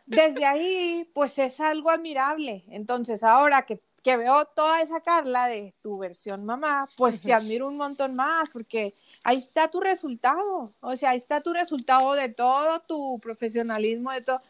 desde 0.07 0.45
ahí, 0.45 1.09
pues 1.15 1.39
es 1.39 1.61
algo 1.61 1.91
admirable. 1.91 2.65
Entonces, 2.69 3.23
ahora 3.23 3.63
que, 3.63 3.81
que 4.03 4.17
veo 4.17 4.45
toda 4.47 4.83
esa 4.83 5.01
Carla 5.01 5.47
de 5.47 5.75
tu 5.83 5.99
versión 5.99 6.45
mamá, 6.45 6.89
pues 6.97 7.21
te 7.21 7.33
admiro 7.33 7.69
un 7.69 7.77
montón 7.77 8.15
más, 8.15 8.49
porque 8.51 8.95
ahí 9.27 9.39
está 9.39 9.69
tu 9.69 9.81
resultado, 9.81 10.73
o 10.79 10.95
sea, 10.95 11.11
ahí 11.11 11.19
está 11.19 11.41
tu 11.41 11.53
resultado 11.53 12.13
de 12.13 12.29
todo 12.29 12.79
tu 12.83 13.19
profesionalismo, 13.19 14.13
de 14.13 14.21
todo. 14.21 14.41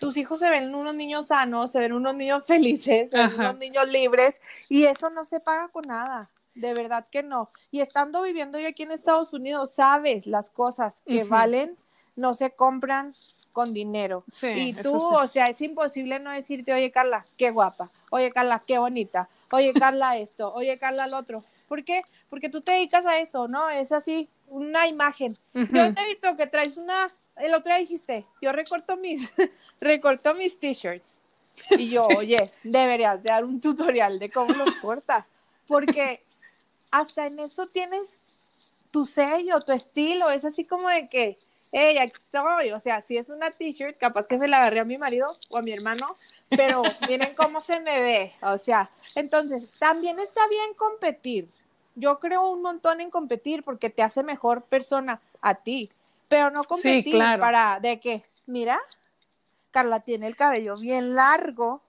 Tus 0.00 0.16
hijos 0.16 0.38
se 0.38 0.48
ven 0.48 0.74
unos 0.74 0.94
niños 0.94 1.26
sanos, 1.26 1.72
se 1.72 1.78
ven 1.78 1.92
unos 1.92 2.14
niños 2.14 2.42
felices, 2.46 3.10
se 3.10 3.16
ven 3.18 3.34
unos 3.34 3.58
niños 3.58 3.86
libres, 3.92 4.40
y 4.70 4.84
eso 4.84 5.10
no 5.10 5.24
se 5.24 5.40
paga 5.40 5.68
con 5.68 5.88
nada, 5.88 6.30
de 6.54 6.72
verdad 6.72 7.06
que 7.10 7.22
no. 7.22 7.50
Y 7.70 7.82
estando 7.82 8.22
viviendo 8.22 8.58
yo 8.58 8.66
aquí 8.66 8.84
en 8.84 8.92
Estados 8.92 9.34
Unidos, 9.34 9.74
sabes 9.74 10.26
las 10.26 10.48
cosas 10.48 10.94
que 11.06 11.24
valen, 11.24 11.76
no 12.16 12.32
se 12.32 12.50
compran 12.52 13.14
con 13.52 13.74
dinero. 13.74 14.24
Sí, 14.32 14.48
y 14.48 14.72
tú, 14.72 14.96
o 14.96 15.28
sea, 15.28 15.50
es 15.50 15.60
imposible 15.60 16.18
no 16.18 16.30
decirte, 16.30 16.72
oye 16.72 16.90
Carla, 16.90 17.26
qué 17.36 17.50
guapa, 17.50 17.90
oye 18.08 18.32
Carla, 18.32 18.62
qué 18.66 18.78
bonita, 18.78 19.28
oye 19.50 19.74
Carla 19.74 20.16
esto, 20.16 20.50
oye 20.54 20.78
Carla 20.78 21.06
lo 21.08 21.18
otro. 21.18 21.44
¿Por 21.68 21.84
qué? 21.84 22.02
Porque 22.28 22.48
tú 22.48 22.60
te 22.60 22.72
dedicas 22.72 23.06
a 23.06 23.18
eso, 23.18 23.48
¿no? 23.48 23.70
Es 23.70 23.92
así, 23.92 24.28
una 24.48 24.86
imagen. 24.86 25.38
Yo 25.52 25.94
te 25.94 26.00
he 26.00 26.06
visto 26.06 26.36
que 26.36 26.46
traes 26.46 26.76
una, 26.76 27.12
el 27.36 27.54
otro 27.54 27.72
día 27.72 27.78
dijiste, 27.78 28.26
yo 28.40 28.52
recorto 28.52 28.96
mis, 28.96 29.32
recorto 29.80 30.34
mis 30.34 30.58
t-shirts. 30.58 31.18
Y 31.70 31.90
yo, 31.90 32.06
oye, 32.06 32.50
deberías 32.62 33.22
de 33.22 33.30
dar 33.30 33.44
un 33.44 33.60
tutorial 33.60 34.18
de 34.18 34.30
cómo 34.30 34.52
los 34.54 34.74
cortas. 34.76 35.24
Porque 35.66 36.22
hasta 36.90 37.26
en 37.26 37.38
eso 37.38 37.66
tienes 37.68 38.18
tu 38.90 39.04
sello, 39.06 39.60
tu 39.60 39.72
estilo. 39.72 40.30
Es 40.30 40.44
así 40.44 40.64
como 40.64 40.88
de 40.88 41.08
que, 41.08 41.38
hey, 41.72 41.98
aquí 41.98 42.16
estoy. 42.18 42.72
O 42.72 42.80
sea, 42.80 43.02
si 43.02 43.16
es 43.16 43.28
una 43.28 43.50
t-shirt, 43.50 43.98
capaz 43.98 44.26
que 44.26 44.38
se 44.38 44.48
la 44.48 44.58
agarré 44.58 44.80
a 44.80 44.84
mi 44.84 44.98
marido 44.98 45.38
o 45.48 45.58
a 45.58 45.62
mi 45.62 45.72
hermano, 45.72 46.16
pero 46.56 46.82
miren 47.08 47.34
cómo 47.34 47.60
se 47.60 47.80
me 47.80 48.00
ve. 48.00 48.34
O 48.42 48.58
sea, 48.58 48.90
entonces, 49.14 49.64
también 49.78 50.18
está 50.18 50.46
bien 50.48 50.74
competir 50.74 51.48
yo 51.94 52.18
creo 52.18 52.48
un 52.48 52.62
montón 52.62 53.00
en 53.00 53.10
competir 53.10 53.62
porque 53.62 53.90
te 53.90 54.02
hace 54.02 54.22
mejor 54.22 54.64
persona 54.64 55.20
a 55.40 55.54
ti, 55.54 55.90
pero 56.28 56.50
no 56.50 56.64
competir 56.64 57.18
para 57.18 57.78
de 57.80 58.00
que, 58.00 58.24
mira, 58.46 58.80
Carla 59.70 60.00
tiene 60.00 60.26
el 60.26 60.36
cabello 60.36 60.76
bien 60.76 61.14
largo 61.14 61.82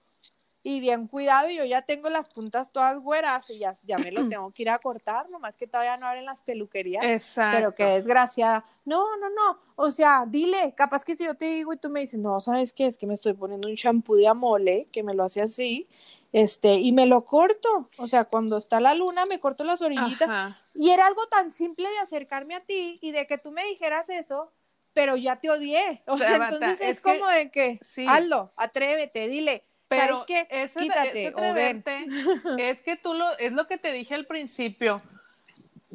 y 0.68 0.80
bien 0.80 1.06
cuidado 1.06 1.48
y 1.48 1.54
yo 1.54 1.64
ya 1.64 1.82
tengo 1.82 2.10
las 2.10 2.26
puntas 2.26 2.72
todas 2.72 2.98
güeras 2.98 3.48
y 3.50 3.60
ya, 3.60 3.76
ya 3.84 3.98
me 3.98 4.10
lo 4.10 4.26
tengo 4.28 4.50
que 4.50 4.64
ir 4.64 4.70
a 4.70 4.80
cortar, 4.80 5.30
nomás 5.30 5.56
que 5.56 5.68
todavía 5.68 5.96
no 5.96 6.08
abren 6.08 6.24
las 6.24 6.42
peluquerías. 6.42 7.04
Exacto. 7.04 7.56
Pero 7.56 7.74
qué 7.76 7.84
desgraciada. 7.84 8.64
No, 8.84 9.16
no, 9.18 9.30
no. 9.30 9.60
O 9.76 9.92
sea, 9.92 10.24
dile, 10.26 10.74
capaz 10.76 11.04
que 11.04 11.14
si 11.14 11.24
yo 11.24 11.36
te 11.36 11.44
digo 11.44 11.72
y 11.72 11.76
tú 11.76 11.88
me 11.88 12.00
dices, 12.00 12.18
no, 12.18 12.40
¿sabes 12.40 12.72
qué? 12.72 12.88
Es 12.88 12.98
que 12.98 13.06
me 13.06 13.14
estoy 13.14 13.34
poniendo 13.34 13.68
un 13.68 13.76
shampoo 13.76 14.16
de 14.16 14.26
amole 14.26 14.88
que 14.90 15.04
me 15.04 15.14
lo 15.14 15.22
hace 15.22 15.40
así 15.40 15.86
este, 16.32 16.74
y 16.74 16.90
me 16.90 17.06
lo 17.06 17.24
corto, 17.24 17.88
o 17.96 18.08
sea, 18.08 18.24
cuando 18.24 18.56
está 18.56 18.80
la 18.80 18.94
luna 18.94 19.24
me 19.24 19.38
corto 19.38 19.62
las 19.62 19.80
orillitas, 19.80 20.56
y 20.74 20.90
era 20.90 21.06
algo 21.06 21.26
tan 21.28 21.52
simple 21.52 21.88
de 21.88 21.98
acercarme 21.98 22.56
a 22.56 22.60
ti 22.60 22.98
y 23.00 23.12
de 23.12 23.26
que 23.26 23.38
tú 23.38 23.52
me 23.52 23.64
dijeras 23.64 24.08
eso, 24.08 24.52
pero 24.92 25.16
ya 25.16 25.36
te 25.36 25.48
odié, 25.48 26.02
o 26.06 26.18
sea, 26.18 26.36
entonces 26.36 26.80
es, 26.80 27.00
como 27.00 27.26
de 27.28 27.50
que, 27.50 27.78
hazlo, 28.08 28.52
atrévete, 28.56 29.28
dile, 29.28 29.64
pero 29.88 30.24
que 30.26 30.46
quítate 30.76 31.32
o 31.34 31.54
ven. 31.54 31.84
es 32.58 32.82
que 32.82 32.96
tú 32.96 33.14
lo, 33.14 33.36
es 33.38 33.52
lo 33.52 33.66
que 33.66 33.78
te 33.78 33.92
dije 33.92 34.14
al 34.14 34.26
principio, 34.26 35.00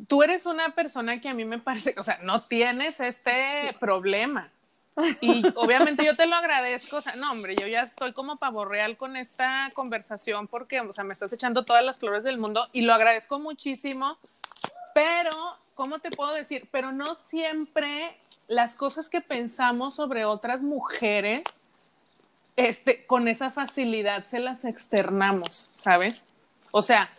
tú 0.08 0.24
eres 0.24 0.46
una 0.46 0.74
persona 0.76 1.20
que 1.22 1.30
a 1.30 1.34
mí 1.34 1.46
me 1.46 1.60
parece, 1.60 1.96
o 1.98 2.04
sea, 2.04 2.20
no 2.22 2.44
tienes 2.44 3.00
este 3.00 3.76
problema, 3.80 4.52
y 5.22 5.44
obviamente 5.56 6.06
yo 6.06 6.16
te 6.16 6.28
lo 6.28 6.36
agradezco, 6.36 6.98
o 6.98 7.02
sea, 7.02 7.16
no, 7.16 7.32
hombre, 7.32 7.56
yo 7.56 7.68
ya 7.68 7.82
estoy 7.82 8.14
como 8.14 8.38
pavo 8.38 8.66
real 8.66 8.98
con 8.98 9.16
esta 9.16 9.72
conversación 9.74 10.48
porque, 10.48 10.82
o 10.82 10.94
sea, 10.94 11.04
me 11.04 11.14
estás 11.14 11.32
echando 11.34 11.64
todas 11.64 11.84
las 11.84 12.00
flores 12.00 12.24
del 12.24 12.38
mundo 12.38 12.68
y 12.74 12.82
lo 12.82 12.94
agradezco 12.94 13.40
muchísimo, 13.40 14.18
pero, 14.94 15.32
¿cómo 15.76 16.00
te 16.00 16.12
puedo 16.12 16.34
decir? 16.34 16.68
Pero 16.72 16.92
no 16.92 17.16
siempre 17.16 18.18
las 18.48 18.76
cosas 18.76 19.10
que 19.10 19.22
pensamos 19.22 19.96
sobre 19.96 20.26
otras 20.26 20.62
mujeres, 20.64 21.44
este, 22.56 23.06
con 23.06 23.28
esa 23.28 23.52
facilidad 23.52 24.26
se 24.26 24.40
las 24.40 24.66
externamos, 24.66 25.72
¿sabes? 25.74 26.28
O 26.72 26.82
sea, 26.82 27.10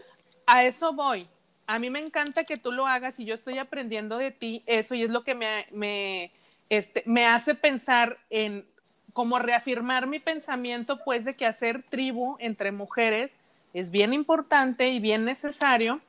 a 0.47 0.64
eso 0.64 0.93
voy. 0.93 1.28
A 1.66 1.78
mí 1.78 1.91
me 1.91 2.01
encanta 2.01 2.45
que 2.45 2.59
tú 2.59 2.72
lo 2.72 2.87
hagas 2.87 3.18
y 3.18 3.24
yo 3.24 3.35
estoy 3.35 3.59
aprendiendo 3.59 4.18
de 4.18 4.30
ti 4.30 4.62
eso 4.66 4.95
y 4.95 5.03
es 5.03 5.11
lo 5.11 5.24
que 5.24 5.35
me, 5.35 5.66
me 5.70 6.30
este, 6.68 7.03
me 7.07 7.26
hace 7.26 7.55
pensar 7.55 8.18
en 8.30 8.66
como 9.12 9.39
reafirmar 9.39 10.07
mi 10.07 10.18
pensamiento, 10.18 10.99
pues, 11.05 11.24
de 11.24 11.35
que 11.35 11.47
hacer 11.47 11.83
tribu 11.83 12.37
entre 12.39 12.72
mujeres 12.72 13.37
es 13.74 13.91
bien 13.91 14.14
importante 14.14 14.89
y 14.89 15.01
bien 15.01 15.24
necesario, 15.24 16.01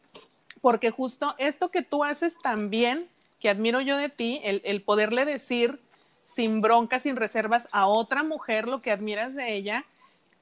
porque 0.61 0.91
justo 0.91 1.35
esto 1.37 1.69
que 1.69 1.81
tú 1.81 2.03
haces 2.03 2.37
también, 2.41 3.07
que 3.39 3.49
admiro 3.49 3.81
yo 3.81 3.97
de 3.97 4.09
ti, 4.09 4.39
el, 4.43 4.61
el 4.63 4.81
poderle 4.81 5.25
decir 5.25 5.79
sin 6.23 6.61
bronca, 6.61 6.99
sin 6.99 7.15
reservas 7.15 7.67
a 7.71 7.87
otra 7.87 8.23
mujer 8.23 8.67
lo 8.67 8.81
que 8.81 8.91
admiras 8.91 9.35
de 9.35 9.53
ella, 9.53 9.85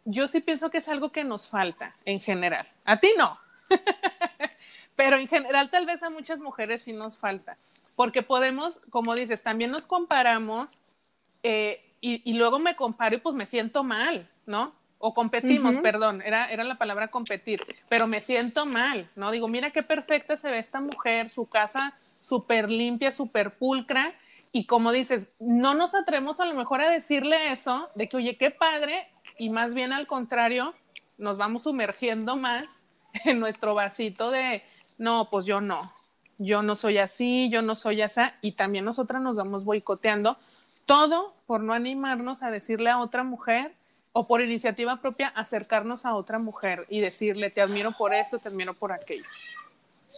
yo 0.06 0.28
sí 0.28 0.40
pienso 0.40 0.70
que 0.70 0.80
es 0.80 0.88
algo 0.88 1.12
que 1.12 1.24
nos 1.24 1.48
falta 1.48 1.96
en 2.06 2.20
general. 2.20 2.68
A 2.86 3.00
ti 3.00 3.12
no, 3.18 3.40
pero 4.96 5.18
en 5.18 5.28
general 5.28 5.70
tal 5.70 5.86
vez 5.86 6.04
a 6.04 6.10
muchas 6.10 6.40
mujeres 6.40 6.84
sí 6.84 6.94
nos 6.94 7.18
falta 7.18 7.58
porque 8.02 8.24
podemos, 8.24 8.82
como 8.90 9.16
dices, 9.16 9.44
también 9.44 9.70
nos 9.70 9.86
comparamos 9.86 10.82
eh, 11.44 11.84
y, 12.02 12.34
luego 12.34 12.58
me 12.58 12.76
comparo 12.76 13.16
y 13.16 13.20
pues 13.20 13.36
me 13.36 13.46
siento 13.46 13.84
mal, 13.84 14.28
¿no? 14.48 14.74
O 14.98 15.14
competimos, 15.14 15.78
perdón, 15.78 16.24
era, 16.24 16.52
era 16.52 16.64
la 16.64 16.80
palabra 16.80 17.10
competir, 17.10 17.64
pero 17.90 18.08
me 18.08 18.20
siento 18.20 18.66
mal, 18.66 19.08
¿no? 19.16 19.30
Digo, 19.30 19.48
mira 19.48 19.70
qué 19.70 19.84
perfecta 19.84 20.36
se 20.36 20.50
ve 20.50 20.58
esta 20.58 20.82
mujer, 20.82 21.30
su 21.30 21.46
casa 21.48 21.94
súper 22.22 22.72
limpia, 22.72 23.12
súper 23.12 23.52
pulcra, 23.52 24.12
y 24.52 24.66
como 24.66 24.92
dices, 24.92 25.28
no 25.40 25.74
nos 25.74 25.96
atrevemos 25.96 26.40
a 26.40 26.46
lo 26.46 26.54
mejor 26.54 26.82
a 26.82 26.90
decirle 26.90 27.52
eso, 27.52 27.90
de 27.96 28.10
que, 28.10 28.18
oye, 28.18 28.38
qué 28.38 28.52
padre, 28.52 29.08
y 29.38 29.50
más 29.50 29.74
bien 29.74 29.94
al 29.94 30.08
contrario, 30.08 30.74
nos 31.18 31.38
vamos 31.38 31.64
sumergiendo 31.64 32.36
más 32.36 32.86
en 33.26 33.40
nuestro 33.40 33.74
vasito 33.76 34.30
de, 34.32 34.64
no, 34.98 35.30
pues 35.30 35.46
yo 35.46 35.62
no, 35.62 35.94
yo 36.38 36.64
no 36.64 36.76
soy 36.76 36.98
así, 36.98 37.50
yo 37.50 37.62
no 37.62 37.76
soy 37.76 38.02
así, 38.02 38.22
y 38.42 38.54
también 38.54 38.84
nosotras 38.84 39.22
nos 39.22 39.38
vamos 39.38 39.64
boicoteando, 39.64 40.38
todo 40.86 41.34
por 41.46 41.62
no 41.62 41.74
animarnos 41.74 42.44
a 42.44 42.52
decirle 42.52 42.90
a 42.90 43.00
otra 43.00 43.24
mujer 43.24 43.74
o 44.14 44.28
por 44.28 44.42
iniciativa 44.42 44.98
propia 44.98 45.30
acercarnos 45.30 46.06
a 46.06 46.16
otra 46.16 46.40
mujer 46.40 46.86
y 46.90 47.00
decirle, 47.00 47.50
te 47.50 47.62
admiro 47.62 47.94
por 47.98 48.14
eso, 48.14 48.40
te 48.40 48.50
admiro 48.50 48.74
por 48.74 48.92
aquello. 48.92 49.24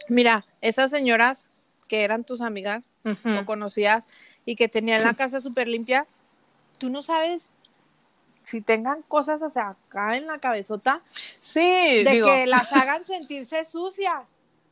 Mira, 0.08 0.44
esas 0.60 0.90
señoras 0.90 1.48
que 1.86 2.02
eran 2.02 2.24
tus 2.24 2.40
amigas 2.40 2.84
o 3.04 3.46
conocías 3.46 4.06
y 4.44 4.56
que 4.56 4.68
tenían 4.68 5.04
la 5.04 5.14
casa 5.16 5.40
súper 5.40 5.68
limpia, 5.68 6.06
tú 6.78 6.90
no 6.90 7.02
sabes 7.02 7.50
si 8.42 8.60
tengan 8.60 9.02
cosas 9.02 9.40
o 9.42 9.46
acá 9.58 10.16
en 10.16 10.26
la 10.26 10.38
cabezota. 10.38 11.02
Sí, 11.40 11.60
de 11.60 12.22
que 12.24 12.46
las 12.46 12.72
hagan 12.72 13.04
sentirse 13.06 13.64
sucias. 13.64 14.22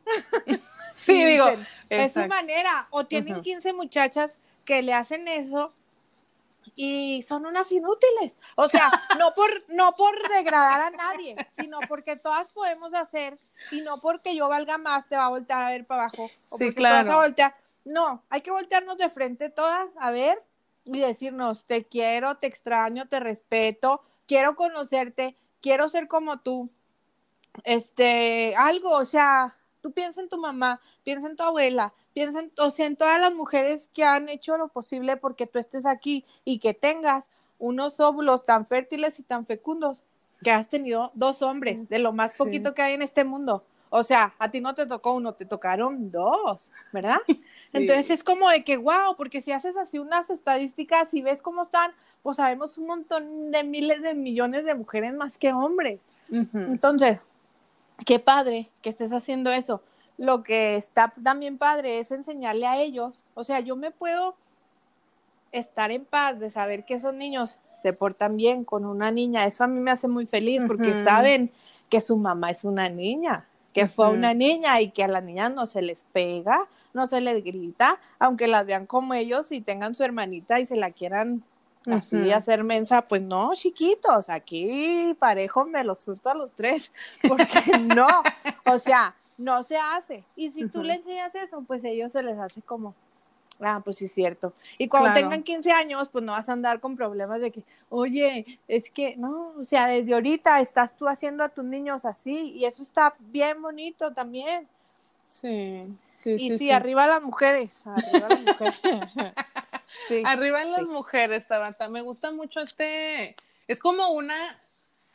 sí, 0.93 1.24
digo. 1.24 1.47
Es 1.89 2.12
su 2.12 2.26
manera. 2.26 2.87
O 2.91 3.05
tienen 3.07 3.43
15 3.43 3.72
muchachas 3.72 4.39
que 4.64 4.83
le 4.83 4.93
hacen 4.93 5.26
eso 5.26 5.72
y 6.74 7.22
son 7.22 7.47
unas 7.47 7.70
inútiles. 7.72 8.35
O 8.57 8.68
sea, 8.68 8.91
no 9.18 9.35
por, 9.35 9.64
no 9.68 9.95
por 9.97 10.28
degradar 10.28 10.83
a 10.83 10.91
nadie, 10.91 11.37
sino 11.51 11.80
porque 11.89 12.16
todas 12.16 12.51
podemos 12.51 12.95
hacer 12.95 13.39
y 13.70 13.80
no 13.80 14.01
porque 14.01 14.37
yo 14.37 14.49
valga 14.49 14.78
más 14.78 15.09
te 15.09 15.16
va 15.16 15.26
a 15.26 15.30
voltear 15.30 15.64
a 15.64 15.70
ver 15.70 15.87
para 15.87 16.05
abajo. 16.05 16.30
O 16.51 16.57
sí, 16.57 16.72
claro. 16.72 17.12
a 17.12 17.16
voltear. 17.16 17.61
No, 17.85 18.22
hay 18.30 18.41
que 18.41 18.51
voltearnos 18.51 18.99
de 18.99 19.11
frente 19.11 19.51
todas 19.51 19.89
a 19.99 20.11
ver 20.11 20.43
y 20.85 21.01
decirnos, 21.01 21.64
te 21.64 21.85
quiero, 21.85 22.37
te 22.37 22.47
extraño, 22.47 23.09
te 23.09 23.20
respeto, 23.20 24.03
quiero 24.26 24.57
conocerte, 24.57 25.37
quiero 25.61 25.89
ser 25.89 26.09
como 26.09 26.41
tú. 26.41 26.70
Este, 27.64 28.55
algo, 28.57 28.91
o 28.91 29.05
sea, 29.05 29.57
Tú 29.83 29.91
piensa 29.91 30.20
en 30.20 30.28
tu 30.28 30.39
mamá, 30.39 30.80
piensa 31.03 31.26
en 31.26 31.37
tu 31.37 31.43
abuela, 31.43 31.93
piensa 32.14 32.39
en, 32.39 32.53
o 32.57 32.70
sea, 32.70 32.87
en 32.87 32.97
todas 32.97 33.20
las 33.20 33.35
mujeres 33.35 33.91
que 33.93 34.05
han 34.05 34.28
hecho 34.28 34.57
lo 34.57 34.68
posible 34.68 35.16
porque 35.16 35.49
tú 35.49 35.59
estés 35.59 35.87
aquí 35.87 36.24
y 36.45 36.61
que 36.61 36.72
tengas 36.72 37.28
unos 37.59 37.99
óvulos 37.99 38.45
tan 38.45 38.64
fértiles 38.64 39.18
y 39.18 39.24
tan 39.24 39.45
fecundos 39.45 40.03
que 40.43 40.53
has 40.53 40.68
tenido 40.68 41.11
dos 41.14 41.43
hombres, 41.43 41.89
de 41.89 41.99
lo 41.99 42.12
más 42.12 42.37
poquito 42.37 42.74
que 42.74 42.83
hay 42.83 42.95
en 42.95 43.03
este 43.03 43.24
mundo. 43.24 43.64
O 43.95 44.03
sea, 44.03 44.32
a 44.38 44.51
ti 44.51 44.62
no 44.62 44.74
te 44.74 44.86
tocó 44.86 45.12
uno, 45.12 45.34
te 45.34 45.45
tocaron 45.45 46.11
dos, 46.11 46.72
¿verdad? 46.95 47.18
Entonces 47.74 48.09
es 48.09 48.24
como 48.24 48.49
de 48.49 48.64
que, 48.64 48.78
wow, 48.78 49.14
porque 49.18 49.43
si 49.43 49.53
haces 49.53 49.76
así 49.76 49.99
unas 49.99 50.30
estadísticas 50.30 51.12
y 51.12 51.20
ves 51.20 51.43
cómo 51.43 51.61
están, 51.61 51.93
pues 52.22 52.38
sabemos 52.38 52.78
un 52.78 52.86
montón 52.86 53.51
de 53.51 53.62
miles 53.64 54.01
de 54.01 54.14
millones 54.14 54.64
de 54.64 54.74
mujeres 54.74 55.12
más 55.12 55.36
que 55.36 55.53
hombres. 55.53 56.01
Entonces, 56.30 57.18
qué 58.07 58.18
padre 58.18 58.70
que 58.80 58.88
estés 58.88 59.12
haciendo 59.12 59.53
eso. 59.53 59.82
Lo 60.16 60.43
que 60.43 60.76
está 60.76 61.12
también 61.22 61.59
padre 61.59 61.99
es 61.99 62.12
enseñarle 62.12 62.66
a 62.66 62.80
ellos, 62.80 63.26
o 63.34 63.45
sea, 63.45 63.61
yo 63.61 63.76
me 63.76 63.90
puedo 63.90 64.36
estar 65.53 65.90
en 65.90 66.07
paz 66.07 66.40
de 66.40 66.51
saber 66.51 66.86
que 66.86 66.95
esos 66.95 67.12
niños 67.12 67.59
se 67.82 67.93
portan 67.93 68.38
bien 68.38 68.64
con 68.64 68.86
una 68.86 69.11
niña, 69.11 69.45
eso 69.45 69.64
a 69.64 69.66
mí 69.66 69.80
me 69.80 69.90
hace 69.90 70.09
muy 70.09 70.24
feliz 70.24 70.62
porque 70.66 71.05
saben 71.05 71.51
que 71.90 72.01
su 72.01 72.16
mamá 72.16 72.53
es 72.53 72.64
una 72.64 72.88
niña, 72.88 73.47
que 73.72 73.88
fue 73.88 74.10
una 74.10 74.34
niña 74.34 74.80
y 74.80 74.90
que 74.90 75.04
a 75.04 75.08
la 75.08 75.20
niña 75.20 75.48
no 75.48 75.66
se 75.66 75.82
les 75.82 76.04
pega, 76.12 76.66
no 76.92 77.06
se 77.06 77.20
les 77.20 77.42
grita, 77.42 77.98
aunque 78.18 78.48
las 78.48 78.66
vean 78.66 78.86
como 78.86 79.14
ellos 79.14 79.50
y 79.52 79.60
tengan 79.60 79.94
su 79.94 80.04
hermanita 80.04 80.60
y 80.60 80.66
se 80.66 80.76
la 80.76 80.90
quieran 80.90 81.42
Así 81.86 82.30
hacer 82.30 82.62
mensa, 82.62 83.02
pues 83.02 83.22
no, 83.22 83.50
chiquitos, 83.54 84.28
aquí 84.30 85.16
parejo 85.18 85.64
me 85.64 85.82
los 85.82 85.98
surto 85.98 86.30
a 86.30 86.34
los 86.34 86.52
tres, 86.52 86.92
porque 87.28 87.78
no, 87.78 88.06
o 88.66 88.78
sea, 88.78 89.16
no 89.36 89.62
se 89.64 89.76
hace. 89.76 90.24
Y 90.36 90.50
si 90.50 90.68
tú 90.68 90.82
le 90.82 90.94
enseñas 90.94 91.34
eso, 91.34 91.62
pues 91.62 91.82
ellos 91.84 92.12
se 92.12 92.22
les 92.22 92.38
hace 92.38 92.62
como, 92.62 92.94
ah, 93.64 93.80
pues 93.84 93.96
sí 93.96 94.06
es 94.06 94.12
cierto. 94.12 94.52
Y 94.78 94.88
cuando 94.88 95.12
tengan 95.12 95.42
15 95.42 95.72
años, 95.72 96.08
pues 96.10 96.24
no 96.24 96.32
vas 96.32 96.48
a 96.48 96.52
andar 96.52 96.80
con 96.80 96.96
problemas 96.96 97.40
de 97.40 97.50
que, 97.50 97.62
oye, 97.88 98.58
es 98.68 98.90
que, 98.90 99.16
no, 99.16 99.54
o 99.58 99.64
sea, 99.64 99.86
desde 99.86 100.14
ahorita 100.14 100.60
estás 100.60 100.96
tú 100.96 101.08
haciendo 101.08 101.44
a 101.44 101.48
tus 101.48 101.64
niños 101.64 102.04
así, 102.04 102.52
y 102.52 102.64
eso 102.64 102.82
está 102.82 103.14
bien 103.18 103.60
bonito 103.60 104.12
también. 104.12 104.68
Sí, 105.28 105.84
sí, 106.16 106.38
sí. 106.38 106.52
Y 106.52 106.58
sí, 106.58 106.70
arriba 106.70 107.06
las 107.06 107.22
mujeres, 107.22 107.86
arriba 107.86 108.28
las 108.28 108.40
mujeres. 108.40 109.12
Arriba 110.24 110.62
en 110.62 110.72
las 110.72 110.84
mujeres, 110.84 111.46
Tabata. 111.46 111.88
Me 111.88 112.00
gusta 112.00 112.30
mucho 112.30 112.60
este. 112.60 113.36
Es 113.68 113.78
como 113.78 114.08
una. 114.10 114.58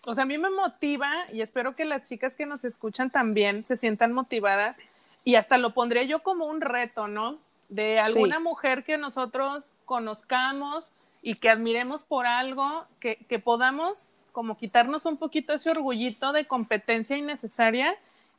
O 0.05 0.13
sea, 0.13 0.23
a 0.23 0.27
mí 0.27 0.37
me 0.37 0.49
motiva 0.49 1.11
y 1.33 1.41
espero 1.41 1.75
que 1.75 1.83
las 1.83 2.07
chicas 2.07 2.35
que 2.35 2.45
nos 2.45 2.63
escuchan 2.63 3.09
también 3.09 3.65
se 3.65 3.75
sientan 3.75 4.13
motivadas 4.13 4.79
y 5.25 5.35
hasta 5.35 5.57
lo 5.57 5.73
pondría 5.73 6.03
yo 6.03 6.23
como 6.23 6.45
un 6.45 6.61
reto, 6.61 7.07
¿no? 7.07 7.39
De 7.70 7.99
alguna 7.99 8.39
mujer 8.39 8.84
que 8.84 8.97
nosotros 8.97 9.74
conozcamos 9.86 10.91
y 11.22 11.36
que 11.36 11.49
admiremos 11.49 12.03
por 12.03 12.26
algo, 12.26 12.86
que, 12.99 13.18
que 13.28 13.39
podamos 13.39 14.18
como 14.32 14.57
quitarnos 14.57 15.05
un 15.05 15.18
poquito 15.18 15.53
ese 15.53 15.72
orgullito 15.72 16.32
de 16.32 16.45
competencia 16.45 17.18
innecesaria 17.18 17.95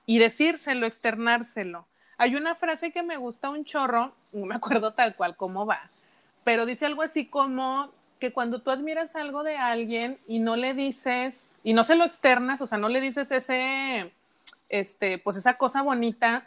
y 0.06 0.20
decírselo, 0.20 0.86
externárselo. 0.86 1.86
Hay 2.18 2.36
una 2.36 2.54
frase 2.54 2.92
que 2.92 3.02
me 3.02 3.16
gusta 3.16 3.50
un 3.50 3.64
chorro, 3.64 4.12
no 4.32 4.46
me 4.46 4.54
acuerdo 4.54 4.94
tal 4.94 5.16
cual 5.16 5.36
cómo 5.36 5.66
va, 5.66 5.90
pero 6.44 6.66
dice 6.66 6.86
algo 6.86 7.02
así 7.02 7.26
como 7.26 7.90
que 8.18 8.32
cuando 8.32 8.60
tú 8.60 8.70
admiras 8.70 9.16
algo 9.16 9.42
de 9.42 9.56
alguien 9.56 10.18
y 10.26 10.38
no 10.38 10.56
le 10.56 10.74
dices, 10.74 11.60
y 11.62 11.72
no 11.72 11.84
se 11.84 11.94
lo 11.94 12.04
externas, 12.04 12.60
o 12.60 12.66
sea, 12.66 12.78
no 12.78 12.88
le 12.88 13.00
dices 13.00 13.30
ese, 13.30 14.12
este, 14.68 15.18
pues 15.18 15.36
esa 15.36 15.58
cosa 15.58 15.82
bonita, 15.82 16.46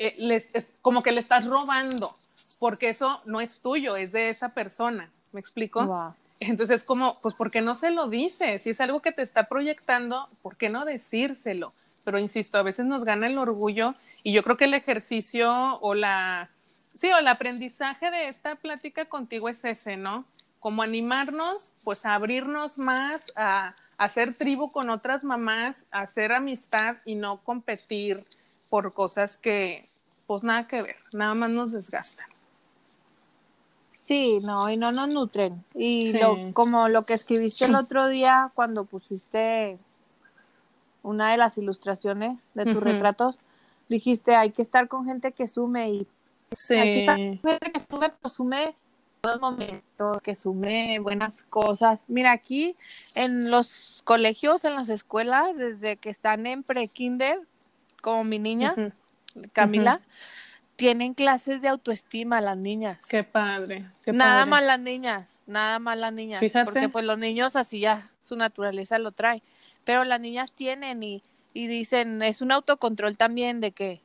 eh, 0.00 0.48
es 0.54 0.72
como 0.80 1.02
que 1.02 1.12
le 1.12 1.20
estás 1.20 1.46
robando, 1.46 2.16
porque 2.58 2.88
eso 2.88 3.20
no 3.26 3.42
es 3.42 3.60
tuyo, 3.60 3.96
es 3.96 4.12
de 4.12 4.30
esa 4.30 4.54
persona, 4.54 5.10
¿me 5.32 5.40
explico? 5.40 6.14
Entonces, 6.40 6.84
como, 6.84 7.20
pues, 7.20 7.34
¿por 7.34 7.50
qué 7.50 7.60
no 7.60 7.74
se 7.74 7.90
lo 7.90 8.08
dice? 8.08 8.58
Si 8.58 8.70
es 8.70 8.80
algo 8.80 9.02
que 9.02 9.12
te 9.12 9.20
está 9.20 9.44
proyectando, 9.44 10.30
¿por 10.40 10.56
qué 10.56 10.70
no 10.70 10.86
decírselo? 10.86 11.74
Pero 12.02 12.18
insisto, 12.18 12.56
a 12.56 12.62
veces 12.62 12.86
nos 12.86 13.04
gana 13.04 13.26
el 13.26 13.36
orgullo 13.36 13.94
y 14.22 14.32
yo 14.32 14.42
creo 14.42 14.56
que 14.56 14.64
el 14.64 14.72
ejercicio 14.72 15.78
o 15.80 15.92
la, 15.92 16.48
sí, 16.94 17.12
o 17.12 17.18
el 17.18 17.28
aprendizaje 17.28 18.10
de 18.10 18.28
esta 18.28 18.56
plática 18.56 19.04
contigo 19.04 19.50
es 19.50 19.62
ese, 19.66 19.98
¿no? 19.98 20.24
Como 20.60 20.80
animarnos, 20.80 21.74
pues 21.84 22.06
a 22.06 22.14
abrirnos 22.14 22.78
más, 22.78 23.30
a, 23.36 23.76
hacer 23.98 24.32
tribu 24.32 24.72
con 24.72 24.88
otras 24.88 25.24
mamás, 25.24 25.84
a 25.90 26.00
hacer 26.00 26.32
amistad 26.32 26.96
y 27.04 27.16
no 27.16 27.44
competir 27.44 28.24
por 28.70 28.94
cosas 28.94 29.36
que, 29.36 29.89
pues 30.30 30.44
nada 30.44 30.68
que 30.68 30.80
ver, 30.80 30.94
nada 31.12 31.34
más 31.34 31.50
nos 31.50 31.72
desgastan. 31.72 32.28
Sí, 33.92 34.38
no, 34.40 34.70
y 34.70 34.76
no 34.76 34.92
nos 34.92 35.08
nutren. 35.08 35.64
Y 35.74 36.12
lo, 36.12 36.52
como 36.52 36.88
lo 36.88 37.04
que 37.04 37.14
escribiste 37.14 37.64
el 37.64 37.74
otro 37.74 38.06
día 38.06 38.52
cuando 38.54 38.84
pusiste 38.84 39.76
una 41.02 41.32
de 41.32 41.36
las 41.36 41.58
ilustraciones 41.58 42.38
de 42.54 42.64
tus 42.64 42.76
retratos, 42.76 43.40
dijiste, 43.88 44.36
hay 44.36 44.52
que 44.52 44.62
estar 44.62 44.86
con 44.86 45.04
gente 45.04 45.32
que 45.32 45.48
sume 45.48 45.90
y 45.90 46.06
sí. 46.52 46.74
hay 46.74 46.92
que 46.92 47.00
estar 47.00 47.16
con 47.16 47.38
gente 47.58 47.72
que 47.72 47.80
sume, 47.80 48.10
pues 48.22 48.34
sume 48.34 48.76
los 49.24 49.40
momentos, 49.40 50.22
que 50.22 50.36
sume 50.36 51.00
buenas 51.00 51.42
cosas. 51.42 52.04
Mira, 52.06 52.30
aquí 52.30 52.76
en 53.16 53.50
los 53.50 54.02
colegios, 54.04 54.64
en 54.64 54.76
las 54.76 54.90
escuelas, 54.90 55.56
desde 55.56 55.96
que 55.96 56.10
están 56.10 56.46
en 56.46 56.62
pre-kinder, 56.62 57.40
como 58.00 58.22
mi 58.22 58.38
niña, 58.38 58.76
Camila, 59.52 60.00
tienen 60.76 61.14
clases 61.14 61.60
de 61.60 61.68
autoestima 61.68 62.40
las 62.40 62.56
niñas. 62.56 62.98
Qué 63.08 63.22
padre. 63.22 63.90
nada 64.06 64.46
más 64.46 64.64
las 64.64 64.80
niñas, 64.80 65.38
nada 65.46 65.78
más 65.78 65.98
las 65.98 66.12
niñas. 66.12 66.42
Porque 66.64 66.88
pues 66.88 67.04
los 67.04 67.18
niños 67.18 67.56
así 67.56 67.80
ya 67.80 68.10
su 68.22 68.36
naturaleza 68.36 68.98
lo 68.98 69.12
trae. 69.12 69.42
Pero 69.84 70.04
las 70.04 70.20
niñas 70.20 70.52
tienen 70.52 71.02
y, 71.02 71.22
y 71.52 71.66
dicen, 71.66 72.22
es 72.22 72.40
un 72.40 72.52
autocontrol 72.52 73.16
también 73.16 73.60
de 73.60 73.72
que 73.72 74.00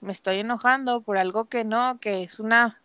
me 0.00 0.12
estoy 0.12 0.38
enojando 0.38 1.02
por 1.02 1.18
algo 1.18 1.46
que 1.46 1.64
no, 1.64 1.98
que 2.00 2.22
es 2.22 2.40
una 2.40 2.80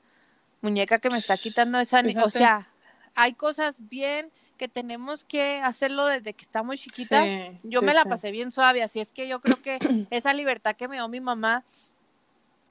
muñeca 0.61 0.99
que 0.99 1.09
me 1.09 1.17
está 1.17 1.37
quitando 1.37 1.79
esa... 1.79 2.03
O 2.23 2.29
sea, 2.29 2.67
hay 3.15 3.33
cosas 3.33 3.77
bien 3.79 4.31
que 4.57 4.67
tenemos 4.67 5.23
que 5.23 5.61
hacerlo 5.63 6.05
desde 6.05 6.33
que 6.33 6.43
estamos 6.43 6.75
chiquitas. 6.79 7.27
yo 7.63 7.81
me 7.81 7.93
la 7.93 8.03
pasé 8.03 8.31
bien 8.31 8.51
suave, 8.51 8.83
así 8.83 8.99
es 8.99 9.11
que 9.11 9.27
yo 9.27 9.39
creo 9.39 9.61
que 9.61 9.79
esa 10.09 10.33
libertad 10.33 10.75
que 10.75 10.87
me 10.87 10.97
dio 10.97 11.07
mi 11.07 11.21
mamá 11.21 11.63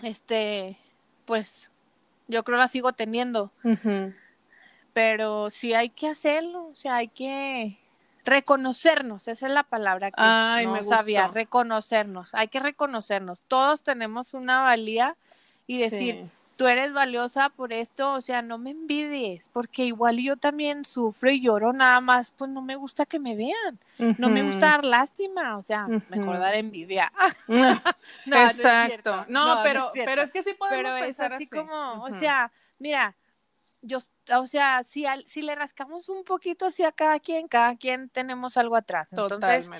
este, 0.02 0.76
pues 1.24 1.70
yo 2.28 2.44
creo 2.44 2.58
la 2.58 2.68
sigo 2.68 2.92
teniendo. 2.92 3.50
Pero 4.92 5.50
sí 5.50 5.74
hay 5.74 5.90
que 5.90 6.08
hacerlo, 6.08 6.68
o 6.68 6.74
sea, 6.74 6.96
hay 6.96 7.08
que 7.08 7.78
reconocernos, 8.24 9.28
esa 9.28 9.46
es 9.46 9.52
la 9.52 9.62
palabra 9.62 10.10
que 10.10 10.66
no 10.66 10.82
sabía, 10.82 11.28
reconocernos, 11.28 12.34
hay 12.34 12.48
que 12.48 12.60
reconocernos. 12.60 13.40
Todos 13.46 13.82
tenemos 13.82 14.34
una 14.34 14.62
valía 14.62 15.16
y 15.66 15.78
decir, 15.78 16.30
tú 16.56 16.66
eres 16.66 16.92
valiosa 16.92 17.50
por 17.50 17.72
esto, 17.72 18.12
o 18.12 18.20
sea, 18.20 18.42
no 18.42 18.58
me 18.58 18.70
envidies, 18.70 19.48
porque 19.52 19.84
igual 19.84 20.18
yo 20.18 20.36
también 20.36 20.84
sufro 20.84 21.30
y 21.30 21.42
lloro 21.42 21.72
nada 21.72 22.00
más, 22.00 22.32
pues 22.32 22.50
no 22.50 22.62
me 22.62 22.76
gusta 22.76 23.06
que 23.06 23.18
me 23.18 23.36
vean, 23.36 23.78
no 24.18 24.30
me 24.30 24.42
gusta 24.42 24.66
dar 24.66 24.84
lástima, 24.84 25.58
o 25.58 25.62
sea, 25.62 25.86
mejor 25.86 26.38
dar 26.38 26.54
envidia. 26.54 27.12
no, 27.48 28.36
Exacto. 28.36 29.26
No, 29.28 29.60
pero, 29.62 29.92
es 29.94 30.04
pero 30.04 30.22
es 30.22 30.32
que 30.32 30.42
sí 30.42 30.54
podemos 30.54 30.92
pero 30.92 30.96
es 30.96 31.20
así, 31.20 31.46
como, 31.48 32.02
o 32.02 32.10
sea, 32.10 32.50
mira, 32.78 33.14
yo, 33.82 33.98
o 34.34 34.46
sea, 34.46 34.82
si, 34.82 35.04
si 35.26 35.42
le 35.42 35.54
rascamos 35.54 36.08
un 36.08 36.24
poquito 36.24 36.66
así 36.66 36.82
a 36.82 36.92
cada 36.92 37.20
quien, 37.20 37.48
cada 37.48 37.76
quien 37.76 38.08
tenemos 38.08 38.56
algo 38.56 38.76
atrás. 38.76 39.08
Entonces, 39.12 39.70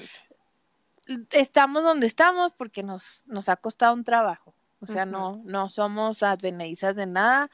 estamos 1.30 1.82
donde 1.82 2.06
estamos 2.06 2.52
porque 2.52 2.82
nos, 2.82 3.22
nos 3.26 3.48
ha 3.48 3.56
costado 3.56 3.94
un 3.94 4.04
trabajo. 4.04 4.55
O 4.88 4.92
sea, 4.92 5.04
no, 5.04 5.42
no 5.44 5.68
somos 5.68 6.22
advenedizas 6.22 6.94
de 6.94 7.06
nada, 7.06 7.50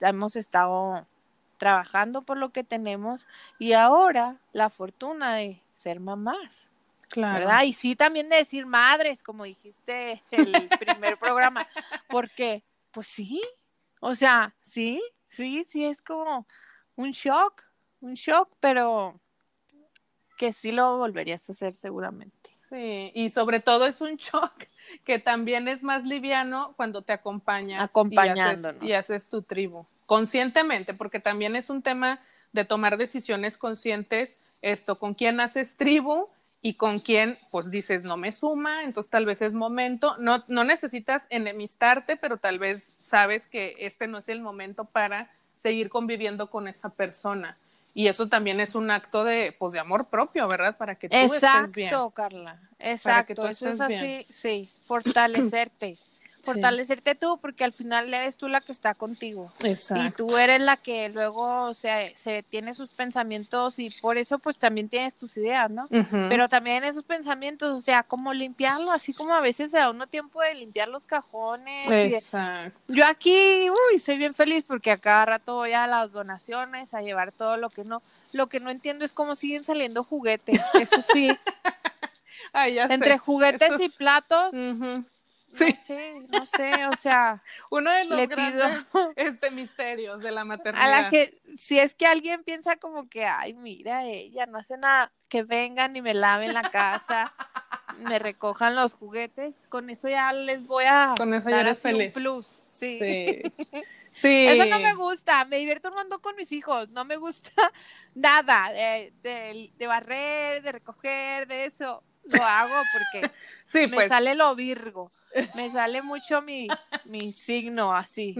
hemos 0.00 0.36
estado 0.36 1.06
trabajando 1.58 2.22
por 2.22 2.38
lo 2.38 2.50
que 2.50 2.64
tenemos 2.64 3.26
y 3.58 3.72
ahora 3.74 4.40
la 4.52 4.70
fortuna 4.70 5.36
de 5.36 5.62
ser 5.74 6.00
mamás. 6.00 6.68
Claro. 7.08 7.40
¿Verdad? 7.40 7.62
Y 7.64 7.74
sí 7.74 7.94
también 7.94 8.28
de 8.30 8.36
decir 8.36 8.64
madres, 8.64 9.22
como 9.22 9.44
dijiste 9.44 10.22
el 10.30 10.68
primer 10.78 11.18
programa, 11.18 11.68
porque, 12.08 12.64
pues 12.90 13.06
sí, 13.06 13.42
o 14.00 14.14
sea, 14.14 14.54
sí, 14.62 15.02
sí, 15.28 15.64
sí, 15.64 15.84
es 15.84 16.00
como 16.00 16.46
un 16.96 17.12
shock, 17.12 17.62
un 18.00 18.14
shock, 18.14 18.48
pero 18.58 19.20
que 20.36 20.52
sí 20.52 20.72
lo 20.72 20.96
volverías 20.96 21.48
a 21.48 21.52
hacer 21.52 21.74
seguramente. 21.74 22.50
Sí, 22.68 23.12
y 23.14 23.30
sobre 23.30 23.60
todo 23.60 23.86
es 23.86 24.00
un 24.00 24.16
shock 24.16 24.64
que 25.04 25.18
también 25.18 25.68
es 25.68 25.82
más 25.82 26.04
liviano 26.04 26.74
cuando 26.76 27.02
te 27.02 27.12
acompañas 27.12 27.82
Acompañando, 27.82 28.74
y 28.80 28.92
haces, 28.92 29.28
tu 29.28 29.42
tribu, 29.42 29.86
conscientemente, 30.06 30.94
porque 30.94 31.20
también 31.20 31.56
es 31.56 31.70
un 31.70 31.82
tema 31.82 32.20
de 32.52 32.64
tomar 32.64 32.96
decisiones 32.96 33.58
conscientes, 33.58 34.38
esto, 34.60 34.98
con 34.98 35.14
quién 35.14 35.40
haces 35.40 35.76
tribu 35.76 36.28
y 36.60 36.74
con 36.74 37.00
quién, 37.00 37.38
pues 37.50 37.70
dices, 37.70 38.04
no 38.04 38.16
me 38.16 38.30
suma, 38.30 38.84
entonces 38.84 39.10
tal 39.10 39.26
vez 39.26 39.42
es 39.42 39.52
momento, 39.52 40.16
no, 40.18 40.44
no 40.46 40.62
necesitas 40.62 41.26
enemistarte, 41.30 42.16
pero 42.16 42.36
tal 42.36 42.58
vez 42.58 42.94
sabes 43.00 43.48
que 43.48 43.74
este 43.78 44.06
no 44.06 44.18
es 44.18 44.28
el 44.28 44.40
momento 44.40 44.84
para 44.84 45.30
seguir 45.56 45.88
conviviendo 45.88 46.50
con 46.50 46.68
esa 46.68 46.90
persona. 46.90 47.56
Y 47.94 48.06
eso 48.06 48.28
también 48.28 48.58
es 48.60 48.74
un 48.74 48.90
acto 48.90 49.24
de, 49.24 49.54
pues, 49.58 49.72
de 49.72 49.80
amor 49.80 50.06
propio, 50.06 50.48
¿verdad? 50.48 50.76
Para 50.76 50.94
que 50.94 51.08
tú 51.08 51.16
estés 51.16 51.72
bien. 51.72 51.88
Exacto, 51.88 52.10
Carla. 52.10 52.58
Exacto. 52.78 53.46
Eso 53.46 53.68
es 53.68 53.80
así, 53.80 54.26
sí. 54.30 54.70
Fortalecerte 54.84 55.96
fortalecerte 56.42 57.14
tú, 57.14 57.38
porque 57.40 57.64
al 57.64 57.72
final 57.72 58.12
eres 58.12 58.36
tú 58.36 58.48
la 58.48 58.60
que 58.60 58.72
está 58.72 58.94
contigo. 58.94 59.52
Exacto. 59.62 60.04
Y 60.04 60.10
tú 60.10 60.36
eres 60.38 60.60
la 60.60 60.76
que 60.76 61.08
luego 61.08 61.62
o 61.64 61.74
sea, 61.74 62.08
se 62.14 62.42
tiene 62.42 62.74
sus 62.74 62.90
pensamientos 62.90 63.78
y 63.78 63.90
por 63.90 64.18
eso 64.18 64.38
pues 64.38 64.58
también 64.58 64.88
tienes 64.88 65.16
tus 65.16 65.36
ideas, 65.36 65.70
¿no? 65.70 65.88
Pero 65.88 66.48
también 66.48 66.84
esos 66.84 67.04
pensamientos, 67.04 67.78
o 67.78 67.82
sea, 67.82 68.02
como 68.02 68.32
limpiarlo, 68.32 68.92
así 68.92 69.12
como 69.12 69.34
a 69.34 69.40
veces 69.40 69.70
se 69.70 69.78
da 69.78 69.90
uno 69.90 70.06
tiempo 70.06 70.40
de 70.40 70.54
limpiar 70.54 70.88
los 70.88 71.06
cajones. 71.06 71.90
Exacto. 71.90 72.78
Yo 72.88 73.06
aquí, 73.06 73.68
uy, 73.70 73.98
soy 73.98 74.18
bien 74.18 74.34
feliz 74.34 74.64
porque 74.66 74.90
a 74.90 74.98
cada 74.98 75.24
rato 75.24 75.54
voy 75.54 75.72
a 75.72 75.86
las 75.86 76.12
donaciones, 76.12 76.94
a 76.94 77.02
llevar 77.02 77.32
todo 77.32 77.56
lo 77.56 77.70
que 77.70 77.84
no, 77.84 78.02
lo 78.32 78.48
que 78.48 78.60
no 78.60 78.70
entiendo 78.70 79.04
es 79.04 79.12
cómo 79.12 79.34
siguen 79.34 79.64
saliendo 79.64 80.04
juguetes, 80.04 80.60
eso 80.74 81.00
sí. 81.02 81.36
Entre 82.54 83.18
juguetes 83.18 83.80
y 83.80 83.88
platos, 83.88 84.52
Sí. 85.52 85.66
No 85.66 85.76
sé, 85.84 86.14
no 86.28 86.46
sé, 86.46 86.86
o 86.86 86.96
sea, 86.96 87.42
uno 87.70 87.90
de 87.90 88.04
los 88.06 88.28
grandes 88.28 88.86
este, 89.16 89.50
misterios 89.50 90.22
de 90.22 90.30
la 90.30 90.44
maternidad. 90.44 90.84
A 90.84 91.02
la 91.02 91.10
que, 91.10 91.40
si 91.56 91.78
es 91.78 91.94
que 91.94 92.06
alguien 92.06 92.42
piensa 92.42 92.76
como 92.76 93.08
que, 93.08 93.26
ay, 93.26 93.54
mira, 93.54 94.06
ella 94.06 94.46
no 94.46 94.58
hace 94.58 94.78
nada, 94.78 95.12
que 95.28 95.42
vengan 95.42 95.94
y 95.94 96.02
me 96.02 96.14
laven 96.14 96.54
la 96.54 96.70
casa, 96.70 97.34
me 97.98 98.18
recojan 98.18 98.74
los 98.74 98.94
juguetes, 98.94 99.66
con 99.68 99.90
eso 99.90 100.08
ya 100.08 100.32
les 100.32 100.66
voy 100.66 100.84
a 100.86 101.14
con 101.16 101.32
eso 101.34 101.50
ya 101.50 101.60
eres 101.60 101.82
feliz. 101.82 102.16
un 102.16 102.22
plus. 102.22 102.66
Sí. 102.68 102.98
sí. 104.10 104.46
Eso 104.48 104.66
no 104.66 104.80
me 104.80 104.94
gusta, 104.94 105.44
me 105.44 105.58
divierto 105.58 105.90
un 105.90 106.18
con 106.20 106.34
mis 106.36 106.50
hijos, 106.52 106.88
no 106.88 107.04
me 107.04 107.16
gusta 107.16 107.52
nada 108.14 108.70
de, 108.72 109.12
de 109.76 109.86
barrer, 109.86 110.62
de 110.62 110.72
recoger, 110.72 111.46
de 111.46 111.66
eso 111.66 112.02
lo 112.24 112.42
hago 112.42 112.74
porque 112.92 113.30
me 113.88 113.94
pues. 113.94 114.08
sale 114.08 114.34
lo 114.34 114.54
virgo, 114.54 115.10
me 115.54 115.70
sale 115.70 116.02
mucho 116.02 116.42
mi, 116.42 116.68
mi 117.04 117.32
signo 117.32 117.94
así, 117.94 118.34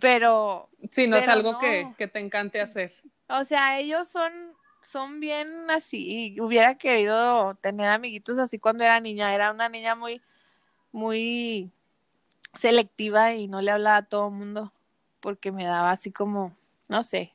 pero... 0.00 0.68
Sí, 0.90 1.06
no 1.06 1.16
es 1.16 1.28
algo 1.28 1.58
Que, 1.58 1.92
que, 1.96 2.08
te 2.08 2.18
encante 2.20 2.60
hacer. 2.60 2.92
O 3.28 3.44
sea, 3.44 3.78
ellos 3.78 4.08
son, 4.08 4.32
son 4.82 5.20
bien 5.20 5.70
así, 5.70 6.36
hubiera 6.40 6.76
querido 6.76 7.54
tener 7.56 7.88
amiguitos 7.88 8.38
así 8.38 8.58
cuando 8.58 8.84
era 8.84 9.00
niña, 9.00 9.34
era 9.34 9.50
una 9.50 9.68
niña 9.68 9.94
muy, 9.94 10.20
muy 10.90 11.70
selectiva 12.54 13.34
y 13.34 13.48
no 13.48 13.62
le 13.62 13.70
hablaba 13.70 13.96
a 13.98 14.02
todo 14.02 14.28
el 14.28 14.34
mundo 14.34 14.72
porque 15.20 15.52
me 15.52 15.64
daba 15.64 15.90
así 15.90 16.10
como, 16.10 16.54
no 16.88 17.02
sé, 17.02 17.32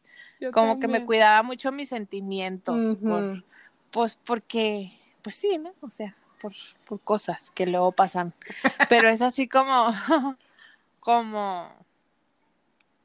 como 0.54 0.80
que 0.80 0.88
me 0.88 1.06
cuidaba 1.06 1.42
mucho 1.42 1.72
mis 1.72 1.90
sentimientos, 1.90 2.98
pues 3.90 4.20
porque 4.24 4.92
pues 5.22 5.36
sí, 5.36 5.58
¿no? 5.58 5.74
O 5.82 5.92
sea, 5.92 6.16
por, 6.42 6.54
por 6.86 7.02
cosas 7.02 7.52
que 7.52 7.66
luego 7.66 7.92
pasan. 7.92 8.34
Pero 8.90 9.10
es 9.10 9.22
así 9.22 9.48
como, 9.48 9.92
como, 11.00 11.70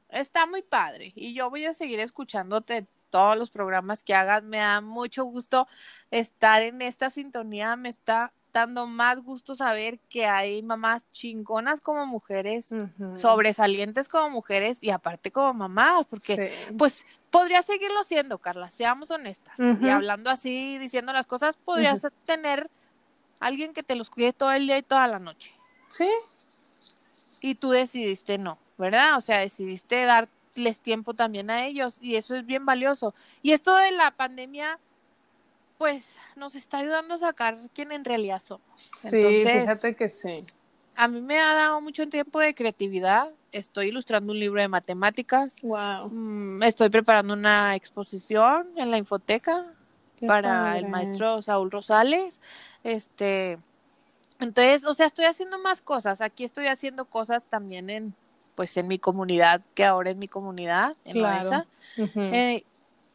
está 0.09 0.45
muy 0.45 0.61
padre. 0.61 1.11
Y 1.15 1.33
yo 1.33 1.49
voy 1.49 1.65
a 1.65 1.73
seguir 1.73 1.99
escuchándote 1.99 2.87
todos 3.09 3.37
los 3.37 3.51
programas 3.51 4.03
que 4.03 4.15
hagas. 4.15 4.43
Me 4.43 4.57
da 4.57 4.81
mucho 4.81 5.23
gusto 5.25 5.67
estar 6.11 6.61
en 6.61 6.81
esta 6.81 7.09
sintonía. 7.09 7.75
Me 7.75 7.89
está 7.89 8.33
dando 8.53 8.85
más 8.85 9.19
gusto 9.21 9.55
saber 9.55 9.99
que 10.09 10.27
hay 10.27 10.61
mamás 10.61 11.03
chingonas 11.11 11.81
como 11.81 12.05
mujeres, 12.05 12.69
sobresalientes 13.15 14.07
como 14.07 14.29
mujeres 14.29 14.81
y 14.81 14.91
aparte 14.91 15.31
como 15.31 15.53
mamás, 15.53 16.05
porque 16.05 16.53
pues 16.77 17.05
podría 17.31 17.63
seguirlo 17.63 18.03
siendo, 18.03 18.37
Carla, 18.37 18.69
seamos 18.69 19.09
honestas. 19.09 19.57
Y 19.81 19.89
hablando 19.89 20.29
así, 20.29 20.77
diciendo 20.77 21.11
las 21.11 21.25
cosas, 21.25 21.55
podrías 21.65 22.07
tener 22.25 22.69
alguien 23.39 23.73
que 23.73 23.83
te 23.83 23.95
los 23.95 24.09
cuide 24.09 24.31
todo 24.31 24.51
el 24.51 24.67
día 24.67 24.77
y 24.77 24.83
toda 24.83 25.07
la 25.07 25.19
noche. 25.19 25.53
Sí. 25.89 26.07
Y 27.41 27.55
tú 27.55 27.71
decidiste 27.71 28.37
no, 28.37 28.59
¿verdad? 28.77 29.17
O 29.17 29.21
sea, 29.21 29.39
decidiste 29.39 30.05
darles 30.05 30.79
tiempo 30.79 31.15
también 31.15 31.49
a 31.49 31.65
ellos 31.65 31.97
y 31.99 32.15
eso 32.15 32.35
es 32.35 32.45
bien 32.45 32.65
valioso. 32.65 33.15
Y 33.41 33.51
esto 33.51 33.75
de 33.75 33.91
la 33.91 34.11
pandemia 34.11 34.79
pues 35.83 36.15
nos 36.37 36.55
está 36.55 36.77
ayudando 36.77 37.15
a 37.15 37.17
sacar 37.17 37.59
quién 37.73 37.91
en 37.91 38.05
realidad 38.05 38.41
somos. 38.41 38.65
Sí, 38.97 39.21
fíjate 39.43 39.93
que 39.97 40.07
sí. 40.07 40.45
A 40.95 41.09
mí 41.09 41.19
me 41.19 41.37
ha 41.37 41.53
dado 41.55 41.81
mucho 41.81 42.07
tiempo 42.07 42.39
de 42.39 42.55
creatividad. 42.55 43.27
Estoy 43.51 43.89
ilustrando 43.89 44.31
un 44.31 44.39
libro 44.39 44.61
de 44.61 44.69
matemáticas. 44.69 45.57
Wow. 45.61 46.09
Mm, 46.09 46.63
estoy 46.63 46.87
preparando 46.87 47.33
una 47.33 47.75
exposición 47.75 48.69
en 48.77 48.91
la 48.91 48.97
infoteca 48.97 49.65
para 50.25 50.77
el 50.77 50.87
maestro 50.87 51.41
Saúl 51.41 51.69
Rosales. 51.69 52.39
Este, 52.85 53.59
entonces, 54.39 54.85
o 54.85 54.95
sea, 54.95 55.07
estoy 55.07 55.25
haciendo 55.25 55.59
más 55.59 55.81
cosas. 55.81 56.21
Aquí 56.21 56.45
estoy 56.45 56.67
haciendo 56.67 57.03
cosas 57.03 57.43
también 57.49 57.89
en, 57.89 58.15
pues, 58.55 58.77
en 58.77 58.87
mi 58.87 58.99
comunidad, 58.99 59.59
que 59.73 59.83
ahora 59.83 60.11
es 60.11 60.15
mi 60.15 60.29
comunidad, 60.29 60.95
en 61.03 61.11
claro. 61.11 61.65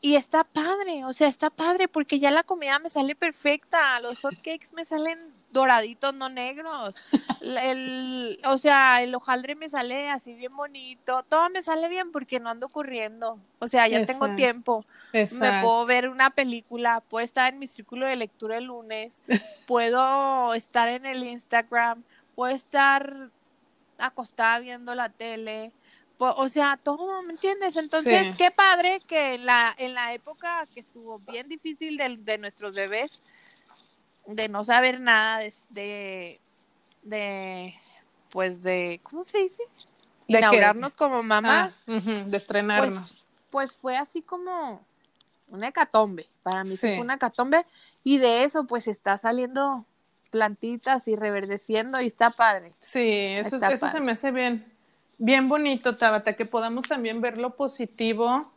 Y 0.01 0.15
está 0.15 0.45
padre, 0.45 1.05
o 1.05 1.13
sea, 1.13 1.27
está 1.27 1.51
padre 1.51 1.89
porque 1.89 2.21
ya 2.21 2.31
la 2.31 2.45
comida 2.45 2.79
me 2.79 2.89
sale 2.89 3.17
perfecta, 3.17 3.99
los 4.01 4.19
hotcakes 4.21 4.73
me 4.73 4.85
salen 4.85 5.19
doraditos, 5.51 6.15
no 6.15 6.29
negros. 6.29 6.95
El, 7.41 8.39
o 8.45 8.59
sea, 8.59 9.03
el 9.03 9.15
hojaldre 9.15 9.55
me 9.55 9.69
sale 9.69 10.09
así 10.11 10.35
bien 10.35 10.55
bonito, 10.55 11.25
todo 11.29 11.51
me 11.51 11.63
sale 11.63 11.89
bien 11.89 12.13
porque 12.13 12.41
no 12.41 12.51
ando 12.51 12.69
corriendo. 12.69 13.39
O 13.59 13.69
sea, 13.69 13.89
ya 13.89 14.05
tengo 14.05 14.35
tiempo. 14.35 14.85
Me 15.13 15.27
puedo 15.63 15.87
ver 15.87 16.09
una 16.09 16.31
película, 16.31 17.01
puedo 17.01 17.25
estar 17.25 17.53
en 17.53 17.59
mi 17.59 17.67
círculo 17.67 18.07
de 18.07 18.17
lectura 18.17 18.59
el 18.59 18.65
lunes, 18.65 19.23
puedo 19.67 20.55
estar 20.55 20.89
en 20.89 21.07
el 21.07 21.25
Instagram, 21.25 22.03
puedo 22.35 22.55
estar 22.55 23.31
acostada 23.99 24.61
viendo 24.61 24.95
la 24.95 25.09
tele, 25.09 25.73
o 26.19 26.49
sea, 26.49 26.79
todo, 26.83 27.23
¿me 27.23 27.33
entiendes? 27.33 27.77
Entonces, 27.77 28.35
qué 28.37 28.51
padre 28.51 29.01
que 29.07 29.39
la, 29.39 29.75
en 29.79 29.95
la 29.95 30.13
época 30.15 30.67
que 30.75 30.81
estuvo 30.81 31.21
bien 31.21 31.49
difícil 31.49 31.97
de, 31.97 32.39
nuestros 32.39 32.75
bebés, 32.75 33.21
de 34.27 34.49
no 34.49 34.65
saber 34.65 35.01
nada 35.01 35.39
de, 35.71 36.41
de, 37.03 37.75
pues 38.31 38.63
de, 38.63 39.01
¿cómo 39.05 39.25
se 39.25 39.39
dice? 39.39 39.63
De 40.27 40.39
Inaugurarnos 40.39 40.95
como 40.95 41.23
mamás. 41.23 41.83
Ah, 41.87 42.01
de 42.27 42.37
estrenarnos. 42.37 43.19
Pues, 43.51 43.71
pues, 43.71 43.73
fue 43.73 43.97
así 43.97 44.21
como 44.21 44.85
una 45.49 45.69
hecatombe. 45.69 46.27
Para 46.43 46.63
mí 46.63 46.77
fue 46.77 47.01
una 47.01 47.15
hecatombe. 47.15 47.65
Y 48.03 48.19
de 48.19 48.45
eso, 48.45 48.65
pues 48.65 48.89
está 48.89 49.19
saliendo 49.19 49.85
plantitas 50.31 51.09
y 51.09 51.17
reverdeciendo 51.17 52.01
y 52.01 52.09
está 52.09 52.31
padre. 52.31 52.75
Sí, 52.79 53.09
eso, 53.09 53.57
eso 53.57 53.89
se 53.89 54.01
me 54.01 54.13
hace 54.13 54.31
bien 54.31 54.78
bien 55.19 55.49
bonito, 55.49 55.97
Tabata, 55.97 56.35
que 56.35 56.47
podamos 56.47 56.87
también 56.89 57.21
ver 57.21 57.39
lo 57.39 57.57
positivo 57.57 58.51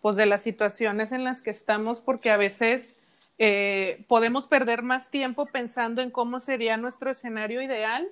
pues 0.00 0.16
de 0.16 0.26
las 0.26 0.42
situaciones 0.42 1.12
en 1.12 1.24
las 1.24 1.42
que 1.42 1.50
estamos, 1.50 2.00
porque 2.00 2.30
a 2.30 2.36
veces 2.36 2.98
eh, 3.38 4.04
podemos 4.08 4.46
perder 4.46 4.82
más 4.82 5.10
tiempo 5.10 5.46
pensando 5.46 6.02
en 6.02 6.10
cómo 6.10 6.40
sería 6.40 6.76
nuestro 6.76 7.10
escenario 7.10 7.62
ideal, 7.62 8.08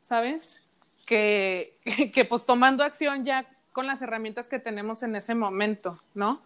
¿sabes? 0.00 0.64
Que, 1.06 1.76
que 2.14 2.24
pues 2.24 2.46
tomando 2.46 2.84
acción 2.84 3.24
ya 3.24 3.46
con 3.72 3.86
las 3.86 4.00
herramientas 4.00 4.48
que 4.48 4.58
tenemos 4.58 5.02
en 5.02 5.16
ese 5.16 5.34
momento, 5.34 6.00
¿no? 6.14 6.42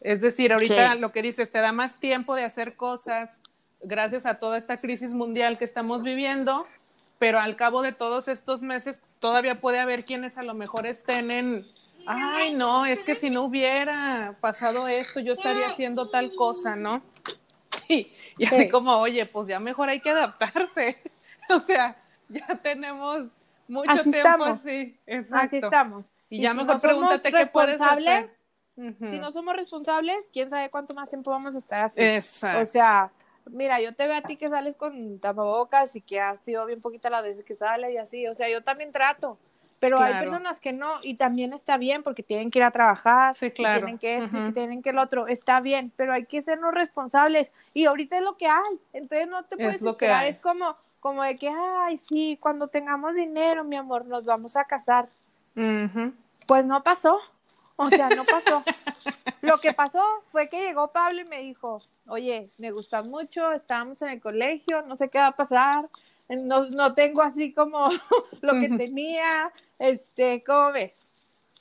Es 0.00 0.20
decir, 0.20 0.52
ahorita 0.52 0.94
lo 0.94 1.10
que 1.10 1.22
dices, 1.22 1.50
te 1.50 1.58
da 1.58 1.72
más 1.72 1.98
tiempo 1.98 2.34
de 2.34 2.44
hacer 2.44 2.76
cosas 2.76 3.40
gracias 3.82 4.26
a 4.26 4.38
toda 4.38 4.56
esta 4.56 4.76
crisis 4.76 5.12
mundial 5.12 5.58
que 5.58 5.64
estamos 5.64 6.02
viviendo, 6.02 6.64
pero 7.18 7.38
al 7.38 7.56
cabo 7.56 7.82
de 7.82 7.92
todos 7.92 8.28
estos 8.28 8.62
meses 8.62 9.02
todavía 9.18 9.60
puede 9.60 9.78
haber 9.80 10.04
quienes 10.04 10.36
a 10.38 10.42
lo 10.42 10.54
mejor 10.54 10.86
estén 10.86 11.30
en, 11.30 11.66
ay, 12.06 12.54
no, 12.54 12.86
es 12.86 13.02
que 13.04 13.14
si 13.14 13.30
no 13.30 13.44
hubiera 13.44 14.36
pasado 14.40 14.88
esto, 14.88 15.20
yo 15.20 15.32
estaría 15.32 15.66
haciendo 15.66 16.08
tal 16.08 16.34
cosa, 16.34 16.76
¿no? 16.76 17.02
Y, 17.88 18.44
así 18.44 18.68
como, 18.68 18.96
oye, 18.98 19.24
pues 19.26 19.46
ya 19.46 19.60
mejor 19.60 19.88
hay 19.88 20.00
que 20.00 20.10
adaptarse. 20.10 20.98
o 21.48 21.60
sea, 21.60 21.96
ya 22.28 22.46
tenemos 22.60 23.28
mucho 23.68 24.02
tiempo 24.02 24.44
así. 24.44 24.98
Exacto. 25.06 25.46
Así 25.46 25.56
estamos. 25.58 26.04
Y, 26.28 26.42
ya 26.42 26.52
mejor 26.52 26.80
pregúntate 26.80 27.32
qué 27.32 27.46
puedes 27.46 27.80
hacer. 27.80 28.28
Si 28.76 29.18
no 29.18 29.30
somos 29.30 29.56
responsables, 29.56 30.18
quién 30.32 30.50
sabe 30.50 30.68
cuánto 30.68 30.92
más 30.94 31.08
tiempo 31.08 31.30
vamos 31.30 31.54
a 31.54 31.58
estar 31.60 31.84
así. 31.84 32.02
Exacto. 32.02 32.60
O 32.60 32.66
sea, 32.66 33.10
mira, 33.50 33.80
yo 33.80 33.94
te 33.94 34.06
veo 34.06 34.16
a 34.16 34.22
ti 34.22 34.36
que 34.36 34.48
sales 34.48 34.76
con 34.76 35.18
tapabocas 35.18 35.94
y 35.96 36.00
que 36.00 36.20
has 36.20 36.40
sido 36.40 36.66
bien 36.66 36.80
poquita 36.80 37.10
la 37.10 37.22
vez 37.22 37.42
que 37.44 37.56
sale 37.56 37.92
y 37.92 37.96
así, 37.96 38.26
o 38.26 38.34
sea, 38.34 38.48
yo 38.48 38.62
también 38.62 38.92
trato, 38.92 39.38
pero 39.78 40.00
hay 40.00 40.14
personas 40.14 40.60
que 40.60 40.72
no 40.72 40.98
y 41.02 41.14
también 41.14 41.52
está 41.52 41.76
bien 41.76 42.02
porque 42.02 42.22
tienen 42.22 42.50
que 42.50 42.58
ir 42.58 42.64
a 42.64 42.70
trabajar, 42.70 43.34
sí, 43.34 43.50
claro. 43.50 43.80
tienen 43.80 43.98
que 43.98 44.18
esto, 44.18 44.52
tienen 44.52 44.82
que 44.82 44.90
el 44.90 44.98
otro, 44.98 45.28
está 45.28 45.60
bien, 45.60 45.92
pero 45.96 46.12
hay 46.12 46.26
que 46.26 46.42
sernos 46.42 46.74
responsables 46.74 47.50
y 47.74 47.84
ahorita 47.84 48.18
es 48.18 48.24
lo 48.24 48.36
que 48.36 48.46
hay, 48.46 48.80
entonces 48.92 49.28
no 49.28 49.44
te 49.44 49.56
puedes 49.56 49.76
es 49.76 49.82
esperar, 49.82 50.26
es 50.26 50.38
como 50.38 50.76
como 51.06 51.22
de 51.22 51.36
que, 51.36 51.48
ay, 51.48 51.98
sí, 51.98 52.36
cuando 52.40 52.66
tengamos 52.66 53.14
dinero, 53.14 53.62
mi 53.62 53.76
amor, 53.76 54.06
nos 54.06 54.24
vamos 54.24 54.56
a 54.56 54.64
casar. 54.64 55.08
Pues 55.54 56.64
no 56.64 56.82
pasó, 56.82 57.20
o 57.76 57.88
sea, 57.90 58.08
no 58.08 58.24
pasó. 58.24 58.64
Lo 59.40 59.58
que 59.60 59.72
pasó 59.72 60.02
fue 60.32 60.48
que 60.48 60.66
llegó 60.66 60.90
Pablo 60.90 61.20
y 61.20 61.24
me 61.24 61.38
dijo, 61.38 61.80
oye, 62.08 62.50
me 62.58 62.70
gusta 62.70 63.02
mucho, 63.02 63.52
estábamos 63.52 64.00
en 64.02 64.08
el 64.08 64.20
colegio, 64.20 64.82
no 64.82 64.96
sé 64.96 65.08
qué 65.08 65.18
va 65.18 65.28
a 65.28 65.36
pasar, 65.36 65.88
no, 66.28 66.68
no 66.70 66.94
tengo 66.94 67.22
así 67.22 67.52
como 67.52 67.88
lo 68.42 68.54
que 68.60 68.68
tenía, 68.76 69.52
este, 69.78 70.42
¿cómo 70.44 70.72
ves? 70.72 70.92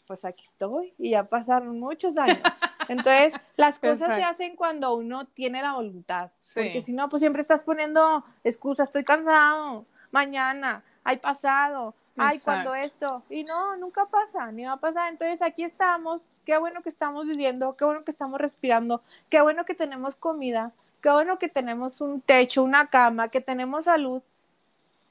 Pues 0.08 0.24
aquí 0.24 0.43
estoy 0.46 0.93
y 1.00 1.12
ya 1.12 1.24
pasaron 1.24 1.80
muchos 1.80 2.18
años. 2.18 2.39
Entonces, 2.88 3.34
las 3.58 3.80
cosas 3.80 4.16
se 4.16 4.24
hacen 4.24 4.56
cuando 4.56 4.93
uno 4.93 5.26
tiene 5.26 5.62
la 5.62 5.74
voluntad, 5.74 6.30
porque 6.54 6.84
si 6.84 6.93
no, 6.93 7.10
pues 7.10 7.22
siempre 7.22 7.41
estás 7.41 7.64
poniendo 7.64 8.24
excusas, 8.43 8.89
estoy 8.89 9.04
cansado, 9.04 9.86
mañana, 10.12 10.84
hay 11.04 11.18
pasado, 11.18 11.96
ay, 12.16 12.39
cuando 12.43 12.76
esto, 12.76 13.24
y 13.30 13.43
no, 13.43 13.76
nunca 13.78 14.06
pasa, 14.06 14.52
ni 14.52 14.66
va 14.66 14.74
a 14.74 14.80
pasar. 14.80 15.12
Entonces, 15.12 15.41
aquí 15.41 15.64
estamos 15.64 16.22
qué 16.46 16.58
bueno 16.58 16.82
que 16.82 16.89
estamos 16.89 17.26
viviendo, 17.26 17.76
qué 17.76 17.86
bueno 17.86 18.04
que 18.04 18.12
estamos 18.12 18.39
respirando, 18.39 19.02
qué 19.30 19.41
bueno 19.41 19.66
que 19.66 19.74
tenemos 19.74 20.16
comida, 20.16 20.72
qué 21.02 21.10
bueno 21.10 21.38
que 21.39 21.50
tenemos 21.50 22.02
un 22.02 22.22
techo, 22.22 22.64
una 22.64 22.89
cama, 22.89 23.30
que 23.30 23.41
tenemos 23.41 23.86
salud. 23.86 24.22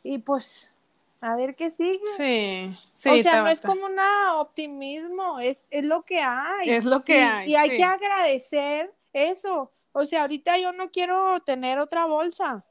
Y 0.02 0.18
pues, 0.18 0.72
a 1.20 1.36
ver 1.36 1.54
qué 1.54 1.70
sigue. 1.70 2.06
Sí, 2.16 2.76
sí. 2.92 3.08
O 3.08 3.22
sea, 3.22 3.42
no 3.42 3.48
es 3.48 3.60
como 3.60 3.86
un 3.86 3.98
optimismo, 4.36 5.40
es, 5.40 5.64
es 5.70 5.84
lo 5.84 6.02
que 6.02 6.20
hay. 6.20 6.70
Es 6.70 6.84
lo 6.84 7.04
que 7.04 7.22
hay. 7.22 7.50
Y 7.50 7.56
hay 7.56 7.70
que 7.70 7.84
agradecer 7.84 8.92
eso. 9.12 9.72
O 9.92 10.04
sea, 10.04 10.22
ahorita 10.22 10.58
yo 10.58 10.72
no 10.72 10.90
quiero 10.90 11.40
tener 11.40 11.78
otra 11.78 12.06
bolsa. 12.06 12.64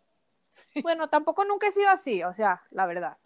Bueno, 0.84 1.10
tampoco 1.10 1.46
nunca 1.46 1.68
he 1.68 1.72
sido 1.72 1.90
así, 1.90 2.24
o 2.24 2.34
sea, 2.34 2.62
la 2.70 2.86
verdad. 2.86 3.18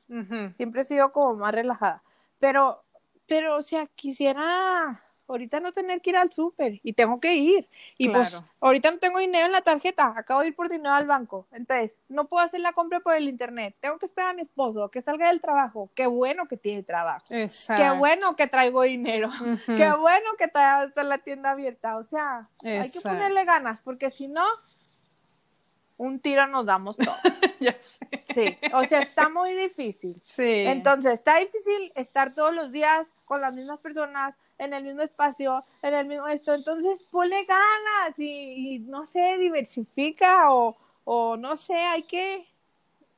Siempre 0.55 0.81
he 0.81 0.85
sido 0.85 1.11
como 1.11 1.35
más 1.35 1.51
relajada. 1.51 2.03
Pero, 2.39 2.83
pero, 3.25 3.57
o 3.57 3.61
sea, 3.61 3.87
quisiera 3.87 5.03
ahorita 5.27 5.59
no 5.59 5.71
tener 5.71 6.01
que 6.01 6.11
ir 6.11 6.17
al 6.17 6.31
súper 6.31 6.79
y 6.83 6.93
tengo 6.93 7.19
que 7.19 7.35
ir. 7.35 7.67
Y 7.97 8.09
pues 8.09 8.41
ahorita 8.59 8.91
no 8.91 8.97
tengo 8.97 9.19
dinero 9.19 9.45
en 9.45 9.51
la 9.51 9.61
tarjeta, 9.61 10.13
acabo 10.15 10.41
de 10.41 10.47
ir 10.47 10.55
por 10.55 10.69
dinero 10.69 10.93
al 10.93 11.05
banco. 11.05 11.47
Entonces, 11.51 11.99
no 12.09 12.25
puedo 12.25 12.45
hacer 12.45 12.61
la 12.61 12.73
compra 12.73 12.99
por 12.99 13.15
el 13.15 13.27
internet. 13.27 13.75
Tengo 13.79 13.97
que 13.97 14.05
esperar 14.05 14.31
a 14.31 14.33
mi 14.33 14.41
esposo 14.41 14.89
que 14.89 15.01
salga 15.01 15.27
del 15.27 15.41
trabajo. 15.41 15.89
Qué 15.95 16.07
bueno 16.07 16.47
que 16.47 16.57
tiene 16.57 16.83
trabajo. 16.83 17.25
Exacto. 17.29 17.83
Qué 17.83 17.97
bueno 17.97 18.35
que 18.35 18.47
traigo 18.47 18.81
dinero. 18.83 19.29
Qué 19.65 19.91
bueno 19.91 20.29
que 20.37 20.45
está 20.45 20.91
la 20.95 21.17
tienda 21.19 21.51
abierta. 21.51 21.97
O 21.97 22.03
sea, 22.03 22.47
hay 22.63 22.91
que 22.91 23.01
ponerle 23.01 23.43
ganas 23.45 23.79
porque 23.83 24.11
si 24.11 24.27
no, 24.27 24.45
un 25.97 26.19
tiro 26.19 26.47
nos 26.47 26.65
damos 26.65 26.97
todos. 26.97 27.17
ya 27.59 27.75
sé. 27.79 28.07
Sí, 28.33 28.57
o 28.73 28.85
sea, 28.85 29.01
está 29.01 29.29
muy 29.29 29.53
difícil. 29.53 30.21
Sí. 30.23 30.63
Entonces, 30.67 31.13
está 31.13 31.37
difícil 31.37 31.91
estar 31.95 32.33
todos 32.33 32.53
los 32.53 32.71
días 32.71 33.07
con 33.25 33.41
las 33.41 33.53
mismas 33.53 33.79
personas, 33.79 34.35
en 34.57 34.73
el 34.73 34.83
mismo 34.83 35.01
espacio, 35.01 35.63
en 35.81 35.93
el 35.93 36.07
mismo 36.07 36.27
esto. 36.27 36.53
Entonces, 36.53 36.99
ponle 37.11 37.45
ganas 37.45 38.17
y, 38.17 38.79
no 38.79 39.05
sé, 39.05 39.37
diversifica 39.37 40.53
o, 40.53 40.77
o, 41.03 41.37
no 41.37 41.55
sé, 41.55 41.75
hay 41.75 42.03
que 42.03 42.47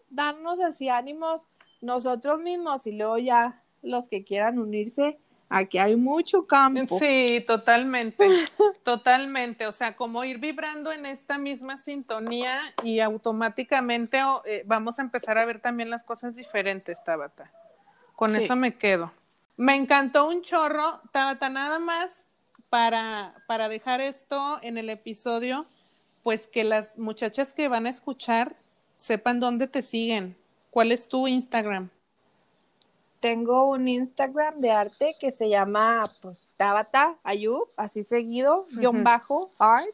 darnos 0.09 0.59
así 0.59 0.89
ánimos 0.89 1.41
nosotros 1.81 2.39
mismos 2.39 2.85
y 2.87 2.91
luego 2.91 3.17
ya 3.17 3.61
los 3.81 4.07
que 4.07 4.23
quieran 4.23 4.59
unirse. 4.59 5.17
Aquí 5.51 5.79
hay 5.79 5.95
mucho 5.95 6.45
campo. 6.45 6.99
Sí, 6.99 7.43
totalmente. 7.47 8.27
Totalmente, 8.83 9.65
o 9.65 9.71
sea, 9.71 9.95
como 9.95 10.23
ir 10.23 10.37
vibrando 10.37 10.91
en 10.91 11.07
esta 11.07 11.39
misma 11.39 11.75
sintonía 11.75 12.61
y 12.83 12.99
automáticamente 12.99 14.19
eh, 14.45 14.63
vamos 14.67 14.99
a 14.99 15.01
empezar 15.01 15.39
a 15.39 15.45
ver 15.45 15.59
también 15.59 15.89
las 15.89 16.03
cosas 16.03 16.35
diferentes, 16.35 17.03
Tabata. 17.03 17.51
Con 18.15 18.35
eso 18.35 18.55
me 18.55 18.77
quedo. 18.77 19.11
Me 19.59 19.75
encantó 19.75 20.29
un 20.29 20.41
chorro, 20.41 21.01
Tabata, 21.11 21.49
nada 21.49 21.79
más 21.79 22.29
para, 22.69 23.43
para 23.45 23.67
dejar 23.67 23.99
esto 23.99 24.57
en 24.61 24.77
el 24.77 24.89
episodio, 24.89 25.65
pues 26.23 26.47
que 26.47 26.63
las 26.63 26.97
muchachas 26.97 27.53
que 27.53 27.67
van 27.67 27.85
a 27.85 27.89
escuchar 27.89 28.55
sepan 28.95 29.41
dónde 29.41 29.67
te 29.67 29.81
siguen. 29.81 30.37
¿Cuál 30.71 30.93
es 30.93 31.09
tu 31.09 31.27
Instagram? 31.27 31.89
Tengo 33.19 33.69
un 33.69 33.89
Instagram 33.89 34.59
de 34.59 34.71
arte 34.71 35.17
que 35.19 35.33
se 35.33 35.49
llama 35.49 36.09
pues, 36.21 36.37
Tabata 36.55 37.17
Ayub, 37.23 37.67
así 37.75 38.05
seguido, 38.05 38.65
guion 38.71 39.03
bajo, 39.03 39.51
art. 39.59 39.89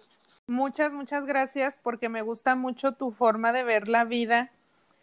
Muchas, 0.46 0.94
muchas 0.94 1.26
gracias 1.26 1.80
porque 1.82 2.08
me 2.08 2.22
gusta 2.22 2.54
mucho 2.54 2.92
tu 2.92 3.10
forma 3.10 3.52
de 3.52 3.64
ver 3.64 3.88
la 3.88 4.04
vida, 4.04 4.52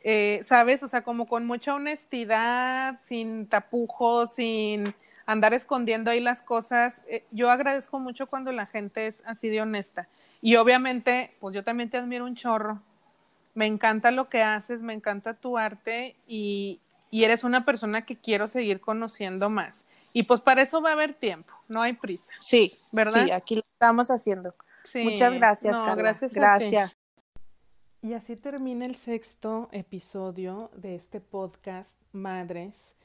eh, 0.04 0.40
¿sabes? 0.42 0.82
O 0.82 0.88
sea, 0.88 1.02
como 1.02 1.26
con 1.26 1.46
mucha 1.46 1.74
honestidad, 1.74 2.98
sin 3.00 3.46
tapujos, 3.46 4.34
sin 4.34 4.94
andar 5.26 5.54
escondiendo 5.54 6.10
ahí 6.10 6.20
las 6.20 6.42
cosas. 6.42 7.02
Eh, 7.06 7.24
yo 7.30 7.50
agradezco 7.50 7.98
mucho 7.98 8.26
cuando 8.26 8.52
la 8.52 8.66
gente 8.66 9.06
es 9.06 9.22
así 9.26 9.48
de 9.48 9.62
honesta. 9.62 10.08
Y 10.40 10.56
obviamente, 10.56 11.34
pues 11.40 11.54
yo 11.54 11.64
también 11.64 11.90
te 11.90 11.98
admiro 11.98 12.24
un 12.24 12.36
chorro. 12.36 12.80
Me 13.54 13.66
encanta 13.66 14.10
lo 14.10 14.28
que 14.28 14.42
haces, 14.42 14.82
me 14.82 14.94
encanta 14.94 15.34
tu 15.34 15.58
arte 15.58 16.16
y, 16.26 16.80
y 17.10 17.24
eres 17.24 17.44
una 17.44 17.64
persona 17.64 18.06
que 18.06 18.16
quiero 18.16 18.46
seguir 18.48 18.80
conociendo 18.80 19.50
más. 19.50 19.84
Y 20.14 20.24
pues 20.24 20.40
para 20.40 20.62
eso 20.62 20.80
va 20.82 20.90
a 20.90 20.92
haber 20.92 21.14
tiempo, 21.14 21.52
no 21.68 21.80
hay 21.82 21.94
prisa. 21.94 22.32
Sí, 22.40 22.78
¿verdad? 22.90 23.24
Sí, 23.24 23.30
aquí 23.30 23.54
lo 23.56 23.62
estamos 23.72 24.10
haciendo. 24.10 24.54
Muchas 24.94 25.32
gracias. 25.34 25.72
No, 25.72 25.96
gracias. 25.96 26.34
gracias. 26.34 26.92
Y 28.04 28.14
así 28.14 28.34
termina 28.34 28.84
el 28.84 28.96
sexto 28.96 29.68
episodio 29.70 30.72
de 30.76 30.96
este 30.96 31.20
podcast 31.20 31.96
Madres. 32.10 32.96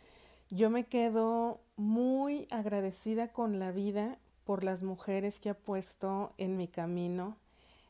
Yo 0.50 0.72
me 0.72 0.86
quedo 0.86 1.62
muy 1.76 2.48
agradecida 2.50 3.28
con 3.32 3.60
la 3.60 3.72
vida 3.72 4.18
por 4.44 4.64
las 4.64 4.82
mujeres 4.82 5.40
que 5.40 5.52
ha 5.52 5.54
puesto 5.54 6.34
en 6.40 6.58
mi 6.58 6.68
camino. 6.68 7.38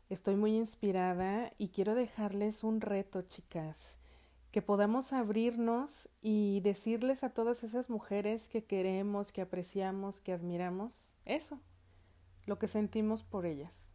Estoy 0.10 0.36
muy 0.36 0.58
inspirada 0.58 1.54
y 1.58 1.70
quiero 1.70 1.96
dejarles 1.96 2.66
un 2.66 2.82
reto, 2.82 3.22
chicas 3.22 3.98
que 4.52 4.62
podamos 4.62 5.14
abrirnos 5.14 6.10
y 6.22 6.62
decirles 6.62 7.24
a 7.24 7.30
todas 7.30 7.64
esas 7.64 7.90
mujeres 7.90 8.50
que 8.50 8.64
queremos, 8.64 9.32
que 9.32 9.42
apreciamos, 9.42 10.20
que 10.20 10.34
admiramos, 10.34 11.16
eso, 11.26 11.60
lo 12.48 12.58
que 12.58 12.68
sentimos 12.68 13.24
por 13.24 13.46
ellas. 13.46 13.88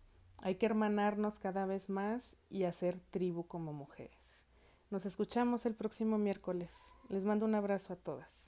Hay 0.44 0.56
que 0.56 0.66
hermanarnos 0.66 1.38
cada 1.38 1.66
vez 1.66 1.88
más 1.88 2.36
y 2.50 2.64
hacer 2.64 2.98
tribu 3.10 3.46
como 3.46 3.72
mujeres. 3.72 4.44
Nos 4.90 5.06
escuchamos 5.06 5.66
el 5.66 5.76
próximo 5.76 6.18
miércoles. 6.18 6.72
Les 7.08 7.24
mando 7.24 7.46
un 7.46 7.54
abrazo 7.54 7.92
a 7.92 7.96
todas. 7.96 8.41